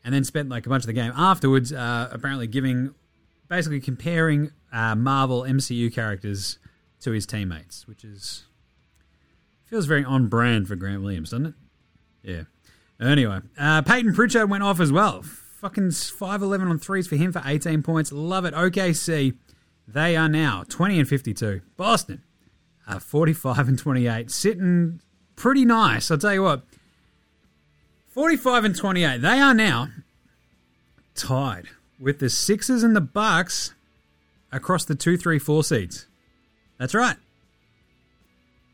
And 0.05 0.14
then 0.14 0.24
spent 0.24 0.48
like 0.48 0.66
a 0.66 0.68
bunch 0.68 0.83
of 0.83 0.88
the 0.88 0.92
game 0.92 1.12
afterwards, 1.16 1.72
uh, 1.72 2.09
apparently 2.12 2.46
giving, 2.46 2.94
basically 3.48 3.81
comparing 3.81 4.50
uh, 4.72 4.94
Marvel 4.94 5.42
MCU 5.42 5.92
characters 5.92 6.59
to 7.00 7.12
his 7.12 7.24
teammates, 7.24 7.88
which 7.88 8.05
is, 8.05 8.44
feels 9.64 9.87
very 9.87 10.05
on 10.05 10.26
brand 10.26 10.68
for 10.68 10.76
Grant 10.76 11.02
Williams, 11.02 11.31
doesn't 11.31 11.46
it? 11.46 11.55
Yeah. 12.22 12.42
Anyway, 13.00 13.40
uh, 13.59 13.83
Payton 13.83 14.14
Pritchard 14.14 14.50
went 14.50 14.62
off 14.62 14.78
as 14.78 14.92
well. 14.92 15.24
Fucking 15.62 15.90
5'11 15.90 16.68
on 16.68 16.79
threes 16.81 17.07
for 17.07 17.14
him 17.14 17.31
for 17.31 17.40
18 17.44 17.85
points. 17.85 18.11
Love 18.11 18.44
it. 18.44 18.53
OKC, 18.53 19.37
they 19.87 20.16
are 20.16 20.29
now 20.29 20.64
20 20.68 20.98
and 20.98 21.09
52. 21.09 21.61
Boston, 21.77 22.20
uh, 22.88 22.98
45 22.98 23.68
and 23.68 23.79
28. 23.79 24.29
Sitting 24.29 25.01
pretty 25.37 25.64
nice. 25.64 26.11
I'll 26.11 26.18
tell 26.18 26.35
you 26.35 26.42
what. 26.42 26.64
45 28.09 28.64
and 28.64 28.77
28. 28.77 29.18
They 29.18 29.38
are 29.38 29.55
now 29.55 29.90
tied 31.14 31.68
with 31.96 32.18
the 32.18 32.29
Sixers 32.29 32.83
and 32.83 32.96
the 32.96 33.01
Bucks 33.01 33.72
across 34.51 34.85
the 34.85 34.96
2 34.96 35.16
3 35.16 35.38
4 35.38 35.62
seeds. 35.62 36.09
That's 36.77 36.92
right. 36.92 37.16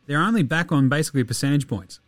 They're 0.07 0.22
only 0.22 0.42
back 0.42 0.72
on 0.72 0.88
basically 0.88 1.22
percentage 1.22 1.68
points. 1.68 2.01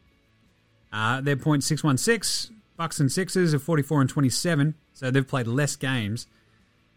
Uh, 0.90 1.21
they're 1.21 1.37
.616. 1.37 2.51
Bucks 2.81 2.99
and 2.99 3.12
Sixers 3.12 3.53
are 3.53 3.59
44 3.59 4.01
and 4.01 4.09
27, 4.09 4.75
so 4.95 5.11
they've 5.11 5.29
played 5.29 5.47
less 5.47 5.77
games. 5.77 6.27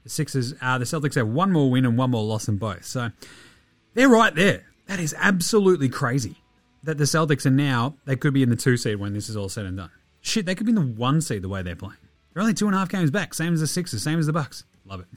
The 0.06 0.10
Sixers, 0.10 0.54
uh, 0.62 0.78
the 0.78 0.86
Celtics 0.86 1.16
have 1.16 1.28
one 1.28 1.52
more 1.52 1.70
win 1.70 1.86
and 1.86 1.98
one 1.98 2.12
more 2.12 2.24
loss 2.24 2.46
than 2.46 2.56
both. 2.56 2.86
So 2.86 3.12
they're 3.94 4.08
right 4.08 4.34
there. 4.34 4.64
That 4.88 5.02
is 5.02 5.14
absolutely 5.18 5.90
crazy. 5.90 6.38
That 6.84 6.98
the 6.98 7.04
Celtics 7.04 7.46
are 7.46 7.50
now 7.50 7.96
they 8.06 8.16
could 8.16 8.34
be 8.34 8.44
in 8.44 8.50
the 8.50 8.56
two 8.56 8.78
seed 8.78 8.96
when 8.96 9.12
this 9.12 9.28
is 9.28 9.36
all 9.36 9.50
said 9.50 9.66
and 9.66 9.76
done. 9.76 9.90
Shit, 10.22 10.46
they 10.46 10.56
could 10.56 10.66
be 10.66 10.70
in 10.72 10.76
the 10.76 10.82
one 11.02 11.20
seed 11.20 11.42
the 11.42 11.50
way 11.50 11.64
they're 11.64 11.76
playing. 11.76 11.98
They're 12.34 12.42
only 12.42 12.54
two 12.54 12.68
and 12.68 12.76
a 12.76 12.80
half 12.80 12.88
games 12.88 13.12
back, 13.12 13.34
same 13.34 13.54
as 13.54 13.60
the 13.60 13.68
Sixers, 13.68 14.02
same 14.02 14.20
as 14.20 14.26
the 14.26 14.32
Bucks. 14.32 14.64
Love 14.86 15.02
it. 15.02 15.08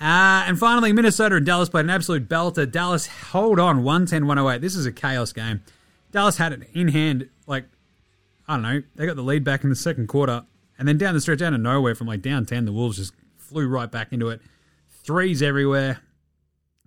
Uh, 0.00 0.48
and 0.48 0.58
finally, 0.58 0.94
Minnesota 0.94 1.36
and 1.36 1.44
Dallas 1.44 1.68
played 1.68 1.84
an 1.84 1.90
absolute 1.90 2.30
belter. 2.30 2.70
Dallas 2.70 3.06
hold 3.06 3.60
on 3.60 3.82
110 3.82 4.26
108. 4.26 4.62
This 4.62 4.74
is 4.74 4.86
a 4.86 4.92
chaos 4.92 5.34
game. 5.34 5.60
Dallas 6.12 6.38
had 6.38 6.54
it 6.54 6.62
in 6.72 6.88
hand, 6.88 7.28
like, 7.46 7.66
I 8.46 8.54
don't 8.54 8.62
know, 8.62 8.82
they 8.94 9.06
got 9.06 9.16
the 9.16 9.22
lead 9.22 9.44
back 9.44 9.64
in 9.64 9.70
the 9.70 9.76
second 9.76 10.08
quarter. 10.08 10.44
And 10.78 10.88
then 10.88 10.98
down 10.98 11.14
the 11.14 11.20
stretch, 11.20 11.40
out 11.40 11.54
of 11.54 11.60
nowhere, 11.60 11.94
from 11.94 12.08
like 12.08 12.22
down 12.22 12.46
10, 12.46 12.64
the 12.64 12.72
Wolves 12.72 12.96
just 12.96 13.14
flew 13.36 13.68
right 13.68 13.90
back 13.90 14.12
into 14.12 14.28
it. 14.28 14.40
Threes 15.04 15.42
everywhere. 15.42 16.00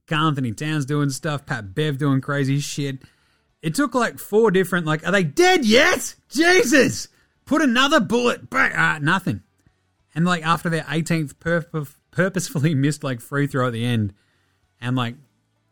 Karl-Anthony 0.08 0.54
Towns 0.54 0.86
doing 0.86 1.10
stuff. 1.10 1.46
Pat 1.46 1.74
Bev 1.74 1.98
doing 1.98 2.22
crazy 2.22 2.60
shit. 2.60 3.00
It 3.62 3.76
took 3.76 3.96
like 3.96 4.20
four 4.20 4.52
different, 4.52 4.86
like, 4.86 5.06
are 5.06 5.12
they 5.12 5.24
dead 5.24 5.66
yet? 5.66 6.16
Jesus! 6.30 7.08
Put 7.46 7.62
another 7.62 8.00
bullet. 8.00 8.50
Back. 8.50 8.78
Uh, 8.78 9.00
nothing. 9.00 9.42
And 10.14 10.26
like 10.26 10.46
after 10.46 10.70
their 10.70 10.84
18th 10.84 11.36
purp- 11.36 11.96
purposefully 12.12 12.76
missed 12.76 13.04
like 13.04 13.22
free 13.22 13.48
throw 13.48 13.68
at 13.68 13.74
the 13.74 13.86
end 13.86 14.14
and 14.82 14.96
like 14.96 15.16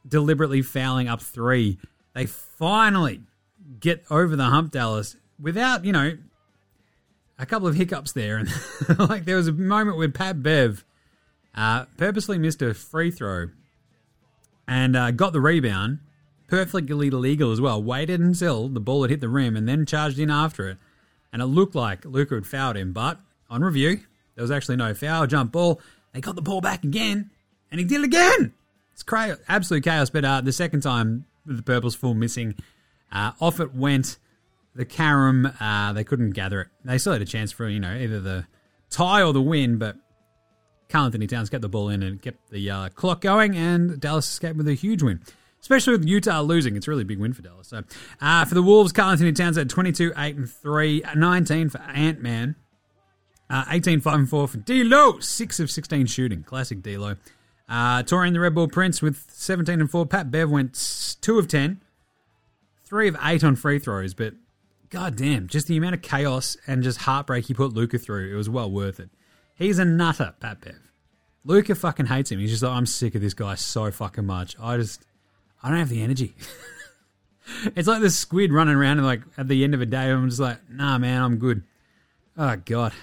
deliberately 0.07 0.61
fouling 0.61 1.07
up 1.07 1.21
three, 1.21 1.77
they 2.13 2.25
finally 2.25 3.21
get 3.79 4.05
over 4.09 4.35
the 4.35 4.45
hump, 4.45 4.71
Dallas, 4.71 5.17
without, 5.39 5.85
you 5.85 5.91
know, 5.91 6.17
a 7.37 7.45
couple 7.45 7.67
of 7.67 7.75
hiccups 7.75 8.11
there. 8.11 8.37
And 8.37 8.49
like 9.09 9.25
there 9.25 9.37
was 9.37 9.47
a 9.47 9.53
moment 9.53 9.97
where 9.97 10.09
Pat 10.09 10.41
Bev 10.41 10.85
uh, 11.53 11.85
purposely 11.97 12.37
missed 12.37 12.61
a 12.61 12.73
free 12.73 13.11
throw 13.11 13.49
and 14.67 14.95
uh, 14.95 15.11
got 15.11 15.33
the 15.33 15.41
rebound, 15.41 15.99
perfectly 16.47 17.09
legal 17.09 17.51
as 17.51 17.61
well. 17.61 17.81
Waited 17.81 18.19
until 18.19 18.67
the 18.67 18.79
ball 18.79 19.03
had 19.03 19.11
hit 19.11 19.21
the 19.21 19.29
rim 19.29 19.55
and 19.55 19.67
then 19.67 19.85
charged 19.85 20.19
in 20.19 20.29
after 20.29 20.69
it. 20.69 20.77
And 21.31 21.41
it 21.41 21.47
looked 21.47 21.75
like 21.75 22.05
Luka 22.05 22.35
had 22.35 22.47
fouled 22.47 22.77
him, 22.77 22.93
but 22.93 23.19
on 23.49 23.61
review, 23.61 23.99
there 24.35 24.41
was 24.41 24.51
actually 24.51 24.77
no 24.77 24.93
foul. 24.93 25.27
Jump 25.27 25.51
ball. 25.51 25.81
They 26.13 26.21
got 26.21 26.35
the 26.35 26.41
ball 26.41 26.61
back 26.61 26.85
again, 26.85 27.29
and 27.69 27.79
he 27.79 27.85
did 27.85 28.01
it 28.01 28.05
again. 28.05 28.53
It's 28.93 29.03
cra- 29.03 29.37
absolute 29.49 29.83
chaos. 29.83 30.09
But 30.09 30.23
uh, 30.23 30.41
the 30.41 30.53
second 30.53 30.81
time, 30.81 31.25
the 31.45 31.61
purple's 31.61 31.95
full 31.95 32.13
missing, 32.13 32.55
uh, 33.11 33.33
off 33.41 33.59
it 33.59 33.75
went. 33.75 34.17
The 34.75 34.85
carom, 34.85 35.51
uh, 35.59 35.93
they 35.93 36.03
couldn't 36.03 36.31
gather 36.31 36.61
it. 36.61 36.67
They 36.83 36.97
still 36.97 37.13
had 37.13 37.21
a 37.21 37.25
chance 37.25 37.51
for 37.51 37.67
you 37.67 37.79
know 37.79 37.95
either 37.95 38.19
the 38.19 38.45
tie 38.89 39.23
or 39.23 39.31
the 39.33 39.41
win, 39.41 39.77
but 39.77 39.95
Karl-Anthony 40.89 41.27
Towns 41.27 41.49
kept 41.49 41.61
the 41.61 41.69
ball 41.69 41.89
in 41.89 42.03
and 42.03 42.21
kept 42.21 42.49
the 42.51 42.69
uh, 42.69 42.89
clock 42.89 43.21
going, 43.21 43.55
and 43.55 43.99
Dallas 43.99 44.29
escaped 44.29 44.57
with 44.57 44.67
a 44.67 44.73
huge 44.73 45.01
win. 45.01 45.21
Especially 45.61 45.93
with 45.93 46.05
Utah 46.05 46.41
losing, 46.41 46.75
it's 46.75 46.88
a 46.88 46.91
really 46.91 47.03
big 47.03 47.19
win 47.19 47.33
for 47.33 47.41
Dallas. 47.41 47.69
So 47.69 47.83
uh, 48.21 48.45
for 48.45 48.53
the 48.53 48.61
Wolves, 48.61 48.91
Karl-Anthony 48.91 49.31
Towns 49.31 49.57
had 49.57 49.69
22, 49.69 50.13
8 50.15 50.35
and 50.35 50.49
3, 50.49 51.03
19 51.15 51.69
for 51.69 51.79
Ant 51.81 52.21
Man. 52.21 52.55
Uh, 53.49 53.65
18, 53.69 54.01
5 54.01 54.13
and 54.13 54.29
4 54.29 54.47
for 54.47 54.57
D'Lo. 54.57 55.19
6 55.19 55.59
of 55.59 55.71
16 55.71 56.05
shooting. 56.05 56.43
Classic 56.43 56.81
D'Lo. 56.83 57.15
Uh, 57.67 58.03
Taurean 58.03 58.33
the 58.33 58.39
Red 58.39 58.53
Bull 58.53 58.67
Prince 58.67 59.01
with 59.01 59.25
17 59.29 59.81
and 59.81 59.89
4. 59.89 60.05
Pat 60.05 60.29
Bev 60.29 60.51
went 60.51 61.17
2 61.21 61.39
of 61.39 61.47
10. 61.47 61.81
three 62.85 63.07
of 63.07 63.17
eight 63.23 63.43
on 63.43 63.55
free 63.55 63.79
throws, 63.79 64.13
but 64.13 64.35
god 64.95 65.17
damn, 65.17 65.45
just 65.45 65.67
the 65.67 65.75
amount 65.75 65.93
of 65.93 66.01
chaos 66.01 66.55
and 66.67 66.81
just 66.81 66.99
heartbreak 66.99 67.43
he 67.43 67.53
put 67.53 67.73
Luka 67.73 67.99
through, 67.99 68.31
it 68.31 68.38
was 68.38 68.49
well 68.49 68.71
worth 68.71 69.01
it. 69.01 69.10
He's 69.53 69.77
a 69.77 69.84
nutter, 69.84 70.34
Pat 70.39 70.62
Bev. 70.62 70.89
Luka 71.43 71.75
fucking 71.75 72.05
hates 72.05 72.31
him. 72.31 72.39
He's 72.39 72.51
just 72.51 72.63
like, 72.63 72.71
I'm 72.71 72.86
sick 72.86 73.13
of 73.13 73.19
this 73.19 73.34
guy 73.34 73.55
so 73.55 73.91
fucking 73.91 74.25
much. 74.25 74.55
I 74.58 74.77
just, 74.77 75.05
I 75.62 75.67
don't 75.67 75.79
have 75.79 75.89
the 75.89 76.01
energy. 76.01 76.34
it's 77.75 77.89
like 77.89 78.01
the 78.01 78.10
squid 78.10 78.53
running 78.53 78.75
around 78.75 78.99
and 78.99 79.05
like 79.05 79.21
at 79.38 79.49
the 79.49 79.65
end 79.65 79.73
of 79.73 79.81
a 79.81 79.86
day, 79.86 80.10
I'm 80.10 80.29
just 80.29 80.39
like, 80.39 80.60
nah, 80.69 80.97
man, 80.97 81.21
I'm 81.21 81.38
good. 81.39 81.63
Oh 82.38 82.55
god. 82.55 82.93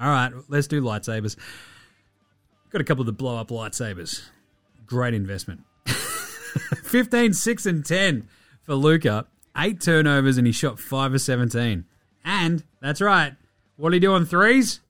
All 0.00 0.08
right, 0.08 0.32
let's 0.48 0.68
do 0.68 0.80
lightsabers. 0.80 1.36
Got 2.70 2.80
a 2.80 2.84
couple 2.84 3.02
of 3.02 3.06
the 3.06 3.12
blow 3.12 3.36
up 3.36 3.48
lightsabers. 3.48 4.22
Great 4.86 5.14
investment. 5.14 5.62
15, 5.86 7.32
6, 7.32 7.66
and 7.66 7.84
10 7.84 8.28
for 8.62 8.76
Luka. 8.76 9.26
Eight 9.56 9.80
turnovers, 9.80 10.38
and 10.38 10.46
he 10.46 10.52
shot 10.52 10.78
5 10.78 11.14
of 11.14 11.20
17. 11.20 11.84
And, 12.24 12.64
that's 12.80 13.00
right, 13.00 13.34
what 13.76 13.90
did 13.90 13.96
he 13.96 14.00
do 14.00 14.12
on 14.14 14.24
threes? 14.26 14.80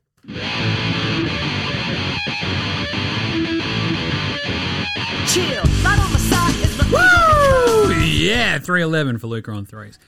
Chill, 5.27 5.62
right 5.85 5.99
on 5.99 6.12
the 6.12 6.18
side 6.18 6.55
is 6.57 6.77
the 6.77 6.85
Woo! 6.92 7.94
Yeah, 8.05 8.59
311 8.59 9.18
for 9.18 9.29
Luka 9.29 9.53
on 9.53 9.64
threes. 9.64 9.99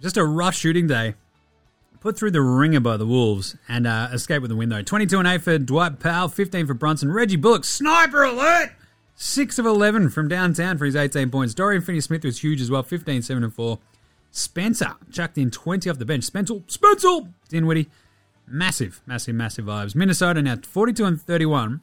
Just 0.00 0.16
a 0.16 0.24
rough 0.24 0.54
shooting 0.54 0.86
day. 0.86 1.14
Put 2.00 2.18
through 2.18 2.32
the 2.32 2.40
ringer 2.40 2.80
by 2.80 2.96
the 2.96 3.06
Wolves 3.06 3.54
and 3.68 3.86
uh, 3.86 4.08
escape 4.12 4.42
with 4.42 4.48
the 4.48 4.56
win, 4.56 4.70
though. 4.70 4.82
22 4.82 5.18
and 5.18 5.28
8 5.28 5.42
for 5.42 5.58
Dwight 5.58 6.00
Powell, 6.00 6.28
15 6.28 6.66
for 6.66 6.74
Brunson. 6.74 7.12
Reggie 7.12 7.36
Bullock, 7.36 7.64
sniper 7.64 8.24
alert! 8.24 8.72
6 9.14 9.58
of 9.58 9.66
11 9.66 10.10
from 10.10 10.26
downtown 10.26 10.78
for 10.78 10.84
his 10.84 10.96
18 10.96 11.30
points. 11.30 11.54
Dorian 11.54 11.82
Finney 11.82 12.00
Smith 12.00 12.24
was 12.24 12.42
huge 12.42 12.60
as 12.60 12.70
well, 12.70 12.82
15, 12.82 13.22
7 13.22 13.44
and 13.44 13.54
4. 13.54 13.78
Spencer 14.32 14.96
chucked 15.10 15.36
in 15.38 15.50
20 15.50 15.88
off 15.90 15.98
the 15.98 16.06
bench. 16.06 16.24
Spencer, 16.24 16.54
Spencer! 16.66 17.20
Dinwiddie, 17.50 17.88
massive, 18.46 19.02
massive, 19.06 19.34
massive 19.34 19.66
vibes. 19.66 19.94
Minnesota 19.94 20.42
now 20.42 20.56
42 20.56 21.04
and 21.04 21.20
31. 21.20 21.82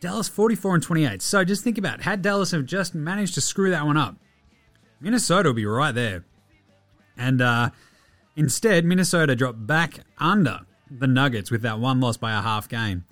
Dallas 0.00 0.28
44 0.28 0.74
and 0.74 0.82
28. 0.82 1.22
So 1.22 1.44
just 1.44 1.62
think 1.62 1.78
about 1.78 2.00
it. 2.00 2.04
had 2.04 2.22
Dallas 2.22 2.50
have 2.50 2.64
just 2.64 2.94
managed 2.94 3.34
to 3.34 3.40
screw 3.40 3.70
that 3.70 3.84
one 3.84 3.98
up, 3.98 4.16
Minnesota 5.00 5.50
will 5.50 5.54
be 5.54 5.66
right 5.66 5.94
there. 5.94 6.24
And 7.18 7.42
uh, 7.42 7.70
instead, 8.34 8.84
Minnesota 8.84 9.36
dropped 9.36 9.66
back 9.66 10.00
under 10.18 10.60
the 10.90 11.06
Nuggets 11.06 11.50
with 11.50 11.62
that 11.62 11.78
one 11.78 12.00
loss 12.00 12.16
by 12.16 12.32
a 12.32 12.40
half 12.40 12.68
game. 12.68 13.04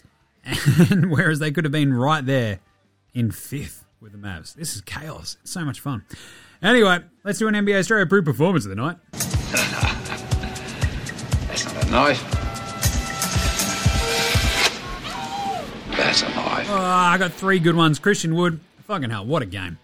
And 0.90 1.10
whereas 1.10 1.38
they 1.38 1.50
could 1.50 1.64
have 1.64 1.72
been 1.72 1.94
right 1.94 2.24
there 2.24 2.60
in 3.14 3.30
fifth 3.30 3.84
with 4.00 4.12
the 4.12 4.18
Mavs. 4.18 4.54
This 4.54 4.74
is 4.74 4.82
chaos. 4.82 5.38
It's 5.42 5.52
so 5.52 5.64
much 5.64 5.80
fun. 5.80 6.04
Anyway, 6.62 7.00
let's 7.24 7.38
do 7.38 7.48
an 7.48 7.54
NBA 7.54 7.80
Straya 7.80 8.02
approved 8.02 8.26
performance 8.26 8.64
of 8.64 8.70
the 8.70 8.76
night. 8.76 8.96
That's 11.48 11.64
not 11.66 11.84
a 11.84 11.90
knife. 11.90 12.30
That's 15.96 16.22
a 16.22 16.28
knife. 16.30 16.66
Oh, 16.70 16.76
I 16.76 17.18
got 17.18 17.32
three 17.32 17.58
good 17.58 17.76
ones. 17.76 17.98
Christian 17.98 18.34
Wood, 18.34 18.60
fucking 18.86 19.10
hell, 19.10 19.24
what 19.26 19.42
a 19.42 19.46
game. 19.46 19.78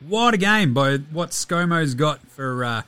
What 0.00 0.34
a 0.34 0.36
game 0.36 0.74
by 0.74 0.96
what 0.96 1.30
ScoMo's 1.30 1.94
got 1.94 2.26
for, 2.28 2.64
uh, 2.64 2.82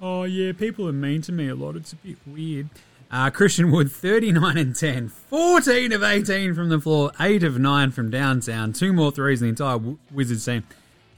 oh 0.00 0.24
yeah, 0.24 0.52
people 0.52 0.88
are 0.88 0.92
mean 0.92 1.22
to 1.22 1.32
me 1.32 1.48
a 1.48 1.54
lot. 1.54 1.76
It's 1.76 1.92
a 1.92 1.96
bit 1.96 2.18
weird. 2.26 2.68
Uh, 3.12 3.28
Christian 3.30 3.72
Wood, 3.72 3.90
39 3.90 4.56
and 4.56 4.74
10, 4.74 5.08
14 5.08 5.92
of 5.92 6.02
18 6.02 6.54
from 6.54 6.68
the 6.68 6.80
floor, 6.80 7.10
8 7.18 7.42
of 7.42 7.58
9 7.58 7.90
from 7.90 8.08
downtown, 8.10 8.72
two 8.72 8.92
more 8.92 9.10
threes 9.10 9.42
in 9.42 9.46
the 9.46 9.50
entire 9.50 9.96
Wizards 10.12 10.44
team. 10.44 10.64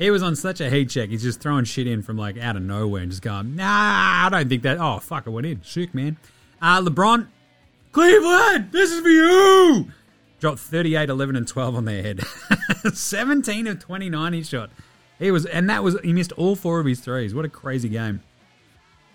He 0.03 0.11
was 0.11 0.21
on 0.21 0.35
such 0.35 0.61
a 0.61 0.69
heat 0.69 0.91
check. 0.91 1.11
He's 1.11 1.23
just 1.23 1.41
throwing 1.41 1.65
shit 1.65 1.87
in 1.87 2.03
from 2.03 2.19
like 2.19 2.37
out 2.37 2.57
of 2.57 2.63
nowhere 2.63 3.03
and 3.03 3.11
just 3.13 3.23
going, 3.23 3.55
nah, 3.55 4.27
I 4.27 4.29
don't 4.29 4.49
think 4.49 4.65
that. 4.65 4.79
Oh, 4.79 4.99
fuck, 4.99 5.29
it 5.29 5.31
went 5.31 5.47
in. 5.47 5.63
Sick, 5.63 5.95
man. 5.95 6.17
Uh, 6.61 6.81
LeBron, 6.81 7.29
Cleveland, 7.93 8.73
this 8.73 8.91
is 8.91 9.01
for 9.01 9.09
you. 9.09 9.87
Dropped 10.41 10.59
38, 10.59 11.09
11, 11.09 11.37
and 11.37 11.47
12 11.47 11.77
on 11.77 11.85
their 11.85 12.03
head. 12.03 12.21
17 12.93 13.69
of 13.69 13.79
29 13.79 14.33
he 14.33 14.43
shot. 14.43 14.71
He 15.21 15.31
was, 15.31 15.47
and 15.47 15.71
that 15.71 15.85
was, 15.85 15.97
he 16.01 16.13
missed 16.13 16.33
all 16.33 16.57
four 16.57 16.81
of 16.81 16.87
his 16.87 16.99
threes. 16.99 17.33
What 17.33 17.45
a 17.45 17.49
crazy 17.49 17.89
game. 17.89 18.23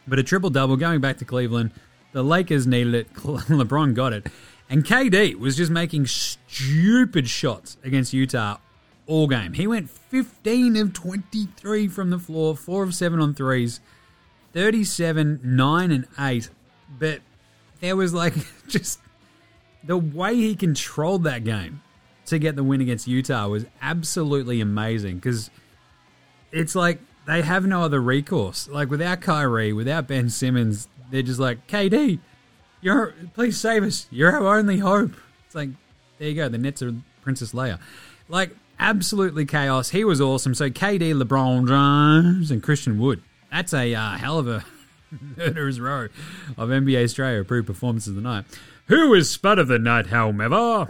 But 0.08 0.20
a 0.20 0.24
triple 0.24 0.52
double 0.52 0.78
going 0.78 1.02
back 1.02 1.18
to 1.18 1.26
Cleveland. 1.26 1.72
The 2.14 2.24
Lakers 2.24 2.66
needed 2.66 2.96
it. 2.96 3.14
LeBron 3.14 3.94
got 3.94 4.14
it. 4.14 4.28
And 4.70 4.86
KD 4.86 5.36
was 5.36 5.58
just 5.58 5.70
making 5.70 6.06
stupid 6.06 7.28
shots 7.28 7.76
against 7.84 8.14
Utah 8.14 8.60
all 9.08 9.28
game. 9.28 9.54
He 9.54 9.66
went 9.66 9.90
15 9.90 10.76
of 10.78 10.94
23 10.94 11.88
from 11.88 12.10
the 12.10 12.20
floor, 12.20 12.56
4 12.56 12.84
of 12.84 12.94
7 12.94 13.20
on 13.20 13.34
threes, 13.34 13.80
37, 14.54 15.40
9, 15.44 15.92
and 15.92 16.08
8. 16.20 16.50
But 17.00 17.22
there 17.80 17.96
was 17.96 18.14
like 18.14 18.34
just 18.68 19.00
the 19.84 19.98
way 19.98 20.36
he 20.36 20.56
controlled 20.56 21.24
that 21.24 21.44
game 21.44 21.82
to 22.28 22.38
get 22.38 22.56
the 22.56 22.64
win 22.64 22.82
against 22.82 23.08
Utah 23.08 23.48
was 23.48 23.66
absolutely 23.82 24.60
amazing 24.60 25.16
because 25.16 25.50
it's 26.52 26.76
like 26.76 27.00
they 27.26 27.42
have 27.42 27.66
no 27.66 27.84
other 27.84 28.02
recourse. 28.02 28.68
Like 28.68 28.90
without 28.90 29.22
Kyrie, 29.22 29.74
without 29.74 30.08
Ben 30.08 30.30
Simmons, 30.30 30.88
they're 31.10 31.22
just 31.22 31.40
like 31.40 31.68
KD, 31.68 32.20
you're 32.82 33.14
please 33.34 33.58
save 33.58 33.84
us. 33.84 34.08
You're 34.12 34.32
our 34.32 34.58
only 34.58 34.80
hope. 34.80 35.14
It's 35.46 35.56
like 35.56 35.70
there 36.20 36.30
you 36.30 36.36
go. 36.36 36.50
The 36.50 36.58
Nets 36.58 36.82
are 36.82 36.94
Princess 37.22 37.54
Leia. 37.54 37.80
Like 38.28 38.56
absolutely 38.80 39.46
chaos. 39.46 39.90
He 39.90 40.04
was 40.04 40.22
awesome. 40.22 40.54
So 40.54 40.70
KD, 40.70 41.20
LeBron 41.22 41.68
James, 41.68 42.52
and 42.52 42.62
Christian 42.62 43.00
Wood. 43.00 43.22
That's 43.52 43.74
a 43.74 43.94
uh, 43.94 44.12
hell 44.18 44.40
of 44.40 44.48
a 44.48 44.66
murderer's 45.38 45.80
row 45.80 46.08
of 46.58 46.70
NBA 46.70 47.06
Straya 47.06 47.42
approved 47.42 47.68
performances 47.68 48.10
of 48.10 48.16
the 48.16 48.22
night. 48.22 48.46
Who 48.88 49.14
is 49.14 49.30
Spud 49.30 49.60
of 49.60 49.68
the 49.68 49.80
night, 49.80 50.08
however? 50.08 50.86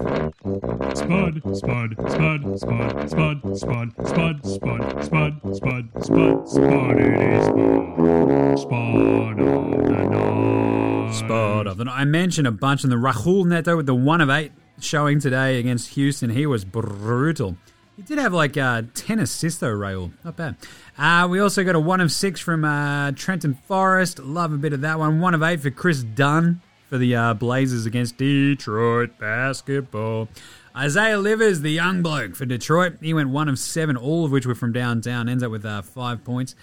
Spud, 0.93 1.41
Spud, 1.57 1.95
Spud, 1.97 2.59
Spud, 2.59 2.59
Spud, 2.59 3.09
Spud, 3.09 3.57
Spud, 3.57 4.05
Spud, 4.05 4.55
Spud, 4.55 5.55
Spud, 5.55 6.05
Spud, 6.05 6.49
Spud, 6.49 6.99
it 6.99 7.21
is 7.21 7.45
Spud. 7.45 8.59
Spud 8.59 9.39
of 9.39 9.85
the 9.87 10.09
night. 10.11 11.13
Spud 11.15 11.67
of 11.67 11.77
the 11.77 11.85
night. 11.85 11.99
I 11.99 12.05
mentioned 12.05 12.45
a 12.45 12.51
bunch 12.51 12.83
in 12.83 12.91
the 12.91 12.97
Raul 12.97 13.47
Neto 13.47 13.75
with 13.75 13.87
the 13.87 13.95
one 13.95 14.21
of 14.21 14.29
eight 14.29 14.51
showing 14.79 15.19
today 15.19 15.59
against 15.59 15.95
Houston. 15.95 16.29
He 16.29 16.45
was 16.45 16.65
brutal. 16.65 17.57
He 17.97 18.03
did 18.03 18.19
have 18.19 18.31
like 18.31 18.55
uh, 18.55 18.83
10 18.93 19.19
assists 19.19 19.59
though, 19.59 19.73
Raul. 19.73 20.11
Not 20.23 20.37
bad. 20.37 20.55
Uh, 20.99 21.27
we 21.29 21.39
also 21.39 21.63
got 21.63 21.75
a 21.75 21.79
one 21.79 21.99
of 21.99 22.11
six 22.11 22.39
from 22.39 22.63
uh, 22.63 23.11
Trenton 23.13 23.55
Forrest. 23.55 24.19
Love 24.19 24.53
a 24.53 24.57
bit 24.57 24.71
of 24.71 24.81
that 24.81 24.99
one. 24.99 25.19
One 25.19 25.33
of 25.33 25.41
eight 25.41 25.61
for 25.61 25.71
Kris 25.71 26.03
Dunn 26.03 26.61
for 26.89 26.99
the 26.99 27.15
uh, 27.15 27.33
Blazers 27.33 27.87
against 27.87 28.17
Detroit 28.17 29.17
basketball. 29.17 30.29
Isaiah 30.75 31.17
Livers, 31.17 31.61
the 31.61 31.71
young 31.71 32.03
bloke 32.03 32.35
for 32.35 32.45
Detroit, 32.45 32.97
he 33.01 33.11
went 33.11 33.29
one 33.29 33.49
of 33.49 33.57
seven, 33.57 33.97
all 33.97 34.25
of 34.25 34.31
which 34.31 34.45
were 34.45 34.53
from 34.53 34.71
downtown. 34.71 35.27
Ends 35.27 35.41
up 35.41 35.49
with 35.49 35.65
uh, 35.65 35.81
five 35.81 36.23
points. 36.23 36.53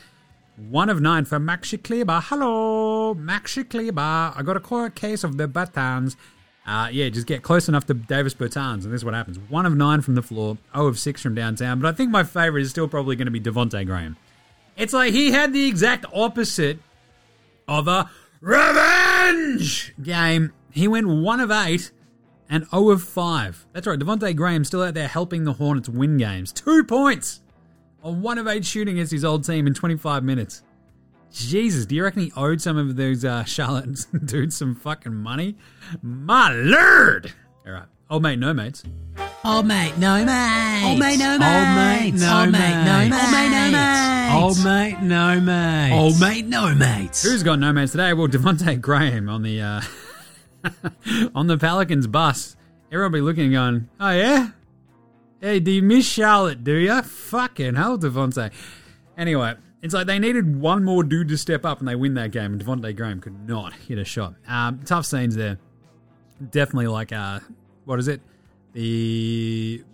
One 0.57 0.89
of 0.89 1.01
nine 1.01 1.25
for 1.25 1.41
Maxi 1.41 1.83
Kleber. 1.83 2.21
Hello, 2.23 3.13
Maxi 3.17 3.69
Kleber. 3.69 4.33
I 4.37 4.41
got 4.45 4.57
a 4.57 4.61
quiet 4.61 4.95
case 4.95 5.25
of 5.25 5.37
the 5.37 5.49
Bertans. 5.49 6.15
Uh, 6.67 6.89
yeah, 6.91 7.09
just 7.11 7.27
get 7.27 7.43
close 7.43 7.69
enough 7.69 7.85
to 7.87 7.95
Davis 7.95 8.33
Bertans, 8.33 8.85
and 8.85 8.93
this 8.93 9.01
is 9.01 9.05
what 9.05 9.13
happens. 9.13 9.39
One 9.39 9.67
of 9.67 9.77
nine 9.77 10.01
from 10.01 10.15
the 10.15 10.23
floor, 10.23 10.57
0 10.75 10.87
of 10.87 10.99
six 10.99 11.21
from 11.21 11.35
downtown. 11.35 11.79
But 11.79 11.89
I 11.89 11.93
think 11.93 12.11
my 12.11 12.23
favorite 12.23 12.63
is 12.63 12.71
still 12.71 12.89
probably 12.89 13.17
going 13.17 13.27
to 13.27 13.31
be 13.31 13.41
Devonte 13.41 13.85
Graham. 13.85 14.17
It's 14.77 14.93
like 14.93 15.13
he 15.13 15.31
had 15.31 15.53
the 15.53 15.67
exact 15.67 16.07
opposite 16.13 16.79
of 17.69 17.87
a 17.87 18.11
revenge 18.41 19.95
game. 20.03 20.53
He 20.71 20.89
went 20.89 21.07
one 21.07 21.41
of 21.41 21.51
eight 21.51 21.93
and 22.49 22.67
0 22.71 22.91
of 22.91 23.03
5. 23.03 23.67
That's 23.73 23.87
right, 23.87 23.99
Devonte 23.99 24.35
Graham 24.35 24.65
still 24.65 24.83
out 24.83 24.95
there 24.95 25.09
helping 25.09 25.45
the 25.45 25.55
Hornets 25.55 25.89
win 25.89 26.17
games. 26.17 26.53
Two 26.53 26.83
points 26.85 27.43
on 28.03 28.23
1 28.23 28.39
of 28.39 28.47
8 28.47 28.65
shooting 28.65 28.95
against 28.97 29.13
his 29.13 29.25
old 29.25 29.45
team 29.45 29.67
in 29.67 29.75
25 29.75 30.25
minutes. 30.25 30.63
Jesus, 31.35 31.85
do 31.85 31.97
you 31.97 32.05
reckon 32.05 32.23
he 32.23 32.33
owed 32.37 32.61
some 32.61 32.77
of 32.77 32.95
those 32.95 33.25
uh, 33.25 33.43
Charlotte 33.43 34.07
dudes 34.25 34.57
some 34.57 34.77
fucking 34.77 35.15
money? 35.15 35.57
My 36.01 36.53
lord! 36.53 37.33
All 37.67 37.73
right, 37.73 37.87
old 38.09 38.23
mate, 38.23 38.39
no 38.39 38.55
mates. 38.55 38.85
Old 39.45 39.67
mate, 39.67 39.99
no 39.99 40.25
mate. 40.25 40.85
Old 40.85 40.99
mate, 41.01 41.19
no 41.19 41.37
mate, 41.39 42.03
mates. 42.03 42.23
Old 42.23 42.53
mate, 42.53 42.61
mate, 42.61 42.85
no 42.85 43.09
no 43.09 43.11
mate. 43.11 43.21
Old 43.21 43.33
mate, 43.33 43.51
no 43.51 43.71
mates. 43.73 44.35
Old 44.35 44.65
mate, 44.65 45.03
no 45.03 45.41
mate. 45.41 45.93
Old 45.93 46.21
mate, 46.21 46.47
no 46.47 46.75
mates. 46.75 47.23
Who's 47.25 47.43
got 47.43 47.59
no 47.59 47.73
mates 47.73 47.93
today? 47.93 48.13
Well, 48.13 48.29
Devonte 48.29 48.81
Graham 48.81 49.29
on 49.29 49.43
the 49.43 49.61
uh, 49.61 49.81
on 51.35 51.49
the 51.49 51.59
Pelicans 51.59 52.07
bus. 52.07 52.57
Everyone 52.93 53.11
be 53.13 53.21
looking 53.21 53.45
and 53.47 53.53
going, 53.53 53.89
"Oh 53.99 54.11
yeah, 54.11 54.51
hey, 55.41 55.59
do 55.59 55.73
you 55.73 55.83
miss 55.83 56.07
Charlotte? 56.07 56.63
Do 56.63 56.77
you? 56.77 57.03
Fucking 57.03 57.75
hell, 57.75 57.99
Devonte." 57.99 58.53
Anyway, 59.19 59.55
it's 59.85 59.93
like 59.93 60.07
they 60.07 60.19
needed 60.19 60.59
one 60.59 60.83
more 60.83 61.05
dude 61.05 61.29
to 61.29 61.37
step 61.37 61.67
up 61.67 61.79
and 61.79 61.87
they 61.87 61.95
win 61.95 62.15
that 62.15 62.31
game, 62.31 62.55
and 62.55 62.65
Devonte 62.65 62.97
Graham 62.97 63.21
could 63.21 63.47
not 63.47 63.75
hit 63.75 63.99
a 63.99 64.05
shot. 64.05 64.35
Um, 64.49 64.81
tough 64.87 65.05
scenes 65.05 65.37
there. 65.37 65.59
Definitely 66.51 66.87
like 66.87 67.13
uh, 67.13 67.41
what 67.85 67.99
is 67.99 68.09
it? 68.09 68.23
The 68.73 69.85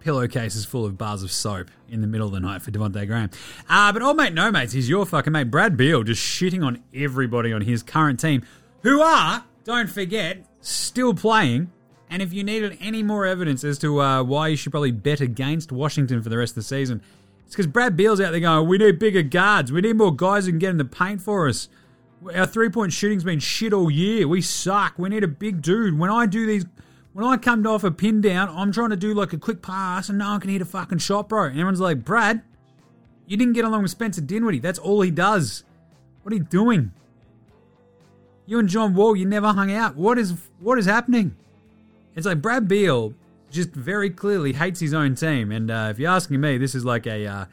pillowcases 0.00 0.64
full 0.64 0.84
of 0.84 0.98
bars 0.98 1.22
of 1.22 1.30
soap 1.30 1.68
in 1.88 2.00
the 2.00 2.08
middle 2.08 2.26
of 2.26 2.32
the 2.32 2.40
night 2.40 2.62
for 2.62 2.72
Devonte 2.72 3.06
Graham. 3.06 3.30
Uh, 3.68 3.92
but 3.92 4.02
old 4.02 4.16
mate, 4.16 4.34
no 4.34 4.50
mates, 4.50 4.72
he's 4.72 4.88
your 4.88 5.06
fucking 5.06 5.32
mate. 5.32 5.52
Brad 5.52 5.76
Beal 5.76 6.02
just 6.02 6.20
shitting 6.20 6.66
on 6.66 6.82
everybody 6.92 7.52
on 7.52 7.62
his 7.62 7.84
current 7.84 8.18
team, 8.18 8.42
who 8.82 9.00
are, 9.00 9.44
don't 9.62 9.88
forget, 9.88 10.44
still 10.60 11.14
playing. 11.14 11.70
And 12.10 12.22
if 12.22 12.32
you 12.32 12.42
needed 12.42 12.76
any 12.80 13.04
more 13.04 13.24
evidence 13.24 13.62
as 13.62 13.78
to 13.78 14.00
uh, 14.00 14.24
why 14.24 14.48
you 14.48 14.56
should 14.56 14.72
probably 14.72 14.90
bet 14.90 15.20
against 15.20 15.70
Washington 15.70 16.22
for 16.22 16.28
the 16.28 16.36
rest 16.36 16.50
of 16.50 16.56
the 16.56 16.62
season, 16.64 17.02
it's 17.46 17.54
because 17.54 17.66
Brad 17.66 17.96
Beal's 17.96 18.20
out 18.20 18.30
there 18.30 18.40
going, 18.40 18.68
we 18.68 18.78
need 18.78 18.98
bigger 18.98 19.22
guards. 19.22 19.70
We 19.70 19.80
need 19.80 19.96
more 19.96 20.14
guys 20.14 20.46
who 20.46 20.52
can 20.52 20.58
get 20.58 20.70
in 20.70 20.78
the 20.78 20.84
paint 20.84 21.20
for 21.20 21.48
us. 21.48 21.68
Our 22.34 22.46
three 22.46 22.68
point 22.68 22.92
shooting's 22.92 23.24
been 23.24 23.40
shit 23.40 23.72
all 23.72 23.90
year. 23.90 24.28
We 24.28 24.40
suck. 24.40 24.98
We 24.98 25.08
need 25.08 25.24
a 25.24 25.28
big 25.28 25.60
dude. 25.60 25.98
When 25.98 26.10
I 26.10 26.26
do 26.26 26.46
these, 26.46 26.64
when 27.12 27.24
I 27.24 27.36
come 27.36 27.66
off 27.66 27.84
a 27.84 27.90
pin 27.90 28.20
down, 28.20 28.48
I'm 28.48 28.72
trying 28.72 28.90
to 28.90 28.96
do 28.96 29.12
like 29.12 29.32
a 29.32 29.38
quick 29.38 29.60
pass 29.60 30.08
and 30.08 30.18
no 30.18 30.30
one 30.30 30.40
can 30.40 30.50
hit 30.50 30.62
a 30.62 30.64
fucking 30.64 30.98
shot, 30.98 31.28
bro. 31.28 31.44
And 31.44 31.52
everyone's 31.52 31.80
like, 31.80 32.04
Brad, 32.04 32.42
you 33.26 33.36
didn't 33.36 33.54
get 33.54 33.64
along 33.64 33.82
with 33.82 33.90
Spencer 33.90 34.20
Dinwiddie. 34.20 34.60
That's 34.60 34.78
all 34.78 35.00
he 35.00 35.10
does. 35.10 35.64
What 36.22 36.32
are 36.32 36.36
you 36.36 36.44
doing? 36.44 36.92
You 38.46 38.58
and 38.58 38.68
John 38.68 38.94
Wall, 38.94 39.16
you 39.16 39.26
never 39.26 39.48
hung 39.48 39.72
out. 39.72 39.96
What 39.96 40.18
is 40.18 40.34
what 40.60 40.78
is 40.78 40.86
happening? 40.86 41.36
It's 42.14 42.26
like 42.26 42.42
Brad 42.42 42.68
Beal 42.68 43.14
just 43.52 43.70
very 43.70 44.10
clearly 44.10 44.52
hates 44.52 44.80
his 44.80 44.94
own 44.94 45.14
team. 45.14 45.52
And 45.52 45.70
uh, 45.70 45.88
if 45.90 45.98
you're 45.98 46.10
asking 46.10 46.40
me, 46.40 46.58
this 46.58 46.74
is 46.74 46.84
like 46.84 47.06
a. 47.06 47.26
Uh, 47.26 47.44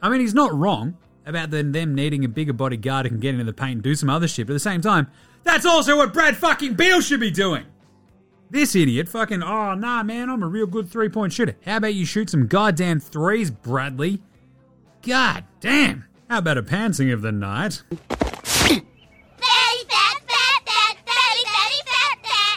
I 0.00 0.08
mean, 0.08 0.20
he's 0.20 0.34
not 0.34 0.54
wrong 0.54 0.96
about 1.26 1.50
them, 1.50 1.72
them 1.72 1.94
needing 1.94 2.24
a 2.24 2.28
bigger 2.28 2.52
bodyguard 2.52 3.06
who 3.06 3.10
can 3.10 3.20
get 3.20 3.34
into 3.34 3.44
the 3.44 3.52
paint 3.52 3.72
and 3.72 3.82
do 3.82 3.94
some 3.94 4.10
other 4.10 4.28
shit. 4.28 4.46
But 4.46 4.52
at 4.52 4.56
the 4.56 4.60
same 4.60 4.80
time, 4.80 5.10
that's 5.42 5.66
also 5.66 5.96
what 5.96 6.12
Brad 6.12 6.36
fucking 6.36 6.74
Beal 6.74 7.00
should 7.00 7.20
be 7.20 7.30
doing. 7.30 7.64
This 8.50 8.74
idiot 8.76 9.08
fucking, 9.08 9.42
oh, 9.42 9.74
nah, 9.74 10.02
man, 10.02 10.30
I'm 10.30 10.42
a 10.42 10.46
real 10.46 10.66
good 10.66 10.88
three 10.88 11.08
point 11.08 11.32
shooter. 11.32 11.56
How 11.64 11.78
about 11.78 11.94
you 11.94 12.04
shoot 12.04 12.30
some 12.30 12.46
goddamn 12.46 13.00
threes, 13.00 13.50
Bradley? 13.50 14.22
God 15.02 15.44
damn. 15.60 16.04
How 16.30 16.38
about 16.38 16.58
a 16.58 16.62
pantsing 16.62 17.12
of 17.12 17.22
the 17.22 17.32
night? 17.32 17.82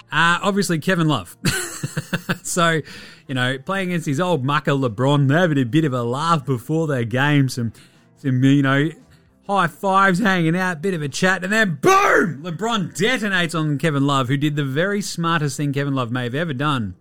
Uh, 0.10 0.40
obviously, 0.42 0.80
Kevin 0.80 1.08
Love. 1.08 1.38
so, 2.44 2.82
you 3.28 3.36
know, 3.36 3.58
playing 3.60 3.90
against 3.90 4.06
his 4.06 4.20
old 4.20 4.44
mucker 4.44 4.72
LeBron, 4.72 5.28
they're 5.28 5.40
having 5.40 5.60
a 5.60 5.66
bit 5.66 5.86
of 5.86 5.94
a 5.94 6.04
laugh 6.04 6.46
before 6.46 6.88
their 6.88 7.04
game. 7.04 7.50
Some, 7.50 7.74
some, 8.18 8.44
you 8.44 8.62
know, 8.62 8.90
high 9.48 9.68
fives 9.68 10.20
hanging 10.20 10.56
out, 10.56 10.82
bit 10.82 10.94
of 10.94 11.02
a 11.02 11.10
chat, 11.10 11.44
and 11.44 11.52
then 11.52 11.76
boom! 11.82 12.44
LeBron 12.44 12.96
detonates 12.96 13.58
on 13.58 13.78
Kevin 13.78 14.06
Love, 14.06 14.28
who 14.28 14.38
did 14.38 14.56
the 14.56 14.66
very 14.66 15.02
smartest 15.02 15.58
thing 15.58 15.72
Kevin 15.72 15.96
Love 15.96 16.12
may 16.12 16.24
have 16.26 16.36
ever 16.36 16.54
done, 16.54 16.96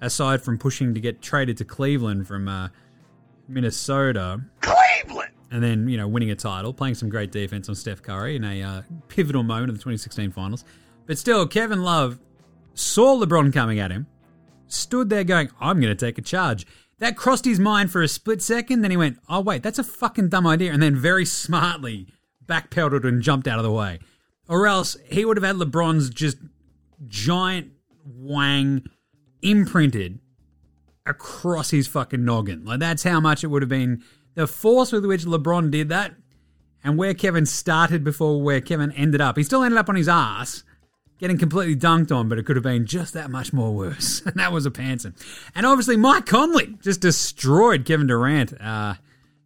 aside 0.00 0.42
from 0.42 0.58
pushing 0.58 0.94
to 0.94 1.00
get 1.00 1.20
traded 1.20 1.58
to 1.58 1.64
Cleveland 1.64 2.26
from 2.26 2.48
uh, 2.48 2.68
Minnesota. 3.48 4.40
Cleveland! 4.60 5.30
And 5.50 5.62
then, 5.62 5.88
you 5.88 5.96
know, 5.96 6.08
winning 6.08 6.30
a 6.30 6.36
title, 6.36 6.72
playing 6.72 6.94
some 6.94 7.08
great 7.08 7.32
defense 7.32 7.68
on 7.68 7.74
Steph 7.74 8.02
Curry 8.02 8.36
in 8.36 8.44
a 8.44 8.62
uh, 8.62 8.82
pivotal 9.08 9.42
moment 9.42 9.68
of 9.68 9.76
the 9.76 9.80
2016 9.80 10.30
finals. 10.30 10.64
But 11.06 11.18
still, 11.18 11.46
Kevin 11.46 11.82
Love 11.82 12.18
saw 12.74 13.20
LeBron 13.20 13.52
coming 13.52 13.78
at 13.78 13.90
him, 13.90 14.06
stood 14.72 15.10
there 15.10 15.24
going, 15.24 15.50
I'm 15.60 15.80
going 15.80 15.94
to 15.94 16.06
take 16.06 16.18
a 16.18 16.22
charge. 16.22 16.66
That 16.98 17.16
crossed 17.16 17.44
his 17.44 17.58
mind 17.58 17.90
for 17.90 18.02
a 18.02 18.08
split 18.08 18.42
second. 18.42 18.82
Then 18.82 18.90
he 18.90 18.96
went, 18.96 19.18
Oh, 19.28 19.40
wait, 19.40 19.62
that's 19.62 19.78
a 19.78 19.84
fucking 19.84 20.28
dumb 20.28 20.46
idea. 20.46 20.72
And 20.72 20.82
then 20.82 20.96
very 20.96 21.24
smartly 21.24 22.08
backpedaled 22.44 23.04
and 23.04 23.22
jumped 23.22 23.48
out 23.48 23.58
of 23.58 23.64
the 23.64 23.72
way. 23.72 24.00
Or 24.48 24.66
else 24.66 24.96
he 25.10 25.24
would 25.24 25.36
have 25.36 25.44
had 25.44 25.56
LeBron's 25.56 26.10
just 26.10 26.36
giant 27.08 27.72
wang 28.04 28.84
imprinted 29.42 30.18
across 31.06 31.70
his 31.70 31.88
fucking 31.88 32.24
noggin. 32.24 32.64
Like, 32.64 32.80
that's 32.80 33.02
how 33.02 33.20
much 33.20 33.44
it 33.44 33.46
would 33.46 33.62
have 33.62 33.68
been. 33.68 34.02
The 34.34 34.46
force 34.46 34.92
with 34.92 35.04
which 35.04 35.24
LeBron 35.24 35.70
did 35.70 35.88
that 35.88 36.14
and 36.84 36.98
where 36.98 37.14
Kevin 37.14 37.46
started 37.46 38.04
before 38.04 38.42
where 38.42 38.60
Kevin 38.60 38.92
ended 38.92 39.20
up. 39.20 39.36
He 39.36 39.42
still 39.42 39.62
ended 39.62 39.78
up 39.78 39.88
on 39.88 39.96
his 39.96 40.08
ass 40.08 40.64
getting 41.20 41.36
completely 41.36 41.76
dunked 41.76 42.10
on, 42.10 42.28
but 42.28 42.38
it 42.38 42.46
could 42.46 42.56
have 42.56 42.62
been 42.62 42.86
just 42.86 43.12
that 43.14 43.30
much 43.30 43.52
more 43.52 43.72
worse. 43.72 44.22
And 44.24 44.34
that 44.36 44.52
was 44.52 44.66
a 44.66 44.70
pantsing. 44.70 45.14
And 45.54 45.66
obviously, 45.66 45.96
Mike 45.96 46.26
Conley 46.26 46.78
just 46.82 47.00
destroyed 47.00 47.84
Kevin 47.84 48.06
Durant. 48.06 48.58
Uh, 48.60 48.94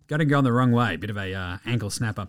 got 0.06 0.18
to 0.18 0.24
go 0.24 0.38
on 0.38 0.44
the 0.44 0.52
wrong 0.52 0.72
way. 0.72 0.96
Bit 0.96 1.10
of 1.10 1.18
a 1.18 1.34
uh, 1.34 1.58
ankle 1.66 1.90
snapper. 1.90 2.26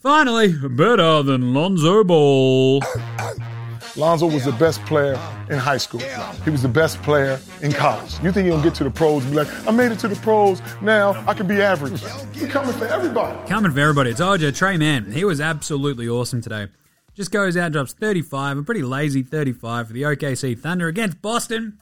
Finally, 0.00 0.54
better 0.70 1.22
than 1.22 1.54
Lonzo 1.54 2.02
Ball. 2.02 2.82
Lonzo 3.96 4.26
was 4.26 4.46
the 4.46 4.52
best 4.52 4.82
player 4.86 5.20
in 5.50 5.58
high 5.58 5.76
school. 5.76 6.00
He 6.44 6.50
was 6.50 6.62
the 6.62 6.68
best 6.68 7.02
player 7.02 7.38
in 7.60 7.72
college. 7.72 8.14
You 8.22 8.32
think 8.32 8.46
he'll 8.46 8.62
get 8.62 8.74
to 8.76 8.84
the 8.84 8.90
pros 8.90 9.22
and 9.22 9.32
be 9.32 9.38
like, 9.44 9.68
I 9.68 9.70
made 9.70 9.92
it 9.92 9.98
to 9.98 10.08
the 10.08 10.16
pros, 10.16 10.62
now 10.80 11.22
I 11.28 11.34
can 11.34 11.46
be 11.46 11.60
average. 11.60 12.00
He's 12.32 12.48
coming 12.48 12.72
for 12.72 12.86
everybody. 12.86 13.48
Coming 13.48 13.70
for 13.70 13.80
everybody. 13.80 14.10
I 14.10 14.14
told 14.14 14.40
you, 14.40 14.50
Tre 14.50 14.78
Mann, 14.78 15.12
he 15.12 15.26
was 15.26 15.42
absolutely 15.42 16.08
awesome 16.08 16.40
today. 16.40 16.68
Just 17.14 17.30
goes 17.30 17.56
out, 17.56 17.72
drops 17.72 17.92
35, 17.92 18.58
a 18.58 18.62
pretty 18.62 18.82
lazy 18.82 19.22
35 19.22 19.88
for 19.88 19.92
the 19.92 20.02
OKC 20.02 20.58
Thunder 20.58 20.88
against 20.88 21.20
Boston. 21.20 21.78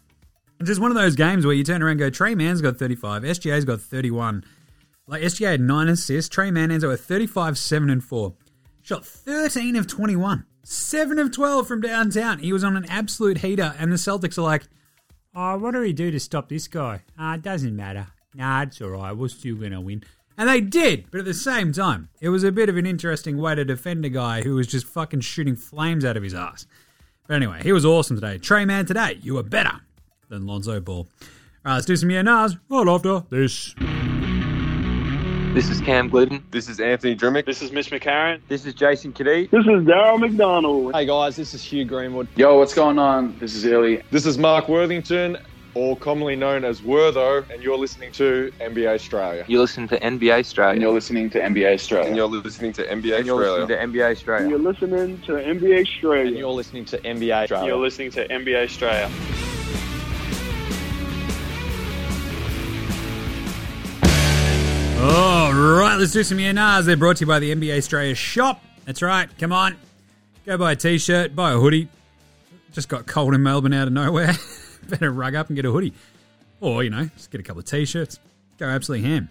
It's 0.58 0.68
just 0.68 0.80
one 0.80 0.90
of 0.90 0.96
those 0.96 1.14
games 1.14 1.46
where 1.46 1.54
you 1.54 1.64
turn 1.64 1.82
around 1.82 1.92
and 1.92 2.00
go, 2.00 2.10
Tre 2.10 2.34
Mann's 2.34 2.60
got 2.60 2.76
35, 2.76 3.22
SGA's 3.22 3.64
got 3.64 3.80
31. 3.80 4.44
Like 5.06 5.22
SGA 5.22 5.52
had 5.52 5.60
9 5.60 5.88
assists, 5.88 6.28
Tre 6.28 6.50
Mann 6.50 6.70
ends 6.70 6.84
up 6.84 6.90
with 6.90 7.04
35, 7.04 7.56
7 7.56 7.90
and 7.90 8.02
4. 8.02 8.34
Shot 8.82 9.04
13 9.04 9.76
of 9.76 9.86
21. 9.86 10.44
7 10.64 11.18
of 11.18 11.32
12 11.32 11.66
from 11.66 11.80
downtown. 11.80 12.38
He 12.40 12.52
was 12.52 12.64
on 12.64 12.76
an 12.76 12.86
absolute 12.88 13.38
heater, 13.38 13.74
and 13.78 13.92
the 13.92 13.96
Celtics 13.96 14.36
are 14.36 14.42
like, 14.42 14.64
oh, 15.34 15.58
what 15.58 15.72
do 15.72 15.80
we 15.80 15.92
do 15.92 16.10
to 16.10 16.20
stop 16.20 16.48
this 16.48 16.68
guy? 16.68 17.02
Ah, 17.18 17.34
it 17.34 17.42
doesn't 17.42 17.74
matter. 17.74 18.08
Nah, 18.34 18.62
it's 18.62 18.80
alright. 18.80 19.16
We're 19.16 19.28
still 19.28 19.56
going 19.56 19.72
to 19.72 19.80
win. 19.80 20.04
And 20.40 20.48
they 20.48 20.62
did, 20.62 21.10
but 21.10 21.18
at 21.18 21.26
the 21.26 21.34
same 21.34 21.70
time, 21.70 22.08
it 22.22 22.30
was 22.30 22.44
a 22.44 22.50
bit 22.50 22.70
of 22.70 22.78
an 22.78 22.86
interesting 22.86 23.36
way 23.36 23.54
to 23.54 23.62
defend 23.62 24.06
a 24.06 24.08
guy 24.08 24.40
who 24.40 24.54
was 24.54 24.66
just 24.66 24.86
fucking 24.86 25.20
shooting 25.20 25.54
flames 25.54 26.02
out 26.02 26.16
of 26.16 26.22
his 26.22 26.32
ass. 26.32 26.66
But 27.28 27.34
anyway, 27.34 27.60
he 27.62 27.72
was 27.72 27.84
awesome 27.84 28.16
today. 28.16 28.38
Tre 28.38 28.64
Mann 28.64 28.86
today, 28.86 29.18
you 29.20 29.34
were 29.34 29.42
better 29.42 29.82
than 30.30 30.46
Lonzo 30.46 30.80
Ball. 30.80 31.06
Alright, 31.66 31.74
let's 31.74 31.84
do 31.84 31.94
some 31.94 32.10
yeah 32.10 32.22
nahs 32.22 32.58
right 32.70 32.88
after 32.88 33.22
this. 33.28 33.74
This 35.52 35.68
is 35.68 35.82
Cam 35.82 36.08
Gliddon. 36.08 36.42
This 36.50 36.70
is 36.70 36.80
Anthony 36.80 37.14
Drmic. 37.14 37.44
This 37.44 37.60
is 37.60 37.70
Mitch 37.70 37.90
McCarron. 37.90 38.40
This 38.48 38.64
is 38.64 38.72
Jason 38.72 39.12
Cadee. 39.12 39.50
This 39.50 39.66
is 39.66 39.82
Daryl 39.86 40.18
McDonald. 40.18 40.94
Hey 40.94 41.04
guys, 41.04 41.36
this 41.36 41.52
is 41.52 41.62
Hugh 41.62 41.84
Greenwood. 41.84 42.28
Yo, 42.36 42.56
what's 42.56 42.72
going 42.72 42.98
on? 42.98 43.38
This 43.40 43.54
is 43.54 43.66
Illy. 43.66 44.02
This 44.10 44.24
is 44.24 44.38
Mark 44.38 44.70
Worthington, 44.70 45.36
or 45.74 45.96
commonly 45.96 46.36
known 46.36 46.64
as 46.64 46.80
Wortho, 46.80 47.48
and 47.50 47.62
you're 47.62 47.78
listening 47.78 48.12
to 48.12 48.52
NBA 48.60 48.96
Straya. 48.96 49.44
You're 49.48 49.60
listening 49.60 49.88
to 49.88 50.00
NBA 50.00 50.40
Straya. 50.40 50.72
And 50.72 50.80
you're 50.82 50.92
listening 50.92 51.30
to 51.30 51.40
NBA 51.40 51.74
Straya. 51.74 52.06
And 52.06 52.16
you're 52.16 52.28
listening 52.28 52.72
to 52.72 52.82
NBA 52.84 52.90
Straya. 52.90 53.18
And 53.18 53.26
you're 53.26 53.36
Australia. 53.36 53.66
listening 53.66 53.66
to 53.66 53.76
NBA 53.76 54.16
Straya. 54.16 54.40
And 54.40 54.50
you're 54.50 54.58
listening 54.58 55.24
to 55.26 55.38
NBA 55.38 55.86
Straya. 55.86 56.26
And 56.26 56.36
you're 56.36 56.48
listening 56.50 56.84
to 56.84 56.98
NBA 56.98 57.48
Straya. 57.48 57.66
You're 57.66 57.76
listening 57.76 58.10
to 58.10 58.28
NBA 58.28 58.64
Straya. 58.68 59.40
All 65.02 65.54
right, 65.54 65.96
let's 65.96 66.12
do 66.12 66.22
some 66.22 66.38
yeah. 66.38 66.82
They're 66.82 66.96
brought 66.96 67.16
to 67.16 67.20
you 67.20 67.26
by 67.26 67.38
the 67.38 67.54
NBA 67.54 67.78
Straya 67.78 68.14
shop. 68.14 68.62
That's 68.84 69.00
right. 69.00 69.28
Come 69.38 69.52
on. 69.52 69.76
Go 70.44 70.58
buy 70.58 70.72
a 70.72 70.76
t 70.76 70.98
shirt, 70.98 71.34
buy 71.34 71.52
a 71.52 71.58
hoodie. 71.58 71.88
Just 72.72 72.88
got 72.88 73.06
cold 73.06 73.34
in 73.34 73.42
Melbourne 73.42 73.72
out 73.72 73.86
of 73.86 73.94
nowhere. 73.94 74.34
Better 74.88 75.10
rug 75.10 75.34
up 75.34 75.48
and 75.48 75.56
get 75.56 75.64
a 75.64 75.70
hoodie. 75.70 75.94
Or, 76.60 76.84
you 76.84 76.90
know, 76.90 77.06
just 77.16 77.30
get 77.30 77.40
a 77.40 77.44
couple 77.44 77.60
of 77.60 77.66
t 77.66 77.84
shirts. 77.84 78.18
Go 78.58 78.66
absolutely 78.66 79.08
ham. 79.08 79.28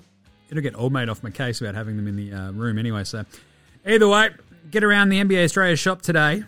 It'll 0.50 0.64
get 0.64 0.76
old 0.76 0.92
mate 0.92 1.10
off 1.10 1.22
my 1.22 1.30
case 1.30 1.62
about 1.62 1.76
having 1.76 1.96
them 1.96 2.08
in 2.08 2.16
the 2.16 2.34
uh, 2.34 2.52
room 2.52 2.80
anyway. 2.80 3.04
So, 3.04 3.24
either 3.86 4.08
way, 4.08 4.30
get 4.72 4.84
around 4.84 5.10
the 5.10 5.22
NBA 5.22 5.46
Straya 5.46 5.78
shop 5.78 6.02
today. 6.02 6.44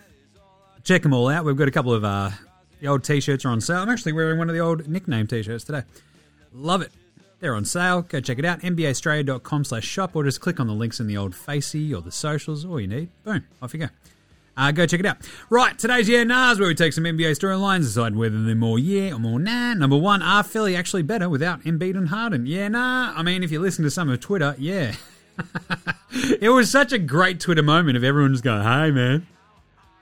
Check 0.83 1.03
them 1.03 1.13
all 1.13 1.29
out. 1.29 1.45
We've 1.45 1.55
got 1.55 1.67
a 1.67 1.71
couple 1.71 1.93
of 1.93 2.03
uh, 2.03 2.31
the 2.79 2.87
old 2.87 3.03
t 3.03 3.19
shirts 3.19 3.45
are 3.45 3.49
on 3.49 3.61
sale. 3.61 3.77
I'm 3.77 3.89
actually 3.89 4.13
wearing 4.13 4.39
one 4.39 4.49
of 4.49 4.55
the 4.55 4.61
old 4.61 4.87
nickname 4.87 5.27
t 5.27 5.43
shirts 5.43 5.63
today. 5.63 5.83
Love 6.51 6.81
it. 6.81 6.91
They're 7.39 7.55
on 7.55 7.65
sale. 7.65 8.03
Go 8.03 8.19
check 8.19 8.39
it 8.39 8.45
out. 8.45 8.61
NBAaustralia.com 8.61 9.63
slash 9.65 9.85
shop 9.85 10.15
or 10.15 10.23
just 10.23 10.41
click 10.41 10.59
on 10.59 10.67
the 10.67 10.73
links 10.73 10.99
in 10.99 11.07
the 11.07 11.17
old 11.17 11.35
Facey 11.35 11.93
or 11.93 12.01
the 12.01 12.11
socials. 12.11 12.65
All 12.65 12.79
you 12.79 12.87
need. 12.87 13.09
Boom. 13.23 13.43
Off 13.61 13.73
you 13.73 13.79
go. 13.79 13.87
Uh, 14.61 14.71
go 14.71 14.85
check 14.85 14.99
it 14.99 15.07
out. 15.07 15.17
Right, 15.49 15.75
today's 15.75 16.07
Yeah 16.07 16.23
Nahs, 16.23 16.59
where 16.59 16.67
we 16.67 16.75
take 16.75 16.93
some 16.93 17.05
NBA 17.05 17.31
storylines, 17.31 17.79
decide 17.79 18.15
whether 18.15 18.43
they're 18.43 18.53
more 18.53 18.77
yeah 18.77 19.11
or 19.11 19.17
more 19.17 19.39
nah. 19.39 19.73
Number 19.73 19.97
one, 19.97 20.21
are 20.21 20.43
Philly 20.43 20.75
actually 20.75 21.01
better 21.01 21.27
without 21.27 21.63
Embiid 21.63 21.97
and 21.97 22.09
Harden? 22.09 22.45
Yeah, 22.45 22.67
nah. 22.67 23.11
I 23.15 23.23
mean, 23.23 23.41
if 23.41 23.51
you 23.51 23.59
listen 23.59 23.83
to 23.85 23.89
some 23.89 24.07
of 24.07 24.19
Twitter, 24.19 24.55
yeah. 24.59 24.93
it 26.39 26.49
was 26.49 26.69
such 26.69 26.93
a 26.93 26.99
great 26.99 27.39
Twitter 27.39 27.63
moment 27.63 27.97
of 27.97 28.03
everyone 28.03 28.33
just 28.33 28.43
going, 28.43 28.61
hey, 28.61 28.91
man, 28.91 29.25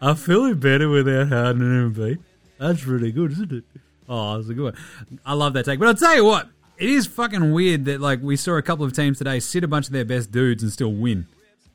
are 0.02 0.14
Philly 0.14 0.54
better 0.56 0.90
without 0.90 1.30
Harden 1.30 1.62
and 1.62 1.96
Embiid? 1.96 2.20
That's 2.58 2.86
really 2.86 3.14
good, 3.14 3.32
isn't 3.32 3.54
it? 3.54 3.64
Oh, 4.10 4.36
that's 4.36 4.50
a 4.50 4.54
good 4.54 4.74
one. 4.74 5.20
I 5.26 5.36
love 5.36 5.54
that 5.54 5.64
take. 5.64 5.80
But 5.80 5.88
I'll 5.88 5.96
tell 5.96 6.18
you 6.18 6.26
what, 6.26 6.50
it 6.78 6.90
is 6.90 7.08
fucking 7.08 7.54
weird 7.54 7.86
that 7.86 8.02
like 8.02 8.22
we 8.22 8.36
saw 8.36 8.58
a 8.58 8.62
couple 8.62 8.84
of 8.84 8.92
teams 8.92 9.20
today 9.20 9.40
sit 9.40 9.64
a 9.64 9.70
bunch 9.70 9.88
of 9.88 9.94
their 9.94 10.04
best 10.04 10.34
dudes 10.34 10.64
and 10.64 10.72
still 10.74 10.92
win. 10.92 11.28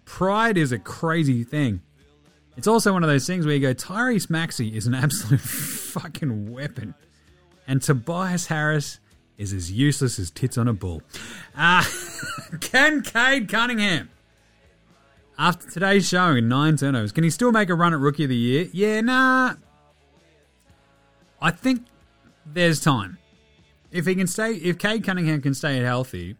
Pride 0.04 0.58
is 0.58 0.70
a 0.70 0.78
crazy 0.78 1.44
thing. 1.44 1.80
It's 2.56 2.66
also 2.66 2.92
one 2.92 3.02
of 3.02 3.08
those 3.08 3.26
things 3.26 3.46
where 3.46 3.54
you 3.54 3.60
go, 3.60 3.74
Tyrese 3.74 4.30
Maxey 4.30 4.76
is 4.76 4.86
an 4.86 4.94
absolute 4.94 5.40
fucking 5.94 6.52
weapon. 6.52 6.94
And 7.66 7.82
Tobias 7.82 8.46
Harris 8.46 9.00
is 9.38 9.52
as 9.52 9.72
useless 9.72 10.18
as 10.18 10.30
tits 10.30 10.56
on 10.56 10.68
a 10.68 10.72
bull. 10.72 11.02
Uh, 11.56 11.84
can 12.60 13.02
Cade 13.02 13.48
Cunningham, 13.48 14.10
after 15.38 15.68
today's 15.68 16.08
showing 16.08 16.38
in 16.38 16.48
nine 16.48 16.76
turnovers, 16.76 17.10
can 17.10 17.24
he 17.24 17.30
still 17.30 17.50
make 17.50 17.68
a 17.68 17.74
run 17.74 17.92
at 17.92 17.98
Rookie 17.98 18.24
of 18.24 18.30
the 18.30 18.36
Year? 18.36 18.68
Yeah, 18.72 19.00
nah. 19.00 19.54
I 21.40 21.50
think 21.50 21.86
there's 22.46 22.80
time. 22.80 23.18
If 23.90 24.06
he 24.06 24.14
can 24.14 24.26
stay, 24.26 24.54
if 24.54 24.78
Cade 24.78 25.04
Cunningham 25.04 25.42
can 25.42 25.54
stay 25.54 25.76
healthy, 25.78 26.36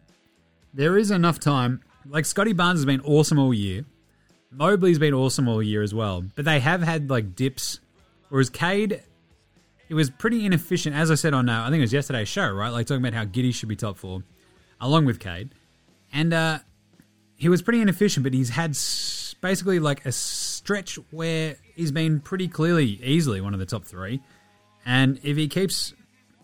there 0.73 0.97
is 0.97 1.11
enough 1.11 1.39
time. 1.39 1.81
Like 2.07 2.25
Scotty 2.25 2.53
Barnes 2.53 2.79
has 2.79 2.85
been 2.85 3.01
awesome 3.01 3.39
all 3.39 3.53
year. 3.53 3.85
Mobley's 4.57 4.99
been 4.99 5.13
awesome 5.13 5.47
all 5.47 5.61
year 5.61 5.81
as 5.81 5.93
well. 5.93 6.23
But 6.35 6.45
they 6.45 6.59
have 6.59 6.81
had 6.81 7.09
like 7.09 7.35
dips. 7.35 7.79
Whereas 8.29 8.49
Cade, 8.49 9.01
it 9.89 9.93
was 9.93 10.09
pretty 10.09 10.45
inefficient, 10.45 10.95
as 10.95 11.11
I 11.11 11.15
said 11.15 11.33
on, 11.33 11.47
uh, 11.47 11.63
I 11.63 11.69
think 11.69 11.77
it 11.77 11.81
was 11.81 11.93
yesterday's 11.93 12.27
show, 12.27 12.49
right? 12.51 12.69
Like 12.69 12.87
talking 12.87 13.05
about 13.05 13.13
how 13.13 13.25
Giddey 13.25 13.53
should 13.53 13.69
be 13.69 13.75
top 13.75 13.97
four, 13.97 14.23
along 14.81 15.05
with 15.05 15.19
Cade. 15.19 15.51
And 16.11 16.33
uh, 16.33 16.59
he 17.37 17.49
was 17.49 17.61
pretty 17.61 17.81
inefficient, 17.81 18.23
but 18.23 18.33
he's 18.33 18.49
had 18.49 18.71
s- 18.71 19.35
basically 19.41 19.79
like 19.79 20.05
a 20.05 20.11
stretch 20.11 20.97
where 21.11 21.57
he's 21.75 21.91
been 21.91 22.19
pretty 22.19 22.47
clearly, 22.47 22.99
easily 23.03 23.41
one 23.41 23.53
of 23.53 23.59
the 23.59 23.65
top 23.65 23.85
three. 23.85 24.21
And 24.85 25.19
if 25.23 25.37
he 25.37 25.47
keeps, 25.47 25.93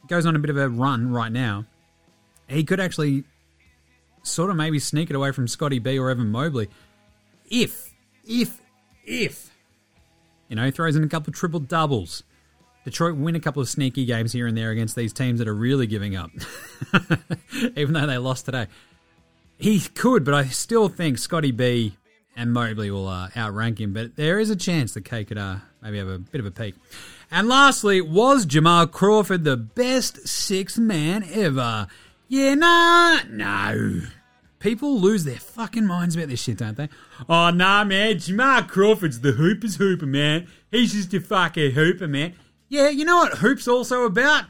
goes 0.07 0.25
on 0.25 0.35
a 0.35 0.39
bit 0.39 0.49
of 0.49 0.57
a 0.57 0.69
run 0.69 1.11
right 1.11 1.31
now, 1.31 1.65
he 2.47 2.63
could 2.63 2.79
actually 2.79 3.23
sort 4.23 4.49
of 4.49 4.55
maybe 4.55 4.77
sneak 4.77 5.09
it 5.09 5.15
away 5.15 5.31
from 5.31 5.47
Scotty 5.47 5.79
B 5.79 5.97
or 5.97 6.09
Evan 6.09 6.27
Mobley. 6.27 6.67
If, 7.49 7.90
if, 8.25 8.61
if, 9.05 9.51
you 10.49 10.55
know, 10.55 10.69
throws 10.71 10.95
in 10.95 11.03
a 11.03 11.07
couple 11.07 11.31
of 11.31 11.35
triple 11.35 11.59
doubles. 11.59 12.23
Detroit 12.83 13.15
win 13.15 13.35
a 13.35 13.39
couple 13.39 13.61
of 13.61 13.69
sneaky 13.69 14.05
games 14.05 14.33
here 14.33 14.47
and 14.47 14.57
there 14.57 14.71
against 14.71 14.95
these 14.95 15.13
teams 15.13 15.37
that 15.37 15.47
are 15.47 15.53
really 15.53 15.85
giving 15.85 16.15
up, 16.15 16.31
even 17.75 17.93
though 17.93 18.07
they 18.07 18.17
lost 18.17 18.45
today. 18.45 18.67
He 19.57 19.79
could, 19.79 20.25
but 20.25 20.33
I 20.33 20.45
still 20.45 20.89
think 20.89 21.19
Scotty 21.19 21.51
B 21.51 21.95
and 22.35 22.51
Mobley 22.51 22.89
will 22.89 23.07
uh, 23.07 23.29
outrank 23.37 23.79
him. 23.79 23.93
But 23.93 24.15
there 24.15 24.39
is 24.39 24.49
a 24.49 24.55
chance 24.55 24.93
that 24.93 25.05
K 25.05 25.23
could 25.23 25.37
uh, 25.37 25.57
maybe 25.81 25.99
have 25.99 26.07
a 26.07 26.17
bit 26.17 26.39
of 26.39 26.47
a 26.47 26.51
peak. 26.51 26.75
And 27.29 27.47
lastly, 27.47 28.01
was 28.01 28.45
Jamal 28.45 28.87
Crawford 28.87 29.43
the 29.43 29.57
best 29.57 30.27
six 30.27 30.77
man 30.77 31.23
ever? 31.31 31.87
Yeah, 32.27 32.55
nah, 32.55 33.19
no. 33.29 34.01
People 34.61 34.99
lose 34.99 35.23
their 35.23 35.39
fucking 35.39 35.87
minds 35.87 36.15
about 36.15 36.29
this 36.29 36.41
shit, 36.43 36.59
don't 36.59 36.77
they? 36.77 36.87
Oh, 37.27 37.49
nah, 37.49 37.83
man. 37.83 38.19
Jamal 38.19 38.61
Crawford's 38.61 39.21
the 39.21 39.31
hooper's 39.31 39.77
hooper, 39.77 40.05
man. 40.05 40.47
He's 40.69 40.93
just 40.93 41.13
a 41.15 41.19
fucking 41.19 41.71
hooper, 41.71 42.07
man. 42.07 42.35
Yeah, 42.69 42.89
you 42.89 43.03
know 43.03 43.17
what 43.17 43.39
hoop's 43.39 43.67
also 43.67 44.05
about? 44.05 44.45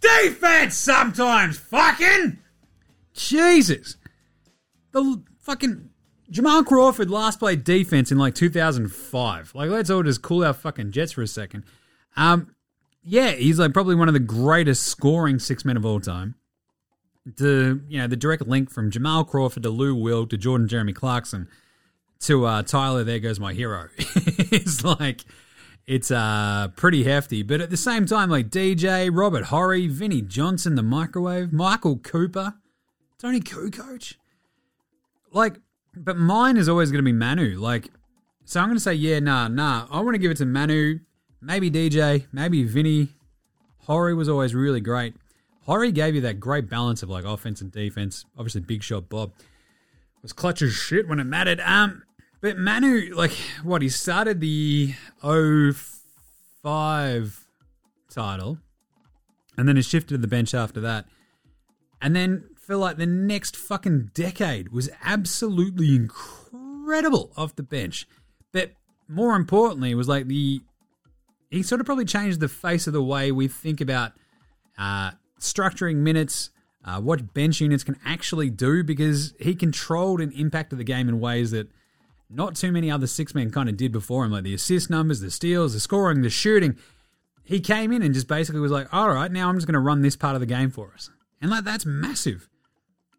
Defense 0.00 0.76
sometimes, 0.76 1.58
fucking! 1.58 2.38
Jesus. 3.14 3.96
The 4.92 5.22
fucking 5.40 5.88
Jamal 6.30 6.62
Crawford 6.62 7.10
last 7.10 7.38
played 7.38 7.64
defense 7.64 8.12
in 8.12 8.18
like 8.18 8.34
2005. 8.34 9.54
Like, 9.54 9.70
let's 9.70 9.88
all 9.88 10.02
just 10.02 10.20
cool 10.20 10.44
our 10.44 10.52
fucking 10.52 10.92
jets 10.92 11.12
for 11.12 11.22
a 11.22 11.26
second. 11.26 11.64
Um, 12.16 12.54
yeah, 13.02 13.30
he's 13.30 13.58
like 13.58 13.72
probably 13.72 13.94
one 13.94 14.08
of 14.08 14.14
the 14.14 14.20
greatest 14.20 14.82
scoring 14.82 15.38
six 15.38 15.64
men 15.64 15.78
of 15.78 15.86
all 15.86 16.00
time. 16.00 16.34
The 17.26 17.80
you 17.88 17.98
know 17.98 18.06
the 18.06 18.16
direct 18.16 18.46
link 18.46 18.70
from 18.70 18.90
Jamal 18.90 19.24
Crawford 19.24 19.62
to 19.62 19.70
Lou 19.70 19.94
Will 19.94 20.26
to 20.26 20.36
Jordan 20.36 20.68
Jeremy 20.68 20.92
Clarkson 20.92 21.48
to 22.20 22.44
uh, 22.44 22.62
Tyler. 22.62 23.02
There 23.02 23.18
goes 23.18 23.40
my 23.40 23.54
hero. 23.54 23.88
it's 23.98 24.84
like 24.84 25.24
it's 25.86 26.10
uh 26.10 26.68
pretty 26.76 27.04
hefty, 27.04 27.42
but 27.42 27.60
at 27.60 27.70
the 27.70 27.76
same 27.76 28.06
time, 28.06 28.30
like 28.30 28.48
DJ 28.48 29.10
Robert 29.12 29.44
Horry, 29.44 29.86
Vinny 29.86 30.22
Johnson, 30.22 30.74
the 30.74 30.82
microwave, 30.82 31.52
Michael 31.52 31.98
Cooper, 31.98 32.54
Toni 33.18 33.40
Kukoc. 33.40 34.16
Like, 35.30 35.56
but 35.96 36.16
mine 36.16 36.56
is 36.56 36.68
always 36.68 36.90
going 36.90 37.02
to 37.02 37.04
be 37.04 37.12
Manu. 37.12 37.58
Like, 37.58 37.90
so 38.44 38.60
I'm 38.60 38.66
going 38.66 38.76
to 38.76 38.82
say 38.82 38.94
yeah, 38.94 39.18
nah, 39.18 39.48
nah. 39.48 39.86
I 39.90 40.00
want 40.00 40.14
to 40.14 40.18
give 40.18 40.30
it 40.30 40.36
to 40.38 40.46
Manu, 40.46 41.00
maybe 41.40 41.70
DJ, 41.70 42.26
maybe 42.32 42.64
Vinny. 42.64 43.08
Horry 43.80 44.14
was 44.14 44.28
always 44.28 44.54
really 44.54 44.80
great. 44.80 45.14
Horry 45.64 45.92
gave 45.92 46.14
you 46.14 46.20
that 46.22 46.40
great 46.40 46.68
balance 46.68 47.02
of 47.02 47.08
like 47.08 47.24
offense 47.24 47.60
and 47.60 47.72
defense. 47.72 48.24
Obviously, 48.36 48.60
big 48.60 48.82
shot 48.82 49.08
Bob 49.08 49.32
was 50.22 50.32
clutch 50.32 50.62
as 50.62 50.72
shit 50.72 51.08
when 51.08 51.20
it 51.20 51.24
mattered. 51.24 51.60
Um, 51.60 52.02
but 52.40 52.58
Manu, 52.58 53.14
like, 53.14 53.32
what 53.62 53.80
he 53.80 53.88
started 53.88 54.40
the 54.40 54.94
05 55.22 57.46
title, 58.10 58.58
and 59.56 59.68
then 59.68 59.76
he 59.76 59.82
shifted 59.82 60.14
to 60.14 60.18
the 60.18 60.26
bench 60.26 60.54
after 60.54 60.80
that, 60.80 61.06
and 62.02 62.14
then 62.14 62.44
for 62.56 62.76
like 62.76 62.96
the 62.96 63.06
next 63.06 63.56
fucking 63.56 64.10
decade 64.14 64.72
was 64.72 64.90
absolutely 65.02 65.94
incredible 65.94 67.32
off 67.36 67.56
the 67.56 67.62
bench. 67.62 68.06
But 68.52 68.72
more 69.08 69.36
importantly, 69.36 69.90
it 69.90 69.96
was 69.96 70.08
like 70.08 70.28
the 70.28 70.60
he 71.50 71.62
sort 71.62 71.80
of 71.80 71.86
probably 71.86 72.04
changed 72.04 72.40
the 72.40 72.48
face 72.48 72.86
of 72.86 72.92
the 72.92 73.02
way 73.02 73.32
we 73.32 73.48
think 73.48 73.80
about 73.80 74.12
uh, 74.78 75.12
structuring 75.44 75.96
minutes, 75.96 76.50
uh, 76.84 77.00
what 77.00 77.34
bench 77.34 77.60
units 77.60 77.84
can 77.84 77.96
actually 78.04 78.50
do, 78.50 78.82
because 78.82 79.34
he 79.40 79.54
controlled 79.54 80.20
and 80.20 80.32
impacted 80.32 80.78
the 80.78 80.84
game 80.84 81.08
in 81.08 81.20
ways 81.20 81.50
that 81.52 81.68
not 82.30 82.56
too 82.56 82.72
many 82.72 82.90
other 82.90 83.06
six 83.06 83.34
men 83.34 83.50
kind 83.50 83.68
of 83.68 83.76
did 83.76 83.92
before 83.92 84.24
him, 84.24 84.32
like 84.32 84.44
the 84.44 84.54
assist 84.54 84.90
numbers, 84.90 85.20
the 85.20 85.30
steals, 85.30 85.72
the 85.72 85.80
scoring, 85.80 86.22
the 86.22 86.30
shooting. 86.30 86.76
He 87.44 87.60
came 87.60 87.92
in 87.92 88.02
and 88.02 88.14
just 88.14 88.26
basically 88.26 88.60
was 88.60 88.72
like, 88.72 88.92
all 88.92 89.10
right, 89.10 89.30
now 89.30 89.48
I'm 89.48 89.56
just 89.56 89.66
going 89.66 89.74
to 89.74 89.80
run 89.80 90.02
this 90.02 90.16
part 90.16 90.34
of 90.34 90.40
the 90.40 90.46
game 90.46 90.70
for 90.70 90.92
us. 90.94 91.10
And 91.40 91.50
like, 91.50 91.64
that's 91.64 91.84
massive. 91.84 92.48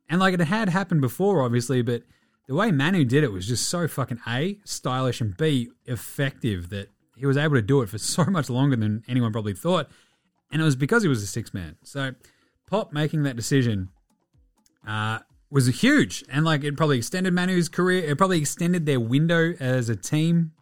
And 0.09 0.19
like, 0.19 0.33
it 0.33 0.41
had 0.41 0.69
happened 0.69 1.01
before, 1.01 1.43
obviously, 1.43 1.81
but 1.81 2.03
the 2.47 2.55
way 2.55 2.71
Manu 2.71 3.05
did 3.05 3.23
it 3.23 3.31
was 3.31 3.47
just 3.47 3.69
so 3.69 3.87
fucking 3.87 4.19
A, 4.27 4.59
stylish, 4.65 5.21
and 5.21 5.35
B, 5.35 5.69
effective 5.85 6.69
that 6.69 6.89
he 7.15 7.25
was 7.25 7.37
able 7.37 7.55
to 7.55 7.61
do 7.61 7.81
it 7.81 7.89
for 7.89 7.97
so 7.99 8.25
much 8.25 8.49
longer 8.49 8.75
than 8.75 9.03
anyone 9.07 9.31
probably 9.31 9.53
thought. 9.53 9.89
And 10.55 10.61
it 10.61 10.63
was 10.65 10.77
because 10.77 11.03
he 11.03 11.09
was 11.09 11.21
a 11.21 11.27
six 11.27 11.53
man. 11.53 11.75
So 11.83 12.15
Pop 12.65 12.93
making 12.93 13.23
that 13.23 13.35
decision 13.35 13.89
uh, 14.87 15.19
was 15.49 15.67
huge. 15.67 16.23
And 16.31 16.45
like 16.45 16.63
it 16.63 16.77
probably 16.77 16.97
extended 16.97 17.33
Manu's 17.33 17.67
career. 17.67 18.05
It 18.05 18.17
probably 18.17 18.39
extended 18.39 18.85
their 18.85 19.01
window 19.01 19.51
as 19.59 19.89
a 19.89 19.97
team 19.97 20.53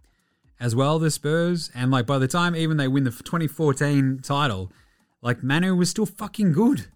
as 0.60 0.76
well, 0.76 0.98
the 0.98 1.12
Spurs. 1.12 1.70
And 1.76 1.92
like 1.92 2.08
by 2.08 2.18
the 2.18 2.28
time 2.28 2.56
even 2.56 2.78
they 2.78 2.88
win 2.88 3.04
the 3.04 3.12
2014 3.12 4.22
title, 4.24 4.72
like 5.22 5.44
Manu 5.44 5.76
was 5.76 5.92
still 5.92 6.08
fucking 6.08 6.54
good. 6.54 6.88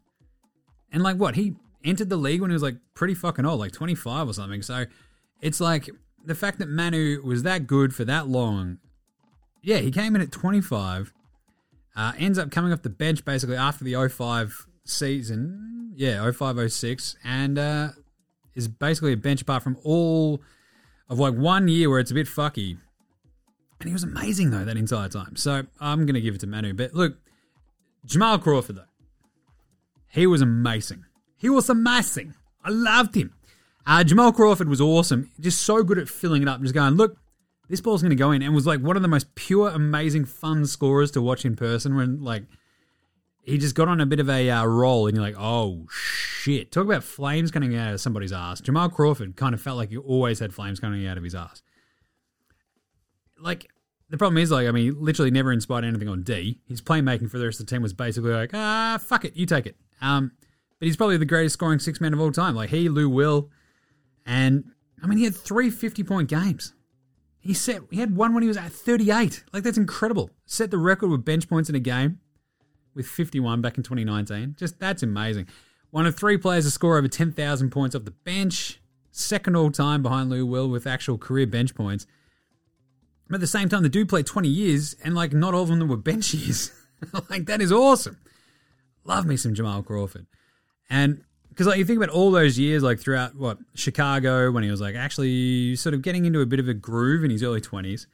And 0.92 1.04
like 1.04 1.18
what? 1.18 1.36
He 1.36 1.54
entered 1.86 2.10
the 2.10 2.18
league 2.18 2.42
when 2.42 2.50
he 2.50 2.56
was 2.56 2.64
like 2.64 2.78
pretty 2.96 3.14
fucking 3.14 3.46
old, 3.46 3.60
like 3.60 3.74
25 3.74 4.30
or 4.30 4.34
something. 4.34 4.64
So 4.64 4.88
it's 5.40 5.60
like 5.60 5.88
the 6.26 6.34
fact 6.34 6.58
that 6.58 6.68
Manu 6.68 7.22
was 7.24 7.44
that 7.44 7.68
good 7.68 7.94
for 7.94 8.06
that 8.06 8.28
long. 8.28 8.80
Yeah, 9.62 9.78
he 9.78 9.92
came 9.92 10.16
in 10.16 10.22
at 10.24 10.32
25. 10.32 11.14
Uh, 11.98 12.14
ends 12.20 12.38
up 12.38 12.52
coming 12.52 12.72
off 12.72 12.84
the 12.84 12.90
bench 12.90 13.26
basically 13.26 13.58
after 13.58 13.84
the 13.84 14.08
05 14.08 14.68
season. 14.86 15.94
Yeah, 15.96 16.32
05 16.32 16.72
06. 16.72 17.16
And 17.24 17.58
uh, 17.58 17.90
is 18.54 18.68
basically 18.68 19.14
a 19.14 19.18
bench 19.18 19.42
apart 19.42 19.64
from 19.64 19.78
all 19.84 20.40
of 21.10 21.18
like 21.18 21.34
one 21.34 21.68
year 21.68 21.90
where 21.90 22.00
it's 22.00 22.12
a 22.12 22.14
bit 22.14 22.28
fucky. 22.28 22.78
And 23.80 23.90
he 23.90 23.94
was 23.94 24.04
amazing 24.04 24.52
though 24.52 24.64
that 24.64 24.78
entire 24.78 25.10
time. 25.10 25.36
So 25.36 25.64
I'm 25.80 26.06
going 26.06 26.14
to 26.14 26.22
give 26.22 26.36
it 26.36 26.42
to 26.42 26.48
Manu. 26.48 26.74
But 26.74 26.94
look, 26.94 27.18
Jamal 28.06 28.38
Crawford 28.38 28.76
though. 28.76 28.84
He 30.10 30.28
was 30.28 30.42
amazing. 30.42 31.06
He 31.36 31.50
was 31.50 31.68
amazing. 31.68 32.36
I 32.64 32.70
loved 32.70 33.16
him. 33.16 33.34
Uh, 33.86 34.04
Jamal 34.04 34.32
Crawford 34.34 34.70
was 34.70 34.82
awesome. 34.82 35.32
Just 35.40 35.62
so 35.62 35.84
good 35.84 35.98
at 35.98 36.10
filling 36.10 36.42
it 36.44 36.48
up. 36.48 36.58
And 36.58 36.66
just 36.66 36.76
going, 36.76 36.94
look, 36.96 37.18
this 37.70 37.82
ball's 37.82 38.02
going 38.02 38.12
to 38.12 38.16
go 38.16 38.32
in. 38.32 38.42
And 38.42 38.54
was 38.54 38.68
like 38.68 38.82
one 38.82 38.96
of 38.96 39.02
the 39.02 39.08
most 39.08 39.36
pure, 39.36 39.70
amazing, 39.70 40.26
fun 40.26 40.66
scorers 40.66 41.12
to 41.12 41.22
watch 41.22 41.46
in 41.46 41.56
person 41.56 41.96
when 41.96 42.24
like 42.24 42.44
he 43.44 43.58
just 43.58 43.76
got 43.76 43.88
on 43.88 44.02
a 44.02 44.06
bit 44.06 44.20
of 44.20 44.30
a 44.30 44.50
uh, 44.50 44.66
roll 44.66 45.08
and 45.08 45.16
you're 45.16 45.26
like, 45.26 45.36
oh 45.38 45.86
shit. 45.90 46.72
Talk 46.72 46.86
about 46.86 47.04
flames 47.04 47.52
coming 47.52 47.76
out 47.76 47.94
of 47.94 48.02
somebody's 48.02 48.34
ass. 48.34 48.62
Jamal 48.62 48.90
Crawford 48.90 49.36
kind 49.36 49.54
of 49.54 49.62
felt 49.62 49.78
like 49.78 49.90
he 49.90 49.98
always 49.98 50.40
had 50.40 50.54
flames 50.54 50.80
coming 50.80 51.06
out 51.08 51.18
of 51.18 51.24
his 51.24 51.36
ass. 51.36 51.62
Like, 53.40 53.70
the 54.10 54.18
problem 54.18 54.38
is, 54.38 54.52
like, 54.52 54.68
I 54.68 54.72
mean, 54.72 54.84
he 54.86 54.92
literally 54.92 55.32
never 55.32 55.52
inspired 55.52 55.84
anything 55.84 56.08
on 56.08 56.24
D. 56.24 56.60
His 56.68 56.82
playmaking 56.82 57.30
for 57.30 57.38
the 57.38 57.46
rest 57.46 57.60
of 57.60 57.66
the 57.66 57.70
team 57.70 57.82
was 57.82 57.94
basically 57.94 58.32
like, 58.32 58.52
ah, 58.54 58.98
fuck 59.02 59.26
it, 59.26 59.36
you 59.36 59.46
take 59.46 59.66
it. 59.66 59.76
Um, 60.02 60.32
but 60.80 60.86
he's 60.86 60.98
probably 60.98 61.18
the 61.18 61.26
greatest 61.26 61.54
scoring 61.54 61.80
six 61.80 62.00
man 62.00 62.14
of 62.14 62.20
all 62.20 62.32
time. 62.32 62.56
Like, 62.56 62.70
he, 62.70 62.90
Lou 62.90 63.10
Will, 63.10 63.50
and 64.26 64.72
I 65.04 65.08
mean, 65.08 65.18
he 65.18 65.26
had 65.26 65.36
three 65.36 65.70
50 65.70 66.04
point 66.04 66.30
games. 66.30 66.74
He 67.48 67.54
set, 67.54 67.84
he 67.90 68.02
had 68.02 68.14
one 68.14 68.34
when 68.34 68.44
he 68.44 68.48
was 68.50 68.58
at 68.58 68.74
38. 68.74 69.46
Like, 69.54 69.64
that's 69.64 69.78
incredible. 69.78 70.32
Set 70.46 70.70
the 70.70 70.78
record 70.78 71.10
with 71.10 71.24
bench 71.24 71.48
points 71.48 71.70
in 71.70 71.76
a 71.76 71.80
game 71.80 72.20
with 72.94 73.08
51 73.08 73.62
back 73.62 73.78
in 73.78 73.84
2019. 73.84 74.58
Just, 74.60 74.82
that's 74.82 75.02
amazing. 75.02 75.48
One 75.90 76.06
of 76.06 76.18
three 76.18 76.38
players 76.38 76.66
to 76.66 76.72
score 76.72 76.98
over 76.98 77.08
10,000 77.08 77.70
points 77.70 77.96
off 77.96 78.04
the 78.04 78.12
bench. 78.12 78.82
Second 79.12 79.56
all 79.56 79.72
time 79.72 80.04
behind 80.04 80.30
Lou 80.30 80.46
Will 80.46 80.70
with 80.70 80.86
actual 80.86 81.18
career 81.18 81.48
bench 81.48 81.74
points. 81.74 82.06
But 83.30 83.36
at 83.36 83.40
the 83.40 83.48
same 83.48 83.70
time, 83.70 83.84
the 83.84 83.88
dude 83.88 84.10
played 84.10 84.26
20 84.26 84.50
years 84.50 84.98
and 85.02 85.16
like 85.16 85.32
not 85.32 85.54
all 85.54 85.64
of 85.64 85.70
them 85.70 85.88
were 85.88 85.96
bench 85.96 86.34
years. 86.34 86.74
like 87.30 87.46
that 87.46 87.62
is 87.62 87.72
awesome. 87.72 88.18
Love 89.06 89.26
me 89.26 89.38
some 89.38 89.54
Jamal 89.54 89.84
Crawford. 89.84 90.28
And 90.90 91.24
because 91.58 91.66
like 91.66 91.80
you 91.80 91.86
think 91.86 91.98
about 91.98 92.10
all 92.10 92.30
those 92.30 92.60
years, 92.60 92.84
like 92.84 93.00
throughout 93.00 93.36
what 93.36 93.58
Chicago, 93.74 94.52
when 94.52 94.64
he 94.64 94.70
was 94.70 94.80
like 94.80 94.94
actually 94.94 95.76
sort 95.76 95.96
of 95.96 96.04
getting 96.04 96.26
into 96.26 96.40
a 96.40 96.46
bit 96.46 96.60
of 96.60 96.68
a 96.68 96.74
groove 96.76 97.24
in 97.24 97.32
his 97.32 97.42
early 97.42 97.60
twenties, 97.60 98.06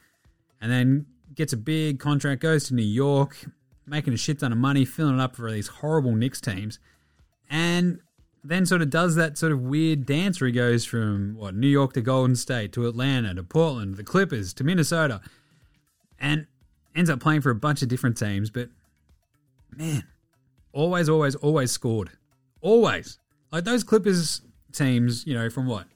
and 0.62 0.72
then 0.72 1.06
gets 1.36 1.52
a 1.52 1.58
big 1.58 2.00
contract, 2.00 2.42
goes 2.42 2.64
to 2.70 2.74
New 2.74 2.82
York, 2.82 3.44
making 3.86 4.14
a 4.14 4.18
shit 4.18 4.40
ton 4.40 4.54
of 4.54 4.58
money, 4.58 4.86
filling 4.86 5.20
it 5.20 5.22
up 5.22 5.36
for 5.36 5.52
these 5.52 5.68
horrible 5.68 6.16
Knicks 6.16 6.40
teams, 6.40 6.80
and 7.50 8.00
then 8.46 8.66
sort 8.66 8.82
of 8.82 8.90
does 8.90 9.16
that 9.16 9.38
sort 9.38 9.52
of 9.52 9.60
weird 9.60 10.06
dance 10.06 10.40
where 10.40 10.48
he 10.48 10.54
goes 10.54 10.86
from 10.86 11.36
what 11.36 11.54
New 11.54 11.68
York 11.68 11.92
to 11.94 12.02
Golden 12.02 12.38
State 12.38 12.72
to 12.72 12.88
Atlanta 12.88 13.34
to 13.34 13.44
Portland, 13.44 13.96
the 13.96 14.06
Clippers 14.06 14.54
to 14.54 14.64
Minnesota, 14.64 15.20
and 16.18 16.48
ends 16.96 17.10
up 17.10 17.20
playing 17.20 17.42
for 17.42 17.50
a 17.50 17.56
bunch 17.56 17.82
of 17.82 17.90
different 17.90 18.18
teams. 18.18 18.50
But 18.50 18.70
man, 19.76 20.06
always, 20.72 21.10
always, 21.10 21.36
always 21.36 21.74
scored, 21.74 22.12
always 22.62 23.20
like 23.54 23.64
those 23.64 23.86
Clippers 23.86 24.42
teams. 24.74 25.26
You 25.26 25.36
know, 25.36 25.50
from 25.50 25.68
what 25.68 25.88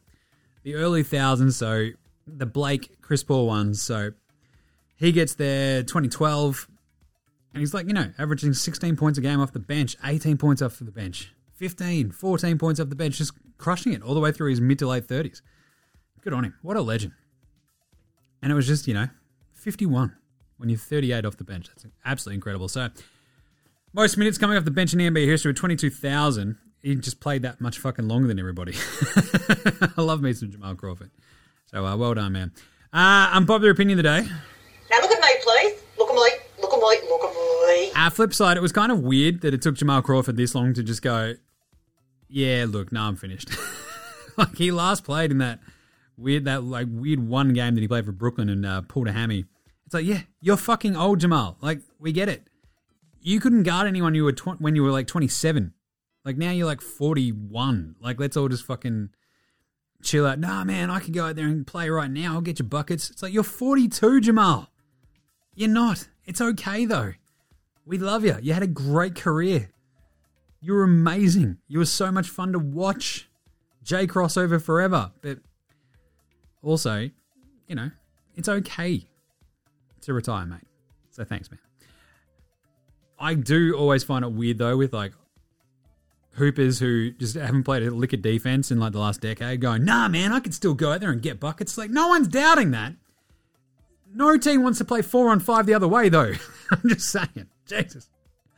the 0.64 0.76
early 0.76 1.04
thousands, 1.04 1.58
so 1.58 1.90
the 2.26 2.46
Blake 2.46 3.02
Chris 3.02 3.24
Paul 3.24 3.48
ones. 3.48 3.82
So 3.82 4.12
he 4.96 5.12
gets 5.12 5.36
there 5.36 5.82
2012, 5.84 6.70
and 7.54 7.60
he's 7.60 7.74
like 7.74 7.88
you 7.88 7.94
know 7.94 8.14
averaging 8.18 8.54
16 8.54 8.96
points 8.96 9.20
a 9.20 9.22
game 9.22 9.42
off 9.42 9.52
the 9.52 9.60
bench, 9.60 9.98
18 10.06 10.38
points 10.38 10.62
off 10.62 10.80
the 10.80 10.92
bench. 10.92 11.34
15, 11.56 12.12
14 12.12 12.58
points 12.60 12.80
off 12.80 12.90
the 12.90 12.96
bench, 12.96 13.18
just 13.18 13.34
crushing 13.58 13.92
it 13.92 14.04
all 14.04 14.14
the 14.14 14.20
way 14.20 14.32
through 14.32 14.52
his 14.52 14.62
mid 14.62 14.78
to 14.80 14.88
late 14.88 15.08
30s. 15.08 15.42
Good 16.22 16.32
on 16.32 16.44
him. 16.44 16.54
What 16.62 16.78
a 16.78 16.82
legend. 16.82 17.14
And 18.42 18.52
it 18.52 18.56
was 18.56 18.68
just, 18.68 18.88
you 18.88 18.94
know, 18.94 19.08
51 19.54 20.16
when 20.58 20.70
you're 20.70 20.78
38 20.78 21.26
off 21.26 21.38
the 21.38 21.44
bench. 21.44 21.68
That's 21.68 21.86
absolutely 22.06 22.36
incredible. 22.36 22.68
So, 22.68 22.90
most 23.94 24.18
minutes 24.18 24.38
coming 24.38 24.56
off 24.56 24.66
the 24.66 24.72
bench 24.72 24.94
in 24.94 25.00
NBA 25.00 25.26
history, 25.26 25.54
22,000. 25.54 26.58
He 26.88 26.96
just 26.96 27.20
played 27.20 27.42
that 27.42 27.60
much 27.60 27.80
fucking 27.80 28.08
longer 28.08 28.30
than 28.30 28.40
everybody. 28.40 28.74
I 29.98 30.02
love 30.02 30.22
me 30.22 30.32
some 30.32 30.50
Jamal 30.50 30.74
Crawford. 30.74 31.12
So, 31.66 31.86
uh, 31.86 31.98
well 31.98 32.14
done, 32.14 32.32
man. 32.32 32.54
Uh, 32.94 33.30
unpopular 33.34 33.72
opinion 33.72 34.00
of 34.00 34.04
the 34.04 34.10
day. 34.10 34.30
Now 34.90 35.02
look 35.02 35.12
at 35.12 35.22
me, 35.22 35.28
please. 35.44 35.82
Look 35.98 36.10
at 36.10 36.16
me. 36.16 36.30
Look 36.62 36.72
at 36.72 36.80
me. 36.80 37.10
Look 37.10 37.24
at 37.26 37.68
me. 37.68 37.92
Uh, 37.94 38.10
flip 38.10 38.34
side, 38.34 38.56
it 38.56 38.62
was 38.62 38.72
kind 38.72 38.90
of 38.90 39.02
weird 39.02 39.42
that 39.42 39.54
it 39.54 39.62
took 39.62 39.76
Jamal 39.76 40.02
Crawford 40.02 40.38
this 40.38 40.56
long 40.56 40.74
to 40.76 40.82
just 40.82 41.02
go, 41.02 41.34
yeah, 42.30 42.66
look, 42.66 42.94
no, 42.94 43.02
I'm 43.02 43.18
finished. 43.18 43.50
like 44.38 44.56
he 44.56 44.72
last 44.72 45.04
played 45.04 45.30
in 45.32 45.40
that 45.40 45.60
weird, 46.16 46.46
that 46.46 46.64
like 46.64 46.88
weird 46.90 47.20
one 47.20 47.52
game 47.52 47.76
that 47.76 47.82
he 47.82 47.90
played 47.90 48.06
for 48.06 48.14
Brooklyn 48.14 48.48
and 48.48 48.66
uh, 48.66 48.82
pulled 48.84 49.10
a 49.10 49.12
hammy. 49.12 49.44
It's 49.88 49.94
like, 49.94 50.06
yeah, 50.06 50.22
you're 50.40 50.56
fucking 50.56 50.96
old, 50.96 51.20
Jamal. 51.20 51.58
Like 51.60 51.82
we 52.00 52.14
get 52.14 52.30
it. 52.30 52.48
You 53.20 53.42
couldn't 53.42 53.64
guard 53.64 53.88
anyone 53.88 54.16
you 54.16 54.24
were 54.24 54.32
tw- 54.32 54.62
when 54.62 54.74
you 54.74 54.84
were 54.84 54.92
like 54.92 55.08
27. 55.08 55.74
Like 56.28 56.36
now 56.36 56.52
you're 56.52 56.66
like 56.66 56.82
41. 56.82 57.96
Like 58.02 58.20
let's 58.20 58.36
all 58.36 58.50
just 58.50 58.66
fucking 58.66 59.12
chill 60.04 60.26
out. 60.28 60.40
Nah, 60.40 60.66
man, 60.66 60.92
I 60.92 61.00
could 61.00 61.14
go 61.14 61.28
out 61.28 61.38
there 61.38 61.48
and 61.48 61.66
play 61.66 61.90
right 61.90 62.12
now. 62.12 62.34
I'll 62.34 62.42
get 62.42 62.60
you 62.60 62.66
buckets. 62.66 63.10
It's 63.10 63.24
like 63.24 63.32
you're 63.32 63.44
42, 63.44 64.20
Jamal. 64.20 64.70
You're 65.56 65.70
not. 65.70 66.10
It's 66.26 66.42
okay 66.42 66.84
though. 66.84 67.14
We 67.86 67.98
love 67.98 68.26
you. 68.26 68.36
You 68.42 68.52
had 68.52 68.62
a 68.62 68.68
great 68.68 69.16
career. 69.16 69.70
You 70.60 70.74
were 70.74 70.84
amazing. 70.84 71.60
You 71.70 71.80
were 71.80 71.86
so 71.86 72.12
much 72.12 72.28
fun 72.30 72.52
to 72.52 72.60
watch. 72.60 73.30
J 73.82 74.06
crossover 74.06 74.62
forever. 74.62 75.14
But 75.22 75.38
also, 76.62 77.10
you 77.70 77.76
know, 77.76 77.92
it's 78.36 78.50
okay 78.50 79.08
to 80.02 80.14
retire, 80.14 80.46
mate. 80.46 80.60
So 81.10 81.24
thanks, 81.24 81.50
man. 81.50 81.60
I 83.18 83.34
do 83.34 83.78
always 83.78 84.04
find 84.04 84.26
it 84.26 84.34
weird 84.34 84.58
though 84.58 84.76
with 84.76 84.92
like 84.92 85.14
hoopers 86.38 86.80
who 86.80 87.12
just 87.12 87.36
haven't 87.36 87.64
played 87.64 87.84
a 87.84 87.92
lick 87.92 88.14
of 88.14 88.22
defense 88.22 88.70
in 88.72 88.80
like 88.80 88.94
the 88.94 89.00
last 89.00 89.22
decade 89.22 89.60
going, 89.60 89.84
nah, 89.84 90.08
man, 90.08 90.32
I 90.32 90.40
could 90.40 90.54
still 90.54 90.76
go 90.76 90.92
out 90.92 91.02
there 91.02 91.12
and 91.12 91.22
get 91.22 91.40
buckets. 91.40 91.78
Like, 91.78 91.90
no 91.90 92.08
one's 92.08 92.28
doubting 92.28 92.72
that. 92.72 92.94
No 94.14 94.38
team 94.38 94.64
wants 94.64 94.78
to 94.78 94.86
play 94.86 95.02
four 95.02 95.30
on 95.30 95.40
five 95.40 95.66
the 95.66 95.74
other 95.74 95.88
way, 95.88 96.10
though. 96.10 96.34
I'm 96.72 96.90
just 96.90 97.10
saying. 97.10 97.48
Jesus. 97.66 98.10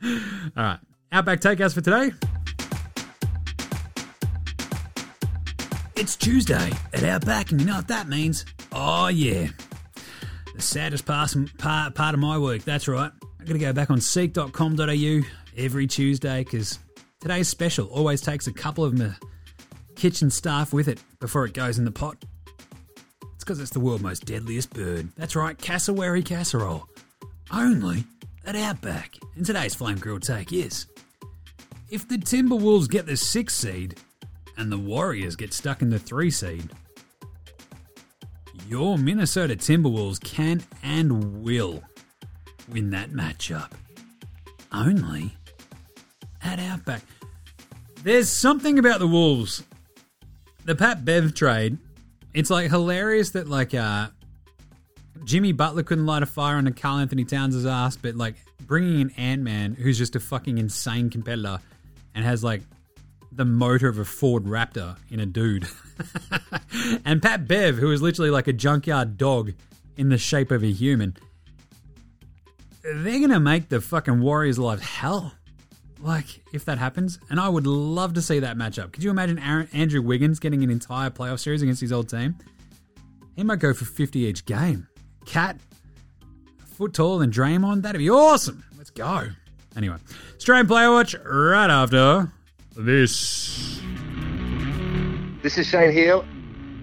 All 0.02 0.10
right. 0.56 0.78
Outback 1.10 1.40
Takeouts 1.40 1.74
for 1.74 1.80
today. 1.80 2.12
It's 5.96 6.16
Tuesday 6.16 6.70
at 6.94 7.02
Outback, 7.02 7.50
and 7.50 7.60
you 7.60 7.66
know 7.66 7.76
what 7.76 7.88
that 7.88 8.08
means? 8.08 8.44
Oh, 8.72 9.08
yeah. 9.08 9.48
The 10.54 10.62
saddest 10.62 11.04
part, 11.04 11.34
part, 11.58 11.94
part 11.94 12.14
of 12.14 12.20
my 12.20 12.38
work, 12.38 12.62
that's 12.62 12.88
right. 12.88 13.10
i 13.40 13.44
got 13.44 13.52
to 13.54 13.58
go 13.58 13.72
back 13.72 13.90
on 13.90 14.00
seek.com.au 14.00 15.20
every 15.56 15.86
Tuesday 15.86 16.44
because 16.44 16.78
today's 17.20 17.48
special 17.48 17.86
always 17.88 18.20
takes 18.20 18.46
a 18.46 18.52
couple 18.52 18.84
of 18.84 18.98
my 18.98 19.14
kitchen 19.94 20.30
staff 20.30 20.72
with 20.72 20.88
it 20.88 20.98
before 21.20 21.44
it 21.44 21.54
goes 21.54 21.78
in 21.78 21.84
the 21.84 21.90
pot. 21.90 22.16
It's 23.34 23.44
because 23.44 23.60
it's 23.60 23.70
the 23.70 23.80
world's 23.80 24.02
most 24.02 24.24
deadliest 24.24 24.72
bird. 24.72 25.10
That's 25.16 25.36
right, 25.36 25.56
cassowary 25.56 26.22
casserole. 26.22 26.88
Only 27.52 28.04
at 28.46 28.56
Outback. 28.56 29.16
And 29.36 29.44
today's 29.44 29.74
flame 29.74 29.98
grilled 29.98 30.22
take 30.22 30.52
is 30.52 30.86
if 31.90 32.08
the 32.08 32.16
Timberwolves 32.16 32.88
get 32.88 33.06
the 33.06 33.16
six 33.16 33.54
seed 33.54 33.98
and 34.56 34.70
the 34.70 34.78
Warriors 34.78 35.36
get 35.36 35.52
stuck 35.52 35.82
in 35.82 35.90
the 35.90 35.98
three 35.98 36.30
seed, 36.30 36.70
your 38.68 38.96
Minnesota 38.98 39.56
Timberwolves 39.56 40.22
can 40.22 40.62
and 40.82 41.42
will 41.42 41.82
win 42.68 42.90
that 42.90 43.10
matchup. 43.10 43.72
Only 44.72 45.36
at 46.42 46.58
Outback. 46.58 47.02
There's 48.02 48.28
something 48.28 48.78
about 48.78 48.98
the 48.98 49.06
Wolves. 49.06 49.62
The 50.64 50.74
Pat 50.74 51.04
Bev 51.04 51.34
trade 51.34 51.78
it's 52.34 52.50
like 52.50 52.70
hilarious 52.70 53.30
that 53.30 53.48
like 53.48 53.74
uh 53.74 54.08
Jimmy 55.24 55.52
Butler 55.52 55.82
couldn't 55.82 56.06
light 56.06 56.22
a 56.22 56.26
fire 56.26 56.56
under 56.56 56.70
Karl-Anthony 56.70 57.24
Towns' 57.24 57.66
ass, 57.66 57.96
but 57.96 58.16
like 58.16 58.36
bringing 58.66 59.00
in 59.00 59.10
Ant 59.10 59.42
Man, 59.42 59.74
who's 59.74 59.98
just 59.98 60.16
a 60.16 60.20
fucking 60.20 60.56
insane 60.56 61.10
competitor 61.10 61.58
and 62.14 62.24
has 62.24 62.42
like 62.42 62.62
the 63.30 63.44
motor 63.44 63.88
of 63.88 63.98
a 63.98 64.04
Ford 64.04 64.44
Raptor 64.44 64.96
in 65.10 65.20
a 65.20 65.26
dude, 65.26 65.68
and 67.04 67.20
Pat 67.20 67.46
Bev, 67.46 67.76
who 67.76 67.92
is 67.92 68.00
literally 68.00 68.30
like 68.30 68.48
a 68.48 68.52
junkyard 68.52 69.18
dog 69.18 69.52
in 69.96 70.08
the 70.08 70.18
shape 70.18 70.50
of 70.50 70.62
a 70.62 70.70
human. 70.72 71.16
They're 72.82 73.20
gonna 73.20 73.40
make 73.40 73.68
the 73.68 73.80
fucking 73.80 74.20
Warriors' 74.20 74.58
life 74.58 74.80
hell. 74.80 75.34
Like, 76.02 76.42
if 76.52 76.64
that 76.64 76.78
happens, 76.78 77.18
and 77.28 77.38
I 77.38 77.48
would 77.48 77.66
love 77.66 78.14
to 78.14 78.22
see 78.22 78.38
that 78.38 78.56
matchup. 78.56 78.92
Could 78.92 79.04
you 79.04 79.10
imagine 79.10 79.38
Aaron, 79.38 79.68
Andrew 79.72 80.00
Wiggins 80.00 80.38
getting 80.38 80.64
an 80.64 80.70
entire 80.70 81.10
playoff 81.10 81.40
series 81.40 81.60
against 81.60 81.82
his 81.82 81.92
old 81.92 82.08
team? 82.08 82.36
He 83.36 83.42
might 83.44 83.58
go 83.58 83.74
for 83.74 83.84
50 83.84 84.20
each 84.20 84.46
game. 84.46 84.88
Cat, 85.26 85.58
foot 86.64 86.94
taller 86.94 87.18
than 87.20 87.30
Draymond, 87.30 87.82
that'd 87.82 87.98
be 87.98 88.08
awesome. 88.08 88.64
Let's 88.78 88.90
go. 88.90 89.28
Anyway, 89.76 89.96
Strayan 90.38 90.66
Player 90.66 90.90
Watch 90.90 91.14
right 91.24 91.70
after 91.70 92.32
this. 92.74 93.80
This 95.42 95.58
is 95.58 95.66
Shane 95.66 95.92
Heal, 95.92 96.24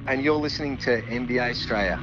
and 0.06 0.24
you're 0.24 0.36
listening 0.36 0.78
to 0.80 1.02
NBA 1.02 1.56
Straya. 1.56 1.98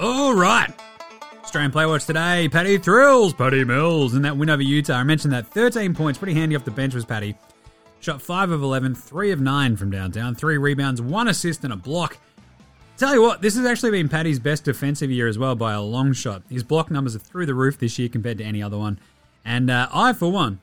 All 0.00 0.32
right. 0.32 0.72
Australian 1.42 1.72
Play 1.72 1.84
Watch 1.84 2.04
today. 2.04 2.48
Patty 2.48 2.78
Thrills, 2.78 3.34
Patty 3.34 3.64
Mills 3.64 4.14
and 4.14 4.24
that 4.24 4.36
win 4.36 4.48
over 4.48 4.62
Utah. 4.62 4.94
I 4.94 5.02
mentioned 5.02 5.32
that 5.32 5.48
13 5.48 5.92
points, 5.92 6.18
pretty 6.18 6.34
handy 6.34 6.54
off 6.54 6.64
the 6.64 6.70
bench 6.70 6.94
was 6.94 7.04
Patty. 7.04 7.34
Shot 7.98 8.22
5 8.22 8.50
of 8.52 8.62
11, 8.62 8.94
3 8.94 9.32
of 9.32 9.40
9 9.40 9.76
from 9.76 9.90
downtown, 9.90 10.36
3 10.36 10.56
rebounds, 10.56 11.02
1 11.02 11.26
assist, 11.26 11.64
and 11.64 11.72
a 11.72 11.76
block. 11.76 12.16
Tell 12.96 13.12
you 13.12 13.22
what, 13.22 13.42
this 13.42 13.56
has 13.56 13.66
actually 13.66 13.90
been 13.90 14.08
Patty's 14.08 14.38
best 14.38 14.64
defensive 14.64 15.10
year 15.10 15.26
as 15.26 15.36
well 15.36 15.56
by 15.56 15.72
a 15.72 15.82
long 15.82 16.12
shot. 16.12 16.42
His 16.48 16.62
block 16.62 16.92
numbers 16.92 17.16
are 17.16 17.20
through 17.20 17.46
the 17.46 17.54
roof 17.54 17.78
this 17.78 17.98
year 17.98 18.08
compared 18.08 18.38
to 18.38 18.44
any 18.44 18.62
other 18.62 18.78
one. 18.78 19.00
And 19.44 19.68
uh, 19.68 19.88
I, 19.92 20.12
for 20.12 20.30
one, 20.30 20.60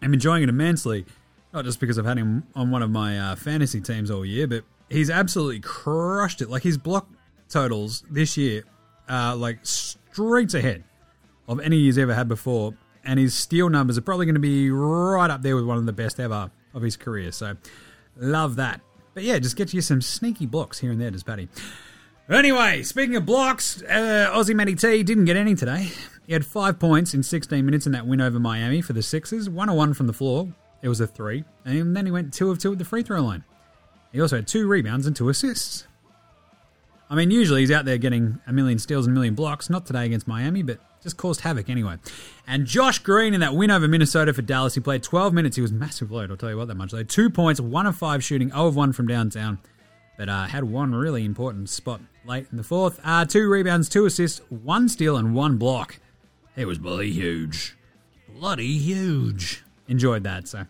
am 0.00 0.14
enjoying 0.14 0.42
it 0.42 0.48
immensely. 0.48 1.04
Not 1.52 1.66
just 1.66 1.80
because 1.80 1.98
I've 1.98 2.06
had 2.06 2.16
him 2.16 2.44
on 2.54 2.70
one 2.70 2.82
of 2.82 2.90
my 2.90 3.18
uh, 3.18 3.36
fantasy 3.36 3.80
teams 3.82 4.10
all 4.10 4.24
year, 4.24 4.46
but 4.46 4.64
he's 4.88 5.10
absolutely 5.10 5.60
crushed 5.60 6.40
it. 6.40 6.48
Like 6.48 6.62
his 6.62 6.78
block 6.78 7.08
totals 7.48 8.04
this 8.10 8.36
year 8.36 8.64
are 9.08 9.36
like 9.36 9.58
streets 9.62 10.54
ahead 10.54 10.84
of 11.48 11.60
any 11.60 11.78
he's 11.78 11.98
ever 11.98 12.14
had 12.14 12.28
before. 12.28 12.74
And 13.04 13.18
his 13.18 13.34
steal 13.34 13.70
numbers 13.70 13.96
are 13.96 14.02
probably 14.02 14.26
going 14.26 14.34
to 14.34 14.40
be 14.40 14.70
right 14.70 15.30
up 15.30 15.42
there 15.42 15.56
with 15.56 15.64
one 15.64 15.78
of 15.78 15.86
the 15.86 15.92
best 15.92 16.20
ever 16.20 16.50
of 16.74 16.82
his 16.82 16.96
career. 16.96 17.32
So 17.32 17.56
love 18.16 18.56
that. 18.56 18.80
But 19.14 19.22
yeah, 19.24 19.38
just 19.38 19.56
get 19.56 19.72
you 19.72 19.80
some 19.80 20.02
sneaky 20.02 20.46
blocks 20.46 20.78
here 20.78 20.92
and 20.92 21.00
there, 21.00 21.10
does 21.10 21.22
Patty. 21.22 21.48
Anyway, 22.30 22.82
speaking 22.82 23.16
of 23.16 23.24
blocks, 23.24 23.82
uh, 23.82 24.30
Aussie 24.34 24.54
Matty 24.54 24.74
T 24.74 25.02
didn't 25.02 25.24
get 25.24 25.36
any 25.36 25.54
today. 25.54 25.88
He 26.26 26.34
had 26.34 26.44
five 26.44 26.78
points 26.78 27.14
in 27.14 27.22
16 27.22 27.64
minutes 27.64 27.86
in 27.86 27.92
that 27.92 28.06
win 28.06 28.20
over 28.20 28.38
Miami 28.38 28.82
for 28.82 28.92
the 28.92 29.02
Sixers. 29.02 29.48
One 29.48 29.70
on 29.70 29.76
one 29.76 29.94
from 29.94 30.06
the 30.06 30.12
floor. 30.12 30.52
It 30.82 30.88
was 30.88 31.00
a 31.00 31.06
three. 31.06 31.44
And 31.64 31.96
then 31.96 32.04
he 32.04 32.12
went 32.12 32.34
two 32.34 32.50
of 32.50 32.58
two 32.58 32.72
at 32.72 32.78
the 32.78 32.84
free 32.84 33.02
throw 33.02 33.22
line. 33.22 33.44
He 34.12 34.20
also 34.20 34.36
had 34.36 34.46
two 34.46 34.68
rebounds 34.68 35.06
and 35.06 35.16
two 35.16 35.30
assists. 35.30 35.87
I 37.10 37.14
mean, 37.14 37.30
usually 37.30 37.60
he's 37.60 37.70
out 37.70 37.84
there 37.84 37.98
getting 37.98 38.38
a 38.46 38.52
million 38.52 38.78
steals 38.78 39.06
and 39.06 39.14
a 39.14 39.14
million 39.14 39.34
blocks. 39.34 39.70
Not 39.70 39.86
today 39.86 40.04
against 40.04 40.28
Miami, 40.28 40.62
but 40.62 40.78
just 41.02 41.16
caused 41.16 41.40
havoc 41.40 41.70
anyway. 41.70 41.96
And 42.46 42.66
Josh 42.66 42.98
Green 42.98 43.34
in 43.34 43.40
that 43.40 43.54
win 43.54 43.70
over 43.70 43.88
Minnesota 43.88 44.34
for 44.34 44.42
Dallas, 44.42 44.74
he 44.74 44.80
played 44.80 45.02
12 45.02 45.32
minutes. 45.32 45.56
He 45.56 45.62
was 45.62 45.72
massive 45.72 46.10
load, 46.10 46.30
I'll 46.30 46.36
tell 46.36 46.50
you 46.50 46.56
what 46.56 46.68
that 46.68 46.74
much. 46.74 46.90
Though 46.90 47.02
two 47.02 47.30
points, 47.30 47.60
one 47.60 47.86
of 47.86 47.96
five 47.96 48.22
shooting, 48.22 48.50
0 48.50 48.66
of 48.66 48.76
one 48.76 48.92
from 48.92 49.06
downtown, 49.06 49.58
but 50.18 50.28
uh, 50.28 50.44
had 50.46 50.64
one 50.64 50.94
really 50.94 51.24
important 51.24 51.70
spot 51.70 52.00
late 52.26 52.46
in 52.50 52.56
the 52.56 52.64
fourth. 52.64 53.00
Uh, 53.02 53.24
two 53.24 53.48
rebounds, 53.48 53.88
two 53.88 54.04
assists, 54.04 54.40
one 54.50 54.88
steal, 54.88 55.16
and 55.16 55.34
one 55.34 55.56
block. 55.56 55.98
It 56.56 56.66
was 56.66 56.78
bloody 56.78 57.12
huge, 57.12 57.76
bloody 58.28 58.76
huge. 58.76 59.64
Enjoyed 59.86 60.24
that. 60.24 60.48
So 60.48 60.66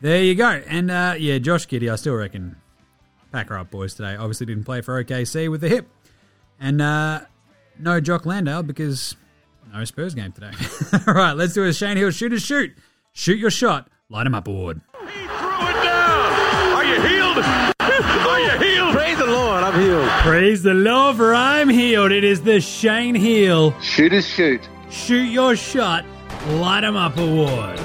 there 0.00 0.22
you 0.22 0.34
go. 0.34 0.62
And 0.66 0.90
uh, 0.90 1.16
yeah, 1.18 1.38
Josh 1.38 1.66
Giddey, 1.66 1.92
I 1.92 1.96
still 1.96 2.14
reckon 2.14 2.56
pack 3.32 3.48
her 3.48 3.58
up, 3.58 3.70
boys. 3.70 3.94
Today, 3.94 4.14
obviously 4.16 4.46
didn't 4.46 4.64
play 4.64 4.80
for 4.80 5.02
OKC 5.02 5.50
with 5.50 5.60
the 5.62 5.68
hip, 5.68 5.88
and 6.60 6.80
uh, 6.80 7.20
no 7.78 8.00
Jock 8.00 8.26
Landale 8.26 8.62
because 8.62 9.16
no 9.72 9.84
Spurs 9.84 10.14
game 10.14 10.32
today. 10.32 10.52
All 11.06 11.14
right, 11.14 11.32
let's 11.32 11.54
do 11.54 11.64
a 11.64 11.72
Shane 11.72 11.96
Heal 11.96 12.10
shoot 12.10 12.32
a 12.32 12.38
shoot. 12.40 12.72
Shoot 13.12 13.38
your 13.38 13.50
shot. 13.50 13.88
Light 14.08 14.26
him 14.26 14.34
up, 14.34 14.46
award. 14.46 14.80
He 15.00 15.06
threw 15.06 15.18
it 15.18 15.82
down! 15.82 16.72
Are 16.74 16.84
you 16.84 17.00
healed? 17.00 17.38
Are 17.80 18.40
you 18.40 18.58
healed? 18.58 18.92
Praise 18.94 19.18
the 19.18 19.26
Lord, 19.26 19.62
I'm 19.64 19.80
healed. 19.80 20.08
Praise 20.20 20.62
the 20.62 20.74
Lord, 20.74 21.16
for 21.16 21.34
I'm 21.34 21.68
healed. 21.68 22.12
It 22.12 22.24
is 22.24 22.42
the 22.42 22.60
Shane 22.60 23.14
Heal 23.14 23.78
Shooters 23.80 24.26
shoot. 24.26 24.60
Shoot 24.90 25.24
Your 25.30 25.56
Shot, 25.56 26.04
Light 26.48 26.84
'em 26.84 26.96
Up 26.96 27.16
Award. 27.16 27.80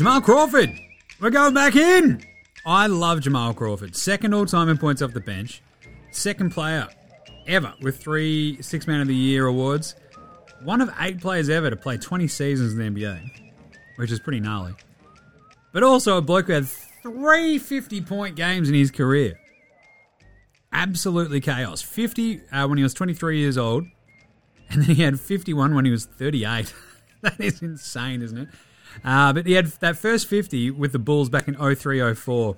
Jamal 0.00 0.22
Crawford, 0.22 0.80
we're 1.20 1.28
going 1.28 1.52
back 1.52 1.76
in. 1.76 2.24
I 2.64 2.86
love 2.86 3.20
Jamal 3.20 3.52
Crawford. 3.52 3.94
Second 3.94 4.32
all 4.32 4.46
time 4.46 4.70
in 4.70 4.78
points 4.78 5.02
off 5.02 5.12
the 5.12 5.20
bench. 5.20 5.60
Second 6.10 6.52
player 6.52 6.88
ever 7.46 7.74
with 7.82 7.98
three 7.98 8.56
Six 8.62 8.86
Man 8.86 9.02
of 9.02 9.08
the 9.08 9.14
Year 9.14 9.44
awards. 9.44 9.94
One 10.62 10.80
of 10.80 10.90
eight 11.00 11.20
players 11.20 11.50
ever 11.50 11.68
to 11.68 11.76
play 11.76 11.98
20 11.98 12.28
seasons 12.28 12.72
in 12.72 12.78
the 12.78 13.02
NBA, 13.02 13.52
which 13.96 14.10
is 14.10 14.18
pretty 14.18 14.40
gnarly. 14.40 14.72
But 15.70 15.82
also 15.82 16.16
a 16.16 16.22
bloke 16.22 16.46
who 16.46 16.54
had 16.54 16.66
three 16.66 17.58
50 17.58 18.00
point 18.00 18.36
games 18.36 18.70
in 18.70 18.74
his 18.74 18.90
career. 18.90 19.38
Absolutely 20.72 21.42
chaos. 21.42 21.82
50 21.82 22.40
uh, 22.50 22.66
when 22.66 22.78
he 22.78 22.82
was 22.82 22.94
23 22.94 23.38
years 23.38 23.58
old, 23.58 23.84
and 24.70 24.80
then 24.80 24.96
he 24.96 25.02
had 25.02 25.20
51 25.20 25.74
when 25.74 25.84
he 25.84 25.90
was 25.90 26.06
38. 26.06 26.72
that 27.20 27.38
is 27.38 27.60
insane, 27.60 28.22
isn't 28.22 28.38
it? 28.38 28.48
Uh, 29.04 29.32
but 29.32 29.46
he 29.46 29.52
had 29.52 29.66
that 29.80 29.96
first 29.96 30.26
50 30.28 30.70
with 30.70 30.92
the 30.92 30.98
Bulls 30.98 31.28
back 31.28 31.48
in 31.48 31.54
03 31.54 32.14
04. 32.14 32.56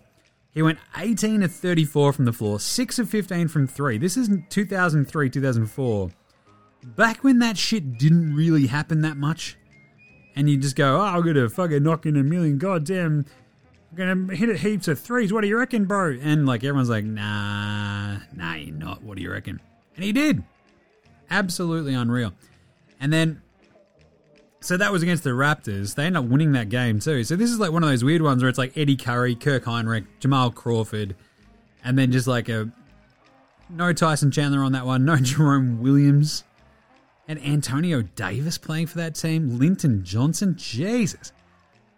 He 0.55 0.61
went 0.61 0.79
18 0.97 1.43
of 1.43 1.53
34 1.53 2.13
from 2.13 2.25
the 2.27 2.33
floor, 2.33 2.61
6 2.61 2.99
of 2.99 3.09
15 3.09 3.49
from 3.49 3.67
3. 3.67 3.99
This 3.99 4.17
is 4.17 4.29
2003 4.51 5.31
2004. 5.31 6.11
Back 6.85 7.25
when 7.25 7.39
that 7.39 7.57
shit 7.57 7.97
didn't 7.97 8.35
really 8.35 8.67
happen 8.67 9.01
that 9.03 9.17
much. 9.17 9.57
And 10.35 10.51
you 10.51 10.59
just 10.59 10.77
go, 10.77 10.97
oh, 10.97 11.05
I'm 11.05 11.23
going 11.23 11.37
to 11.37 11.49
fucking 11.49 11.83
knock 11.83 12.07
in 12.07 12.17
a 12.17 12.23
million 12.23 12.59
goddamn. 12.59 13.27
I'm 13.99 14.29
to 14.29 14.37
hit 14.37 14.49
it 14.49 14.59
heaps 14.59 14.89
of 14.89 14.99
threes. 14.99 15.33
What 15.33 15.43
do 15.43 15.49
you 15.49 15.59
reckon, 15.59 15.85
bro? 15.85 16.19
And 16.21 16.47
like 16.47 16.65
everyone's 16.65 16.89
like, 16.89 17.05
nah, 17.05 18.19
nah, 18.35 18.55
you're 18.55 18.75
not. 18.75 19.03
What 19.03 19.17
do 19.17 19.23
you 19.23 19.31
reckon? 19.31 19.61
And 19.95 20.05
he 20.05 20.13
did. 20.13 20.43
Absolutely 21.31 21.95
unreal. 21.95 22.33
And 23.01 23.13
then 23.13 23.43
so 24.63 24.77
that 24.77 24.93
was 24.93 25.03
against 25.03 25.25
the 25.25 25.31
Raptors. 25.31 25.97
They 25.97 26.05
end 26.05 26.17
up 26.17 26.25
winning 26.25 26.53
that 26.53 26.69
game 26.69 27.01
too. 27.01 27.25
So 27.25 27.35
this 27.35 27.51
is 27.51 27.59
like 27.59 27.73
one 27.73 27.83
of 27.83 27.89
those 27.89 28.05
weird 28.05 28.23
ones 28.23 28.43
where 28.43 28.49
it's 28.49 28.59
like 28.59 28.77
Eddie 28.77 28.97
Curry, 28.97 29.35
Kirk 29.35 29.65
Hinrich, 29.65 30.07
Jamal 30.21 30.51
Crawford, 30.51 31.17
and 31.85 31.99
then 31.99 32.13
just 32.13 32.29
like 32.29 32.49
a 32.49 32.71
no 33.69 33.93
Tyson 33.93 34.31
Chandler 34.31 34.63
on 34.63 34.73
that 34.73 34.87
one, 34.87 35.05
no 35.05 35.17
Jerome 35.23 35.81
Williams, 35.83 36.45
and 37.27 37.43
Antonio 37.45 38.03
Davis 38.03 38.57
playing 38.57 38.87
for 38.87 38.99
that 38.99 39.17
team, 39.17 39.59
Linton 39.59 40.05
Johnson, 40.05 40.55
Jesus, 40.57 41.33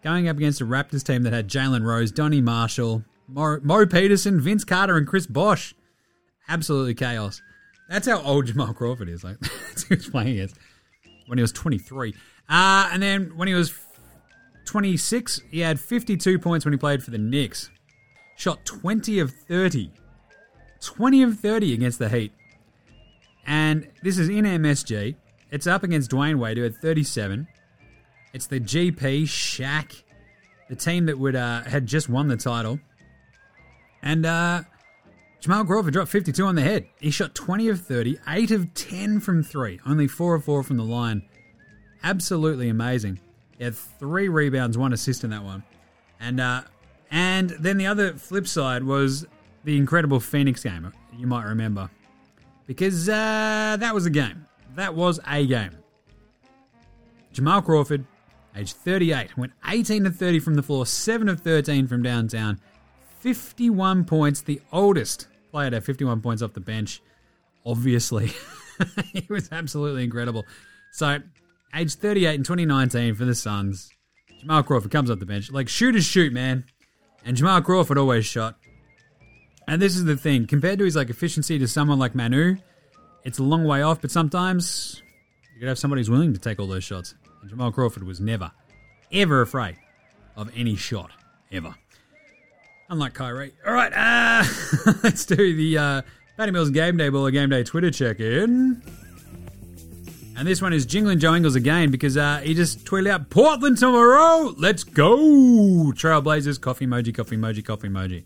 going 0.03 0.29
up 0.29 0.37
against 0.37 0.61
a 0.61 0.65
Raptors 0.65 1.05
team 1.05 1.23
that 1.25 1.33
had 1.33 1.49
Jalen 1.49 1.85
Rose, 1.85 2.13
Donnie 2.13 2.41
Marshall, 2.41 3.05
Mo, 3.29 3.59
Mo 3.63 3.85
Peterson, 3.87 4.41
Vince 4.41 4.65
Carter, 4.65 4.97
and 4.97 5.07
Chris 5.07 5.27
Bosh. 5.27 5.75
Absolutely 6.49 6.95
chaos. 6.95 7.43
That's 7.89 8.07
how 8.07 8.23
old 8.23 8.47
Jamal 8.47 8.73
Crawford 8.73 9.09
is. 9.09 9.23
Like 9.23 9.39
that's 9.41 9.83
who 9.85 9.97
he's 9.97 10.09
playing 10.09 10.29
against 10.29 10.57
when 11.27 11.39
he 11.39 11.43
was 11.43 11.53
23. 11.53 12.15
Uh, 12.49 12.89
and 12.93 13.03
then 13.03 13.37
when 13.37 13.49
he 13.49 13.55
was 13.55 13.75
26, 14.67 15.43
he 15.51 15.61
had 15.61 15.81
52 15.81 16.39
points 16.39 16.65
when 16.65 16.73
he 16.73 16.79
played 16.79 17.03
for 17.03 17.11
the 17.11 17.19
Knicks. 17.19 17.71
Shot 18.37 18.65
20 18.65 19.19
of 19.21 19.31
30. 19.31 19.91
20 20.81 21.23
of 21.23 21.39
30 21.39 21.73
against 21.73 21.99
the 21.99 22.09
Heat. 22.09 22.33
And 23.47 23.89
this 24.03 24.19
is 24.19 24.29
in 24.29 24.45
MSG. 24.45 25.17
It's 25.51 25.67
up 25.67 25.83
against 25.83 26.11
Dwyane 26.11 26.39
Wade, 26.39 26.57
who 26.57 26.63
had 26.65 26.77
37. 26.77 27.47
It's 28.33 28.47
the 28.47 28.59
GP, 28.59 29.23
Shaq, 29.23 30.03
the 30.69 30.75
team 30.75 31.07
that 31.07 31.19
would 31.19 31.37
uh, 31.37 31.63
had 31.63 31.87
just 31.87 32.09
won 32.09 32.29
the 32.29 32.37
title. 32.37 32.81
And 34.03 34.27
uh, 34.27 34.63
Jamal 35.45 35.67
Crawford 35.67 35.93
dropped 35.93 36.11
52 36.11 36.43
on 36.43 36.55
the 36.55 36.63
head. 36.63 36.87
He 36.99 37.11
shot 37.11 37.35
20 37.35 37.69
of 37.69 37.83
30, 37.83 38.17
8 38.27 38.51
of 38.51 38.73
10 38.73 39.21
from 39.21 39.43
3, 39.43 39.79
only 39.85 40.09
4 40.09 40.37
of 40.37 40.45
4 40.45 40.63
from 40.63 40.79
the 40.79 40.85
line. 40.85 41.21
Absolutely 42.03 42.71
amazing. 42.71 43.21
He 43.59 43.65
had 43.65 43.75
three 43.75 44.31
rebounds, 44.31 44.79
one 44.79 44.95
assist 44.95 45.23
in 45.23 45.29
that 45.29 45.45
one. 45.45 45.63
And 46.19 46.41
uh, 46.41 46.63
and 47.11 47.51
then 47.61 47.77
the 47.77 47.87
other 47.87 48.15
flip 48.15 48.47
side 48.47 48.85
was 48.85 49.27
the 49.65 49.77
incredible 49.77 50.19
Phoenix 50.19 50.63
game, 50.63 50.91
you 51.15 51.27
might 51.27 51.45
remember. 51.45 51.91
Because 52.67 53.07
uh, 53.07 53.77
that 53.79 53.93
was 53.93 54.07
a 54.07 54.11
game. 54.11 54.47
That 54.77 54.95
was 54.95 55.21
a 55.27 55.45
game. 55.45 55.77
Jamal 57.35 57.61
Crawford, 57.61 58.07
age 58.57 58.73
38, 58.73 59.37
went 59.37 59.53
18 59.69 60.05
to 60.05 60.11
30 60.11 60.41
from 60.41 60.55
the 60.55 60.63
floor, 60.63 60.87
7 60.87 61.29
of 61.29 61.41
13 61.41 61.87
from 61.87 62.03
downtown, 62.03 62.63
51 63.21 64.07
points, 64.07 64.41
the 64.41 64.63
oldest 64.73 65.29
player 65.55 65.71
to 65.71 65.77
have 65.77 65.85
51 65.85 66.21
points 66.21 66.43
off 66.43 66.53
the 66.53 66.61
bench. 66.61 67.01
Obviously, 67.65 68.33
he 69.13 69.25
was 69.31 69.49
absolutely 69.53 70.03
incredible. 70.03 70.45
So, 70.91 71.21
age 71.73 71.95
38 71.95 72.35
in 72.35 72.43
2019 72.43 73.15
for 73.15 73.25
the 73.25 73.37
Suns, 73.37 73.89
Jamal 74.41 74.65
Crawford 74.65 74.91
comes 74.91 75.13
off 75.13 75.21
the 75.21 75.27
bench. 75.27 75.53
Like, 75.53 75.69
shoot 75.69 75.93
shooters 75.93 76.05
shoot, 76.05 76.33
man. 76.33 76.65
And 77.25 77.37
Jamal 77.37 77.63
Crawford 77.63 77.99
always 77.99 78.27
shot. 78.27 78.57
And 79.69 79.81
this 79.81 79.97
is 79.97 80.05
the 80.05 80.17
thing, 80.17 80.49
compared 80.49 80.81
to 80.81 80.85
his 80.85 80.97
like 80.97 81.09
efficiency 81.09 81.57
to 81.61 81.69
someone 81.69 82.01
like 82.01 82.17
Manu, 82.17 82.57
it's 83.23 83.39
a 83.39 83.45
long 83.45 83.65
way 83.65 83.81
off, 83.81 84.01
but 84.01 84.11
sometimes 84.11 85.03
you 85.55 85.61
could 85.61 85.69
have 85.69 85.79
somebody 85.79 86.01
who's 86.01 86.11
willing 86.11 86.35
to 86.35 86.41
take 86.41 86.59
all 86.59 86.67
those 86.67 86.85
shots. 86.85 87.15
And 87.41 87.49
Jamal 87.49 87.71
Crawford 87.71 88.03
was 88.03 88.21
never, 88.21 88.51
ever 89.13 89.41
afraid 89.41 89.77
of 90.37 90.51
any 90.57 90.75
shot. 90.75 91.13
Ever. 91.53 91.77
Unlike 92.89 93.15
Kyrie. 93.15 93.53
All 93.67 93.73
right, 93.73 93.93
uh, 93.93 94.45
let's 95.03 95.25
do 95.25 95.37
the 95.57 95.79
uh, 95.79 96.03
Patty 96.37 96.53
Mills 96.53 96.71
Game 96.71 96.97
Day 96.97 97.09
Ball, 97.09 97.31
Game 97.31 97.49
Day 97.51 97.65
Twitter 97.65 97.91
check 97.91 98.21
in. 98.21 98.83
And 100.37 100.49
this 100.49 100.61
one 100.61 100.73
is 100.73 100.85
Jingling 100.85 101.19
Joe 101.19 101.35
Ingles 101.35 101.55
again 101.55 101.91
because 101.93 102.17
uh, 102.17 102.39
he 102.39 102.55
just 102.55 102.85
tweeted 102.85 103.09
out 103.09 103.31
Portland 103.31 103.79
tomorrow. 103.79 104.53
Let's 104.59 104.83
go. 104.83 105.17
Trailblazers, 105.93 106.61
coffee 106.61 106.87
emoji, 106.87 107.15
coffee 107.15 107.37
emoji, 107.37 107.65
coffee 107.65 107.89
emoji. 107.89 108.25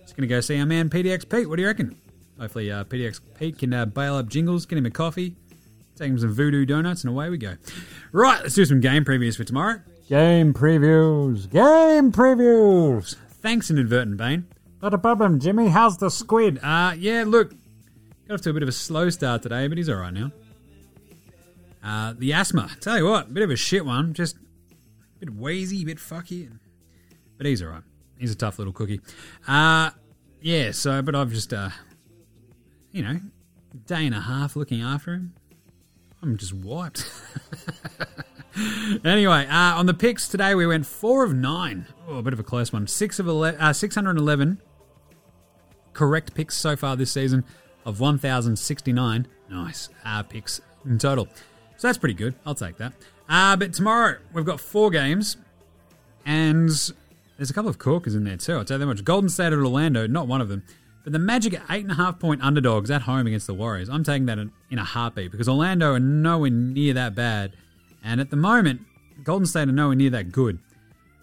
Just 0.00 0.16
going 0.16 0.28
to 0.28 0.34
go 0.34 0.40
see 0.40 0.58
our 0.58 0.66
man 0.66 0.90
PDX 0.90 1.28
Pete. 1.28 1.48
What 1.48 1.56
do 1.56 1.62
you 1.62 1.68
reckon? 1.68 1.96
Hopefully, 2.40 2.72
uh, 2.72 2.84
PDX 2.84 3.20
Pete 3.38 3.58
can 3.58 3.72
uh, 3.72 3.86
bail 3.86 4.16
up 4.16 4.28
Jingles, 4.28 4.66
get 4.66 4.78
him 4.78 4.86
a 4.86 4.90
coffee, 4.90 5.36
take 5.96 6.10
him 6.10 6.18
some 6.18 6.32
voodoo 6.32 6.64
donuts, 6.64 7.04
and 7.04 7.10
away 7.10 7.30
we 7.30 7.38
go. 7.38 7.56
Right, 8.10 8.42
let's 8.42 8.54
do 8.56 8.64
some 8.64 8.80
game 8.80 9.04
previews 9.04 9.36
for 9.36 9.44
tomorrow. 9.44 9.80
Game 10.08 10.54
previews. 10.54 11.48
Game 11.50 12.10
previews. 12.10 13.16
Thanks, 13.40 13.70
Inadvertent 13.70 14.16
Bane. 14.16 14.46
Not 14.82 14.94
a 14.94 14.98
problem, 14.98 15.40
Jimmy. 15.40 15.68
How's 15.68 15.98
the 15.98 16.10
squid? 16.10 16.58
Uh, 16.62 16.94
yeah, 16.98 17.24
look, 17.26 17.52
got 18.26 18.34
off 18.34 18.40
to 18.42 18.50
a 18.50 18.52
bit 18.52 18.62
of 18.62 18.68
a 18.68 18.72
slow 18.72 19.10
start 19.10 19.42
today, 19.42 19.68
but 19.68 19.78
he's 19.78 19.88
all 19.88 19.96
right 19.96 20.12
now. 20.12 20.32
Uh, 21.82 22.14
the 22.18 22.32
asthma. 22.32 22.70
Tell 22.80 22.98
you 22.98 23.04
what, 23.04 23.32
bit 23.32 23.42
of 23.42 23.50
a 23.50 23.56
shit 23.56 23.84
one. 23.84 24.12
Just 24.12 24.36
a 24.36 25.20
bit 25.20 25.34
wheezy, 25.34 25.82
a 25.82 25.86
bit 25.86 25.98
fucky. 25.98 26.50
But 27.36 27.46
he's 27.46 27.62
all 27.62 27.68
right. 27.68 27.82
He's 28.18 28.32
a 28.32 28.36
tough 28.36 28.58
little 28.58 28.72
cookie. 28.72 29.00
Uh, 29.46 29.90
yeah, 30.40 30.72
so, 30.72 31.00
but 31.02 31.14
I've 31.14 31.32
just, 31.32 31.52
uh, 31.52 31.70
you 32.90 33.02
know, 33.02 33.20
day 33.86 34.06
and 34.06 34.14
a 34.14 34.20
half 34.20 34.56
looking 34.56 34.82
after 34.82 35.14
him. 35.14 35.34
I'm 36.22 36.36
just 36.36 36.52
wiped. 36.52 37.08
anyway, 39.04 39.46
uh, 39.46 39.78
on 39.78 39.86
the 39.86 39.94
picks 39.94 40.28
today, 40.28 40.54
we 40.54 40.66
went 40.66 40.86
four 40.86 41.24
of 41.24 41.34
nine. 41.34 41.86
Oh, 42.08 42.18
a 42.18 42.22
bit 42.22 42.32
of 42.32 42.40
a 42.40 42.44
close 42.44 42.72
one. 42.72 42.86
Six 42.86 43.18
of 43.18 43.28
11, 43.28 43.60
uh, 43.60 43.72
611 43.72 44.60
correct 45.92 46.32
picks 46.34 46.56
so 46.56 46.76
far 46.76 46.96
this 46.96 47.10
season 47.10 47.44
of 47.84 47.98
1,069. 47.98 49.26
Nice 49.50 49.88
uh, 50.04 50.22
picks 50.22 50.60
in 50.84 50.98
total. 50.98 51.26
So 51.76 51.88
that's 51.88 51.98
pretty 51.98 52.14
good. 52.14 52.34
I'll 52.46 52.54
take 52.54 52.76
that. 52.78 52.92
Uh, 53.28 53.56
but 53.56 53.72
tomorrow, 53.74 54.18
we've 54.32 54.44
got 54.44 54.60
four 54.60 54.90
games. 54.90 55.36
And 56.24 56.68
There's 57.36 57.50
a 57.50 57.54
couple 57.54 57.70
of 57.70 57.78
corkers 57.78 58.14
in 58.14 58.24
there 58.24 58.36
too. 58.36 58.54
I'll 58.54 58.64
tell 58.64 58.76
you 58.76 58.80
that 58.80 58.86
much. 58.86 59.04
Golden 59.04 59.28
State 59.28 59.52
at 59.52 59.54
Orlando, 59.54 60.06
not 60.06 60.28
one 60.28 60.40
of 60.40 60.48
them. 60.48 60.62
But 61.02 61.12
the 61.12 61.18
Magic 61.18 61.54
are 61.54 61.64
eight 61.74 61.82
and 61.82 61.92
a 61.92 61.94
half 61.94 62.18
point 62.18 62.42
underdogs 62.42 62.90
at 62.90 63.02
home 63.02 63.26
against 63.26 63.46
the 63.46 63.54
Warriors. 63.54 63.88
I'm 63.88 64.04
taking 64.04 64.26
that 64.26 64.38
in, 64.38 64.52
in 64.70 64.78
a 64.78 64.84
heartbeat 64.84 65.30
because 65.30 65.48
Orlando 65.48 65.94
are 65.94 66.00
nowhere 66.00 66.50
near 66.50 66.94
that 66.94 67.14
bad. 67.14 67.54
And 68.08 68.22
at 68.22 68.30
the 68.30 68.36
moment, 68.36 68.80
Golden 69.22 69.44
State 69.44 69.68
are 69.68 69.72
nowhere 69.72 69.94
near 69.94 70.08
that 70.08 70.32
good. 70.32 70.60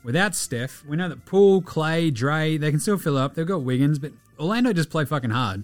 Without 0.04 0.36
Steph, 0.36 0.86
we 0.86 0.96
know 0.96 1.10
that 1.10 1.26
Poole, 1.26 1.64
Clay, 1.64 2.12
Dre, 2.12 2.58
they 2.58 2.70
can 2.70 2.80
still 2.80 3.00
fill 3.00 3.18
up. 3.18 3.34
They've 3.34 3.48
got 3.48 3.64
Wiggins, 3.64 3.98
but 3.98 4.12
Orlando 4.40 4.72
just 4.72 4.92
play 4.92 5.04
fucking 5.04 5.32
hard. 5.32 5.64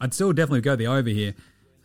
I'd 0.00 0.14
still 0.14 0.32
definitely 0.32 0.62
go 0.62 0.76
the 0.76 0.86
over 0.86 1.10
here. 1.10 1.34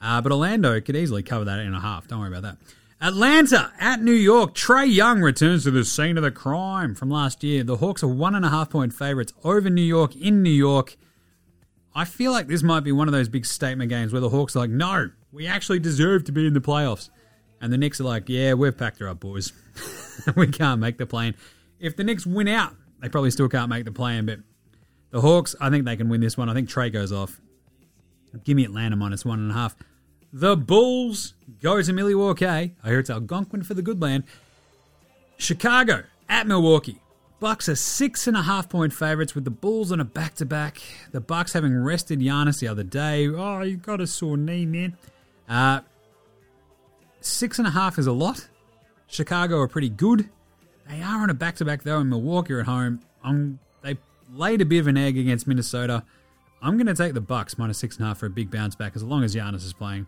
Uh, 0.02 0.22
but 0.22 0.32
Orlando 0.32 0.80
could 0.80 0.96
easily 0.96 1.22
cover 1.22 1.44
that 1.44 1.60
in 1.60 1.74
a 1.74 1.82
half. 1.82 2.08
Don't 2.08 2.20
worry 2.20 2.30
about 2.30 2.44
that. 2.44 2.58
Atlanta 3.02 3.74
at 3.78 4.02
New 4.02 4.14
York. 4.14 4.56
Trae 4.56 4.90
Young 4.90 5.20
returns 5.20 5.66
to 5.66 5.72
the 5.72 5.84
scene 5.84 6.16
of 6.16 6.24
the 6.24 6.32
crime 6.32 6.96
from 6.96 7.10
last 7.10 7.44
year. 7.44 7.66
The 7.66 7.78
Hawks 7.78 8.04
are 8.04 8.08
one 8.08 8.36
and 8.36 8.46
a 8.46 8.50
half 8.50 8.70
point 8.70 8.94
favorites 8.94 9.34
over 9.44 9.70
New 9.70 9.82
York 9.82 10.16
in 10.16 10.42
New 10.42 10.50
York. 10.50 10.96
I 11.94 12.06
feel 12.06 12.32
like 12.32 12.48
this 12.48 12.64
might 12.64 12.86
be 12.86 12.94
one 12.94 13.10
of 13.10 13.12
those 13.12 13.28
big 13.28 13.46
statement 13.46 13.90
games 13.90 14.14
where 14.14 14.22
the 14.22 14.30
Hawks 14.30 14.56
are 14.56 14.60
like, 14.60 14.70
no, 14.70 15.10
we 15.34 15.46
actually 15.46 15.80
deserve 15.80 16.24
to 16.24 16.32
be 16.32 16.48
in 16.48 16.54
the 16.54 16.62
playoffs. 16.62 17.10
And 17.62 17.74
the 17.74 17.78
Knicks 17.78 18.00
are 18.00 18.06
like, 18.06 18.24
yeah, 18.28 18.54
we've 18.54 18.78
packed 18.78 19.00
her 19.00 19.08
up, 19.08 19.20
boys. 19.20 19.52
we 20.36 20.48
can't 20.48 20.80
make 20.80 20.98
the 20.98 21.06
play-in. 21.06 21.36
If 21.80 21.96
the 21.96 22.04
Knicks 22.04 22.26
win 22.26 22.48
out, 22.48 22.74
they 23.02 23.10
probably 23.10 23.32
still 23.32 23.50
can't 23.50 23.70
make 23.70 23.86
the 23.86 23.92
play-in, 23.92 24.26
but 24.26 24.40
the 25.12 25.22
Hawks, 25.22 25.56
I 25.60 25.70
think 25.70 25.86
they 25.86 25.96
can 25.96 26.10
win 26.10 26.22
this 26.22 26.38
one. 26.38 26.50
I 26.50 26.54
think 26.54 26.70
Trae 26.70 26.92
goes 26.92 27.12
off. 27.12 27.40
Give 28.44 28.56
me 28.56 28.64
Atlanta 28.64 28.96
minus 28.96 29.26
one 29.26 29.40
and 29.40 29.52
a 29.52 29.54
half. 29.54 29.76
The 30.32 30.56
Bulls 30.56 31.34
go 31.62 31.82
to 31.82 31.94
Milwaukee. 31.94 32.46
I 32.46 32.72
hear 32.84 33.00
it's 33.00 33.10
Algonquin 33.10 33.64
for 33.64 33.74
the 33.74 33.82
good 33.82 34.02
land. 34.02 34.26
Chicago 35.38 36.04
at 36.28 36.46
Milwaukee. 36.46 37.02
Bucks 37.40 37.70
are 37.70 37.76
six 37.76 38.28
and 38.28 38.36
a 38.36 38.42
half 38.44 38.70
point 38.70 38.94
favorites 38.94 39.34
with 39.34 39.46
the 39.46 39.52
Bulls 39.52 39.92
on 39.92 40.00
a 40.00 40.06
back 40.06 40.36
to 40.36 40.46
back. 40.46 40.82
The 41.12 41.22
Bucks 41.22 41.54
having 41.54 41.76
rested 41.76 42.20
Giannis 42.20 42.60
the 42.60 42.68
other 42.68 42.84
day. 42.84 43.28
Oh, 43.28 43.62
you 43.62 43.78
got 43.78 44.02
a 44.02 44.08
sore 44.08 44.38
knee, 44.38 44.66
man. 44.66 44.98
Uh, 45.48 45.80
six 47.22 47.60
and 47.60 47.68
a 47.68 47.72
half 47.72 47.98
is 47.98 48.08
a 48.08 48.12
lot. 48.12 48.48
Chicago 49.08 49.60
are 49.60 49.68
pretty 49.68 49.90
good. 49.90 50.30
They 50.88 51.02
are 51.02 51.22
on 51.22 51.30
a 51.30 51.34
back 51.34 51.56
to 51.58 51.66
back 51.66 51.84
though, 51.84 52.00
and 52.00 52.10
Milwaukee 52.10 52.54
are 52.54 52.62
at 52.62 52.66
home. 52.66 53.02
Um, 53.24 53.60
they 53.82 53.98
laid 54.34 54.62
a 54.62 54.66
bit 54.66 54.80
of 54.80 54.88
an 54.88 54.98
egg 54.98 55.18
against 55.18 55.48
Minnesota. 55.48 56.04
I'm 56.62 56.78
going 56.78 56.88
to 56.88 56.96
take 56.96 57.14
the 57.14 57.22
Bucks 57.22 57.58
minus 57.58 57.78
six 57.78 57.98
and 57.98 58.06
a 58.06 58.10
half 58.10 58.18
for 58.18 58.26
a 58.26 58.30
big 58.30 58.52
bounce 58.52 58.76
back 58.76 58.96
as 58.96 59.04
long 59.04 59.24
as 59.24 59.36
Giannis 59.36 59.66
is 59.66 59.74
playing. 59.74 60.08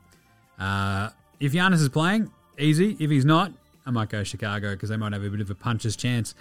Uh, 0.60 1.10
if 1.40 1.54
Giannis 1.54 1.82
is 1.82 1.90
playing, 1.90 2.32
easy. 2.60 2.98
If 3.00 3.10
he's 3.10 3.26
not, 3.26 3.52
I 3.86 3.92
might 3.92 4.10
go 4.10 4.24
Chicago 4.24 4.72
because 4.72 4.90
they 4.90 4.98
might 4.98 5.14
have 5.14 5.24
a 5.24 5.30
bit 5.30 5.42
of 5.42 5.50
a 5.50 5.56
puncher's 5.56 5.96
chance. 5.96 6.36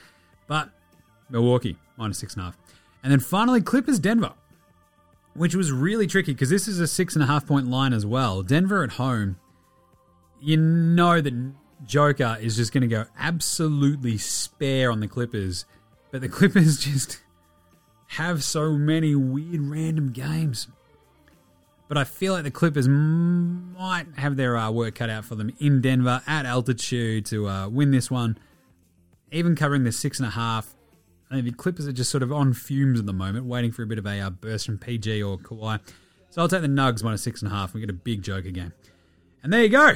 But 0.47 0.71
Milwaukee 1.29 1.77
minus 1.97 2.19
six 2.19 2.35
and 2.35 2.43
a 2.43 2.45
half, 2.47 2.59
and 3.03 3.13
then 3.13 3.21
finally 3.21 3.61
Clippers 3.61 3.99
Denver, 3.99 4.33
which 5.35 5.55
was 5.55 5.71
really 5.71 6.07
tricky 6.07 6.33
because 6.33 6.51
this 6.51 6.67
is 6.67 6.81
a 6.81 6.87
six 6.87 7.15
and 7.15 7.23
a 7.23 7.27
half 7.27 7.47
point 7.47 7.69
line 7.69 7.93
as 7.93 8.05
well. 8.05 8.43
Denver 8.43 8.83
at 8.83 8.93
home, 8.93 9.39
you 10.41 10.57
know 10.57 11.21
that 11.21 11.53
Joker 11.85 12.37
is 12.41 12.57
just 12.57 12.73
going 12.73 12.83
to 12.83 12.89
go 12.89 13.05
absolutely 13.19 14.19
spare 14.19 14.91
on 14.91 15.01
the 15.01 15.09
Clippers, 15.09 15.65
but 16.11 16.21
the 16.21 16.29
Clippers 16.31 16.79
just 16.79 17.21
have 18.09 18.43
so 18.43 18.73
many 18.73 19.15
weird 19.15 19.61
random 19.61 20.13
games. 20.13 20.69
But 21.89 21.99
I 21.99 22.05
feel 22.05 22.35
like 22.35 22.45
the 22.45 22.51
Clippers 22.51 22.87
might 22.87 24.07
have 24.17 24.37
their 24.37 24.57
uh, 24.57 24.71
work 24.71 24.95
cut 24.95 25.11
out 25.11 25.25
for 25.25 25.35
them 25.35 25.53
in 25.59 25.81
Denver 25.81 26.23
at 26.27 26.47
altitude 26.47 27.27
to 27.27 27.49
uh, 27.49 27.69
win 27.69 27.91
this 27.91 28.11
one. 28.11 28.39
Even 29.33 29.57
covering 29.57 29.85
the 29.85 29.93
six 29.93 30.19
and 30.21 30.27
a 30.27 30.31
half, 30.31 30.75
I 31.31 31.35
think 31.35 31.47
the 31.47 31.53
Clippers 31.53 31.89
are 31.89 31.93
just 31.93 32.11
sort 32.11 32.23
of 32.23 32.33
on 32.33 32.53
fumes 32.53 33.01
at 33.01 33.07
the 33.07 33.13
moment, 33.13 33.47
waiting 33.47 33.73
for 33.73 33.83
a 33.83 33.87
bit 33.87 33.99
of 33.99 34.07
a 34.07 34.21
uh, 34.21 34.31
burst 34.31 34.67
from 34.67 34.79
PG 34.79 35.23
or 35.23 35.39
Kawhi. 35.39 35.81
So 36.31 36.43
I'll 36.43 36.49
take 36.49 36.63
the 36.63 36.69
Nugs 36.69 37.03
minus 37.03 37.23
six 37.23 37.43
and 37.43 37.51
a 37.51 37.55
half. 37.55 37.75
We 37.75 37.81
get 37.81 37.91
a 37.91 37.93
big 37.93 38.23
Joker 38.23 38.51
game. 38.51 38.73
And 39.43 39.53
there 39.53 39.63
you 39.63 39.69
go. 39.69 39.95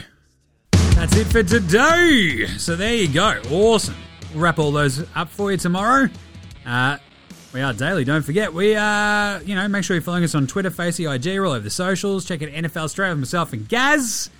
That's 1.04 1.16
it 1.16 1.26
for 1.26 1.42
today. 1.42 2.46
So 2.56 2.76
there 2.76 2.94
you 2.94 3.08
go. 3.08 3.38
Awesome. 3.50 3.94
We'll 4.32 4.42
wrap 4.42 4.58
all 4.58 4.72
those 4.72 5.04
up 5.14 5.28
for 5.28 5.50
you 5.50 5.58
tomorrow. 5.58 6.08
Uh, 6.64 6.96
we 7.52 7.60
are 7.60 7.74
daily. 7.74 8.04
Don't 8.04 8.22
forget, 8.22 8.54
we 8.54 8.74
are, 8.74 9.42
you 9.42 9.54
know, 9.54 9.68
make 9.68 9.84
sure 9.84 9.96
you're 9.96 10.02
following 10.02 10.24
us 10.24 10.34
on 10.34 10.46
Twitter, 10.46 10.70
Facey, 10.70 11.04
IG, 11.04 11.38
all 11.38 11.50
over 11.52 11.58
the 11.58 11.68
socials. 11.68 12.24
Check 12.24 12.42
out 12.42 12.48
NFL 12.48 12.84
Australia 12.84 13.12
with 13.12 13.18
myself 13.18 13.52
and 13.52 13.68
Gaz. 13.68 14.30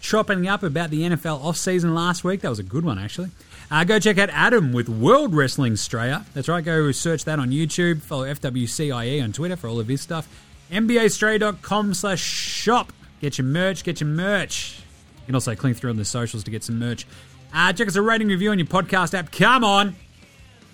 Chopping 0.00 0.48
up 0.48 0.64
about 0.64 0.90
the 0.90 1.02
NFL 1.02 1.44
off-season 1.44 1.94
last 1.94 2.24
week. 2.24 2.40
That 2.40 2.48
was 2.48 2.58
a 2.58 2.64
good 2.64 2.84
one, 2.84 2.98
actually. 2.98 3.30
Uh, 3.70 3.84
go 3.84 4.00
check 4.00 4.18
out 4.18 4.30
Adam 4.30 4.72
with 4.72 4.88
World 4.88 5.32
Wrestling 5.32 5.74
Australia. 5.74 6.26
That's 6.34 6.48
right. 6.48 6.64
Go 6.64 6.90
search 6.90 7.24
that 7.26 7.38
on 7.38 7.50
YouTube. 7.50 8.02
Follow 8.02 8.24
FWCIE 8.24 9.22
on 9.22 9.32
Twitter 9.32 9.54
for 9.54 9.68
all 9.68 9.78
of 9.78 9.86
his 9.86 10.00
stuff. 10.00 10.26
NBAaustralia.com 10.72 11.94
slash 11.94 12.20
shop. 12.20 12.92
Get 13.20 13.38
your 13.38 13.46
merch. 13.46 13.84
Get 13.84 14.00
your 14.00 14.08
merch. 14.08 14.82
Can 15.30 15.36
also 15.36 15.54
clink 15.54 15.76
through 15.76 15.90
on 15.90 15.96
the 15.96 16.04
socials 16.04 16.42
to 16.42 16.50
get 16.50 16.64
some 16.64 16.80
merch. 16.80 17.06
Uh, 17.54 17.72
check 17.72 17.86
us 17.86 17.94
a 17.94 18.02
rating 18.02 18.26
review 18.26 18.50
on 18.50 18.58
your 18.58 18.66
podcast 18.66 19.16
app. 19.16 19.30
Come 19.30 19.62
on. 19.62 19.94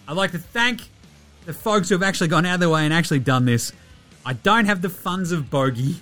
I'd 0.08 0.16
like 0.16 0.30
to 0.30 0.38
thank 0.38 0.80
the 1.44 1.52
folks 1.52 1.90
who 1.90 1.94
have 1.94 2.02
actually 2.02 2.28
gone 2.28 2.46
out 2.46 2.54
of 2.54 2.60
their 2.60 2.70
way 2.70 2.86
and 2.86 2.94
actually 2.94 3.18
done 3.18 3.44
this. 3.44 3.74
I 4.24 4.32
don't 4.32 4.64
have 4.64 4.80
the 4.80 4.88
funds 4.88 5.30
of 5.30 5.50
Bogey. 5.50 5.96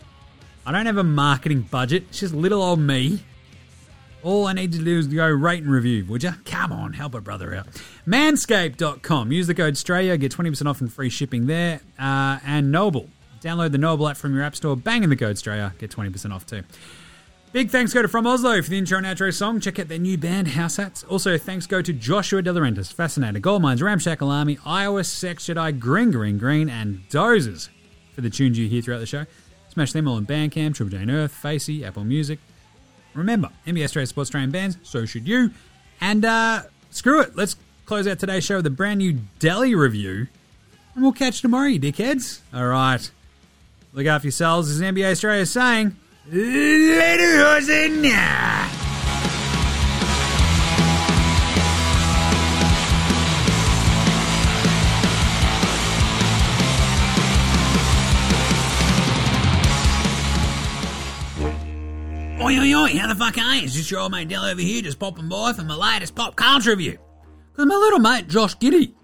I 0.64 0.70
don't 0.70 0.86
have 0.86 0.98
a 0.98 1.02
marketing 1.02 1.62
budget. 1.62 2.04
It's 2.10 2.20
just 2.20 2.32
little 2.32 2.62
old 2.62 2.78
me. 2.78 3.24
All 4.22 4.46
I 4.46 4.52
need 4.52 4.70
to 4.70 4.78
do 4.78 5.00
is 5.00 5.08
go 5.08 5.26
rate 5.26 5.64
and 5.64 5.72
review, 5.72 6.04
would 6.04 6.22
you? 6.22 6.30
Come 6.44 6.70
on, 6.70 6.92
help 6.92 7.16
a 7.16 7.20
brother 7.20 7.56
out. 7.56 7.66
Manscaped.com. 8.06 9.32
Use 9.32 9.48
the 9.48 9.54
code 9.56 9.72
Australia, 9.72 10.16
get 10.16 10.30
20% 10.30 10.64
off 10.66 10.80
and 10.80 10.92
free 10.92 11.10
shipping 11.10 11.48
there. 11.48 11.80
Uh, 11.98 12.38
and 12.46 12.70
Noble. 12.70 13.10
Download 13.40 13.72
the 13.72 13.78
Noble 13.78 14.06
app 14.06 14.16
from 14.16 14.32
your 14.32 14.44
app 14.44 14.54
store, 14.54 14.76
bang 14.76 15.02
in 15.02 15.10
the 15.10 15.16
code 15.16 15.32
Australia, 15.32 15.74
get 15.78 15.90
20% 15.90 16.32
off 16.32 16.46
too. 16.46 16.62
Big 17.54 17.70
thanks 17.70 17.94
go 17.94 18.02
to 18.02 18.08
From 18.08 18.26
Oslo 18.26 18.60
for 18.62 18.68
the 18.68 18.78
intro 18.78 18.98
and 18.98 19.06
outro 19.06 19.32
song. 19.32 19.60
Check 19.60 19.78
out 19.78 19.86
their 19.86 20.00
new 20.00 20.18
band, 20.18 20.48
House 20.48 20.76
Hats. 20.76 21.04
Also, 21.04 21.38
thanks 21.38 21.68
go 21.68 21.80
to 21.80 21.92
Joshua 21.92 22.42
De 22.42 22.82
Fascinator, 22.82 23.38
Gold 23.38 23.62
Mines, 23.62 23.80
Ramshackle 23.80 24.28
Army, 24.28 24.58
Iowa, 24.66 25.04
Sex 25.04 25.46
Jedi, 25.46 25.78
Green 25.78 26.10
Green 26.10 26.36
Green, 26.36 26.68
and 26.68 27.08
Dozers 27.10 27.68
for 28.12 28.22
the 28.22 28.28
tunes 28.28 28.58
you 28.58 28.68
hear 28.68 28.82
throughout 28.82 28.98
the 28.98 29.06
show. 29.06 29.24
Smash 29.68 29.92
them 29.92 30.08
all 30.08 30.16
on 30.16 30.26
Bandcamp, 30.26 30.74
Triple 30.74 30.98
J 30.98 31.04
Unearthed, 31.04 31.32
Facey, 31.32 31.84
Apple 31.84 32.02
Music. 32.02 32.40
Remember, 33.14 33.50
NBA 33.68 33.84
Straya 33.84 34.08
supports 34.08 34.30
Australian 34.30 34.50
bands, 34.50 34.78
so 34.82 35.06
should 35.06 35.28
you. 35.28 35.52
And 36.00 36.24
uh, 36.24 36.62
screw 36.90 37.20
it, 37.20 37.36
let's 37.36 37.54
close 37.86 38.08
out 38.08 38.18
today's 38.18 38.42
show 38.42 38.56
with 38.56 38.66
a 38.66 38.70
brand 38.70 38.98
new 38.98 39.20
Delly 39.38 39.78
review. 39.78 40.26
And 40.96 41.04
we'll 41.04 41.12
catch 41.12 41.36
you 41.36 41.42
tomorrow, 41.42 41.68
you 41.68 41.78
dickheads. 41.78 42.40
All 42.52 42.66
right. 42.66 43.08
Look 43.92 44.06
after 44.06 44.26
yourselves, 44.26 44.70
as 44.70 44.80
NBA 44.80 45.12
Straya 45.12 45.42
is 45.42 45.52
saying. 45.52 45.94
Later, 46.26 47.44
Hosanna! 47.44 48.70
Oi, 62.40 62.58
oi, 62.58 62.74
oi, 62.74 62.98
how 62.98 63.06
the 63.06 63.14
fuck 63.14 63.36
are 63.36 63.56
you? 63.56 63.64
It's 63.64 63.74
just 63.74 63.90
your 63.90 64.00
old 64.00 64.12
mate 64.12 64.28
Dell 64.28 64.44
over 64.46 64.62
here, 64.62 64.80
just 64.80 64.98
popping 64.98 65.28
by 65.28 65.52
for 65.52 65.62
my 65.62 65.74
latest 65.74 66.14
pop 66.14 66.36
culture 66.36 66.70
review. 66.70 66.96
Because 67.52 67.66
my 67.66 67.74
little 67.74 67.98
mate 67.98 68.28
Josh 68.28 68.56
Giddey, 68.56 68.94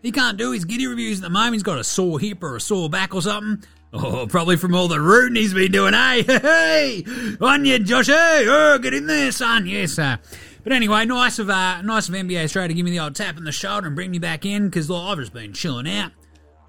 he 0.00 0.12
can't 0.12 0.38
do 0.38 0.52
his 0.52 0.64
Giddey 0.64 0.88
reviews 0.88 1.18
at 1.18 1.24
the 1.24 1.30
moment. 1.30 1.54
He's 1.54 1.62
got 1.62 1.78
a 1.78 1.84
sore 1.84 2.18
hip 2.18 2.42
or 2.42 2.56
a 2.56 2.60
sore 2.60 2.88
back 2.88 3.14
or 3.14 3.20
something. 3.20 3.68
Oh, 3.92 4.26
probably 4.28 4.56
from 4.56 4.74
all 4.74 4.86
the 4.86 5.00
rooting 5.00 5.34
he's 5.34 5.52
been 5.52 5.72
doing, 5.72 5.94
eh? 5.94 6.22
Hey, 6.40 7.04
on 7.40 7.64
you, 7.64 7.78
Josh, 7.80 8.06
hey, 8.06 8.44
oh, 8.48 8.78
get 8.78 8.94
in 8.94 9.06
there, 9.06 9.32
son. 9.32 9.66
Yes, 9.66 9.92
sir. 9.92 10.18
But 10.62 10.72
anyway, 10.72 11.06
nice 11.06 11.38
of 11.38 11.50
uh, 11.50 11.82
nice 11.82 12.08
of 12.08 12.14
NBA 12.14 12.44
Straya 12.44 12.68
to 12.68 12.74
give 12.74 12.84
me 12.84 12.92
the 12.92 13.00
old 13.00 13.16
tap 13.16 13.36
on 13.36 13.44
the 13.44 13.52
shoulder 13.52 13.88
and 13.88 13.96
bring 13.96 14.10
me 14.10 14.18
back 14.18 14.44
in 14.44 14.66
because 14.66 14.90
I've 14.90 15.18
just 15.18 15.32
been 15.32 15.52
chilling 15.52 15.88
out, 15.88 16.12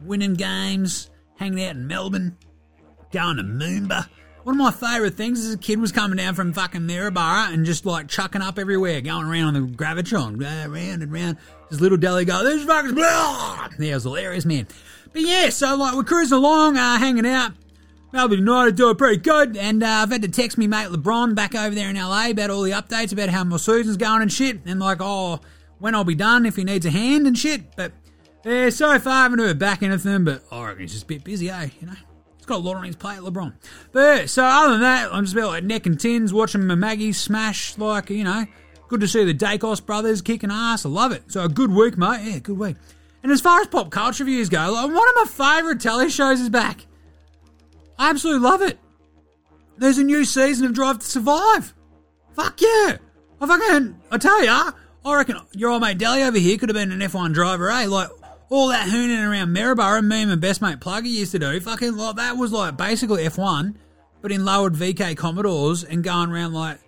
winning 0.01 0.33
games, 0.33 1.11
hanging 1.37 1.63
out 1.63 1.75
in 1.75 1.87
Melbourne, 1.87 2.37
going 3.11 3.37
to 3.37 3.43
Moomba. 3.43 4.07
One 4.43 4.55
of 4.55 4.59
my 4.59 4.71
favourite 4.71 5.13
things 5.13 5.45
as 5.45 5.53
a 5.53 5.57
kid 5.57 5.79
was 5.79 5.91
coming 5.91 6.17
down 6.17 6.33
from 6.33 6.51
fucking 6.53 6.87
Maryborough 6.87 7.53
and 7.53 7.63
just 7.63 7.85
like 7.85 8.07
chucking 8.07 8.41
up 8.41 8.57
everywhere, 8.57 8.99
going 9.01 9.27
around 9.27 9.55
on 9.55 9.61
the 9.61 9.67
Gravitron, 9.75 10.41
round 10.41 11.03
and 11.03 11.11
round. 11.11 11.37
This 11.69 11.79
little 11.79 11.99
Delly 11.99 12.25
go, 12.25 12.43
this 12.43 12.63
fucking 12.65 12.95
blah! 12.95 13.69
Yeah, 13.77 13.91
it 13.91 13.93
was 13.93 14.03
hilarious, 14.03 14.45
man. 14.45 14.67
But 15.13 15.21
yeah, 15.23 15.49
so 15.49 15.75
like 15.75 15.95
we're 15.95 16.03
cruising 16.03 16.37
along, 16.37 16.77
uh, 16.77 16.97
hanging 16.97 17.25
out. 17.25 17.51
Melbourne 18.13 18.39
United 18.39 18.75
doing 18.75 18.95
pretty 18.95 19.17
good, 19.17 19.55
and 19.55 19.83
uh, 19.83 19.87
I've 19.87 20.11
had 20.11 20.21
to 20.23 20.27
text 20.27 20.57
me 20.57 20.67
mate 20.67 20.89
LeBron 20.89 21.33
back 21.33 21.55
over 21.55 21.73
there 21.73 21.89
in 21.89 21.95
LA 21.95 22.29
about 22.31 22.49
all 22.49 22.61
the 22.61 22.71
updates 22.71 23.13
about 23.13 23.29
how 23.29 23.43
my 23.45 23.55
season's 23.55 23.97
going 23.97 24.21
and 24.21 24.31
shit, 24.31 24.59
and 24.65 24.79
like, 24.79 24.97
oh, 24.99 25.39
when 25.79 25.95
I'll 25.95 26.03
be 26.03 26.15
done 26.15 26.45
if 26.45 26.55
he 26.57 26.63
needs 26.63 26.85
a 26.85 26.91
hand 26.91 27.25
and 27.25 27.37
shit. 27.37 27.75
But 27.75 27.93
yeah, 28.43 28.69
so 28.69 28.99
far 28.99 29.13
I 29.13 29.23
haven't 29.23 29.39
heard 29.39 29.59
back 29.59 29.81
anything, 29.81 30.25
but 30.25 30.43
I 30.51 30.65
reckon 30.65 30.81
he's 30.81 30.91
just 30.91 31.03
a 31.03 31.07
bit 31.07 31.23
busy, 31.23 31.49
eh? 31.49 31.69
You 31.79 31.87
know, 31.87 31.95
he's 32.37 32.45
got 32.45 32.57
a 32.57 32.63
lot 32.63 32.75
on 32.75 32.83
his 32.83 32.97
plate, 32.97 33.19
LeBron. 33.19 33.53
But 33.93 33.99
yeah, 33.99 34.25
so 34.25 34.43
other 34.43 34.73
than 34.73 34.81
that, 34.81 35.13
I'm 35.13 35.23
just 35.23 35.35
about 35.35 35.49
like 35.49 35.63
neck 35.63 35.85
and 35.85 35.97
tins, 35.97 36.33
watching 36.33 36.67
my 36.67 36.75
Maggie 36.75 37.13
smash, 37.13 37.77
like 37.77 38.09
you 38.09 38.25
know, 38.25 38.45
good 38.89 38.99
to 38.99 39.07
see 39.07 39.23
the 39.23 39.33
Daicos 39.33 39.85
brothers 39.85 40.21
kicking 40.21 40.51
ass. 40.51 40.85
I 40.85 40.89
love 40.89 41.13
it. 41.13 41.31
So 41.31 41.45
a 41.45 41.49
good 41.49 41.71
week, 41.71 41.97
mate. 41.97 42.21
Yeah, 42.25 42.39
good 42.39 42.57
week. 42.57 42.75
And 43.23 43.31
as 43.31 43.41
far 43.41 43.61
as 43.61 43.67
pop 43.67 43.91
culture 43.91 44.23
views 44.23 44.49
go, 44.49 44.73
one 44.73 44.91
of 44.91 45.15
my 45.15 45.25
favourite 45.27 45.79
telly 45.79 46.09
shows 46.09 46.39
is 46.39 46.49
back. 46.49 46.85
I 47.97 48.09
absolutely 48.09 48.41
love 48.41 48.61
it. 48.61 48.79
There's 49.77 49.97
a 49.97 50.03
new 50.03 50.25
season 50.25 50.65
of 50.65 50.73
Drive 50.73 50.99
to 50.99 51.05
Survive. 51.05 51.73
Fuck 52.33 52.61
yeah. 52.61 52.97
I 53.39 53.47
fucking, 53.47 54.01
I 54.11 54.17
tell 54.17 54.43
ya, 54.43 54.71
I 55.03 55.15
reckon 55.15 55.37
your 55.53 55.71
old 55.71 55.81
mate 55.81 55.97
Delly 55.97 56.27
over 56.27 56.37
here 56.37 56.57
could 56.57 56.69
have 56.69 56.75
been 56.75 56.91
an 56.91 56.99
F1 56.99 57.33
driver, 57.33 57.69
eh? 57.69 57.87
Like, 57.87 58.09
all 58.49 58.67
that 58.67 58.87
hooning 58.87 59.27
around 59.27 59.55
Maryborough, 59.55 60.03
me 60.03 60.21
and 60.21 60.29
my 60.29 60.35
best 60.35 60.61
mate 60.61 60.79
Plugger 60.79 61.05
used 61.05 61.31
to 61.31 61.39
do, 61.39 61.59
fucking, 61.59 61.95
like, 61.95 62.15
that 62.17 62.37
was 62.37 62.51
like 62.51 62.77
basically 62.77 63.23
F1, 63.23 63.75
but 64.21 64.31
in 64.31 64.45
lowered 64.45 64.73
VK 64.73 65.15
Commodores 65.17 65.83
and 65.83 66.03
going 66.03 66.31
around 66.31 66.53
like 66.53 66.79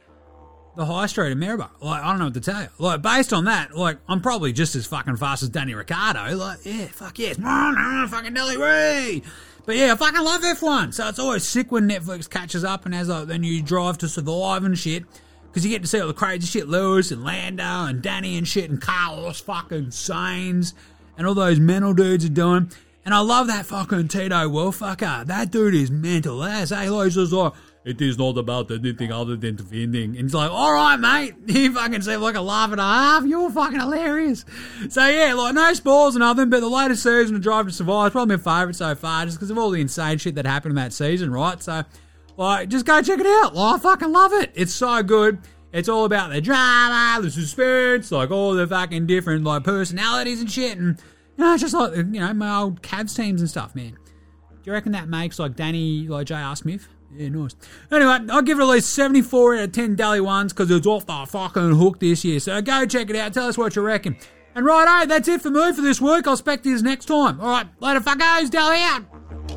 the 0.75 0.85
high 0.85 1.05
street 1.05 1.31
in 1.31 1.39
Maryborough. 1.39 1.69
Like, 1.81 2.03
I 2.03 2.09
don't 2.09 2.19
know 2.19 2.25
what 2.25 2.33
to 2.35 2.41
tell 2.41 2.61
you. 2.61 2.67
Like, 2.79 3.01
based 3.01 3.33
on 3.33 3.45
that, 3.45 3.75
like, 3.75 3.97
I'm 4.07 4.21
probably 4.21 4.53
just 4.53 4.75
as 4.75 4.85
fucking 4.85 5.17
fast 5.17 5.43
as 5.43 5.49
Danny 5.49 5.73
Ricciardo. 5.73 6.35
Like, 6.35 6.59
yeah, 6.63 6.85
fuck 6.87 7.19
yes. 7.19 7.37
fucking 7.37 8.33
Nelly. 8.33 9.23
But 9.65 9.77
yeah, 9.77 9.93
I 9.93 9.95
fucking 9.95 10.23
love 10.23 10.41
F1. 10.41 10.93
So 10.93 11.07
it's 11.07 11.19
always 11.19 11.43
sick 11.43 11.71
when 11.71 11.87
Netflix 11.87 12.29
catches 12.29 12.63
up 12.63 12.85
and 12.85 12.93
has 12.93 13.07
like 13.07 13.27
the 13.27 13.37
new 13.37 13.61
Drive 13.61 13.97
to 13.99 14.09
Survive 14.09 14.63
and 14.65 14.77
shit. 14.77 15.03
Because 15.47 15.63
you 15.63 15.71
get 15.71 15.83
to 15.83 15.87
see 15.87 15.99
all 15.99 16.07
the 16.07 16.13
crazy 16.13 16.47
shit 16.47 16.67
Lewis 16.67 17.11
and 17.11 17.23
Lando 17.23 17.63
and 17.63 18.01
Danny 18.01 18.37
and 18.37 18.47
shit 18.47 18.69
and 18.69 18.81
Carlos 18.81 19.39
fucking 19.39 19.87
Sainz 19.87 20.73
and 21.17 21.27
all 21.27 21.35
those 21.35 21.59
mental 21.59 21.93
dudes 21.93 22.25
are 22.25 22.29
doing. 22.29 22.71
And 23.05 23.13
I 23.13 23.19
love 23.19 23.47
that 23.47 23.65
fucking 23.65 24.07
Tito 24.07 24.49
Wolfucker. 24.49 25.25
That 25.27 25.51
dude 25.51 25.75
is 25.75 25.91
mental 25.91 26.43
ass. 26.43 26.69
Hey, 26.71 26.89
like, 26.89 27.11
he's 27.11 27.31
like, 27.31 27.53
it 27.85 28.01
is 28.01 28.17
not 28.17 28.37
about 28.37 28.71
anything 28.71 29.11
other 29.11 29.35
than 29.35 29.55
defending. 29.57 30.11
And 30.11 30.21
he's 30.21 30.33
like, 30.33 30.51
all 30.51 30.71
right, 30.71 30.97
mate. 30.97 31.33
You 31.53 31.73
fucking 31.73 32.01
seem 32.01 32.21
like 32.21 32.35
a 32.35 32.41
laugh 32.41 32.71
and 32.71 32.79
a 32.79 32.83
half. 32.83 33.25
You're 33.25 33.49
fucking 33.51 33.79
hilarious. 33.79 34.43
So 34.89 35.05
yeah, 35.07 35.33
like 35.33 35.53
no 35.53 35.73
spoils 35.73 36.15
or 36.15 36.19
nothing, 36.19 36.49
but 36.49 36.61
the 36.61 36.69
latest 36.69 37.03
season 37.03 37.35
of 37.35 37.41
Drive 37.41 37.67
to 37.67 37.71
Survive 37.71 38.07
is 38.07 38.11
probably 38.11 38.37
my 38.37 38.41
favourite 38.41 38.75
so 38.75 38.95
far, 38.95 39.25
just 39.25 39.37
because 39.37 39.49
of 39.49 39.57
all 39.57 39.69
the 39.69 39.81
insane 39.81 40.17
shit 40.17 40.35
that 40.35 40.45
happened 40.45 40.71
in 40.71 40.75
that 40.77 40.93
season, 40.93 41.31
right? 41.31 41.61
So, 41.61 41.83
like, 42.37 42.69
just 42.69 42.85
go 42.85 43.01
check 43.01 43.19
it 43.19 43.25
out. 43.25 43.53
Like, 43.55 43.75
I 43.75 43.79
fucking 43.79 44.11
love 44.11 44.33
it. 44.33 44.51
It's 44.55 44.73
so 44.73 45.03
good. 45.03 45.39
It's 45.73 45.89
all 45.89 46.05
about 46.05 46.31
the 46.31 46.39
drama, 46.39 47.21
the 47.21 47.31
suspense, 47.31 48.11
like 48.11 48.31
all 48.31 48.53
the 48.53 48.67
fucking 48.67 49.07
different 49.07 49.43
like 49.43 49.63
personalities 49.63 50.39
and 50.39 50.49
shit, 50.49 50.77
and 50.77 50.99
you 51.37 51.43
know, 51.43 51.53
it's 51.53 51.61
just 51.61 51.73
like 51.73 51.95
you 51.95 52.03
know 52.03 52.33
my 52.33 52.61
old 52.61 52.81
Cavs 52.81 53.15
teams 53.15 53.41
and 53.41 53.49
stuff, 53.49 53.75
man. 53.75 53.91
Do 53.91 54.61
you 54.65 54.71
reckon 54.71 54.91
that 54.93 55.09
makes 55.09 55.39
like 55.39 55.55
Danny 55.55 56.07
like 56.07 56.27
J.R. 56.27 56.55
Smith? 56.55 56.87
Yeah, 57.15 57.29
nice. 57.29 57.55
Anyway, 57.91 58.19
I'll 58.29 58.41
give 58.41 58.59
it 58.59 58.63
at 58.63 58.67
least 58.67 58.93
74 58.93 59.55
out 59.55 59.63
of 59.63 59.71
10 59.71 59.95
Delly 59.95 60.21
ones 60.21 60.53
because 60.53 60.71
it's 60.71 60.87
off 60.87 61.05
the 61.05 61.25
fucking 61.29 61.75
hook 61.75 61.99
this 61.99 62.25
year. 62.25 62.39
So 62.39 62.61
go 62.61 62.85
check 62.85 63.09
it 63.09 63.15
out. 63.15 63.33
Tell 63.33 63.47
us 63.47 63.57
what 63.57 63.75
you 63.75 63.81
reckon. 63.81 64.17
And 64.55 64.65
right, 64.65 65.05
that's 65.07 65.27
it 65.27 65.41
for 65.41 65.49
me 65.49 65.73
for 65.73 65.81
this 65.81 65.99
week. 65.99 66.27
I'll 66.27 66.37
spec 66.37 66.63
this 66.63 66.81
next 66.81 67.05
time. 67.05 67.39
All 67.39 67.47
right, 67.47 67.67
later, 67.79 67.99
fuckers. 67.99 68.49
Delly 68.49 68.81
out. 68.81 69.52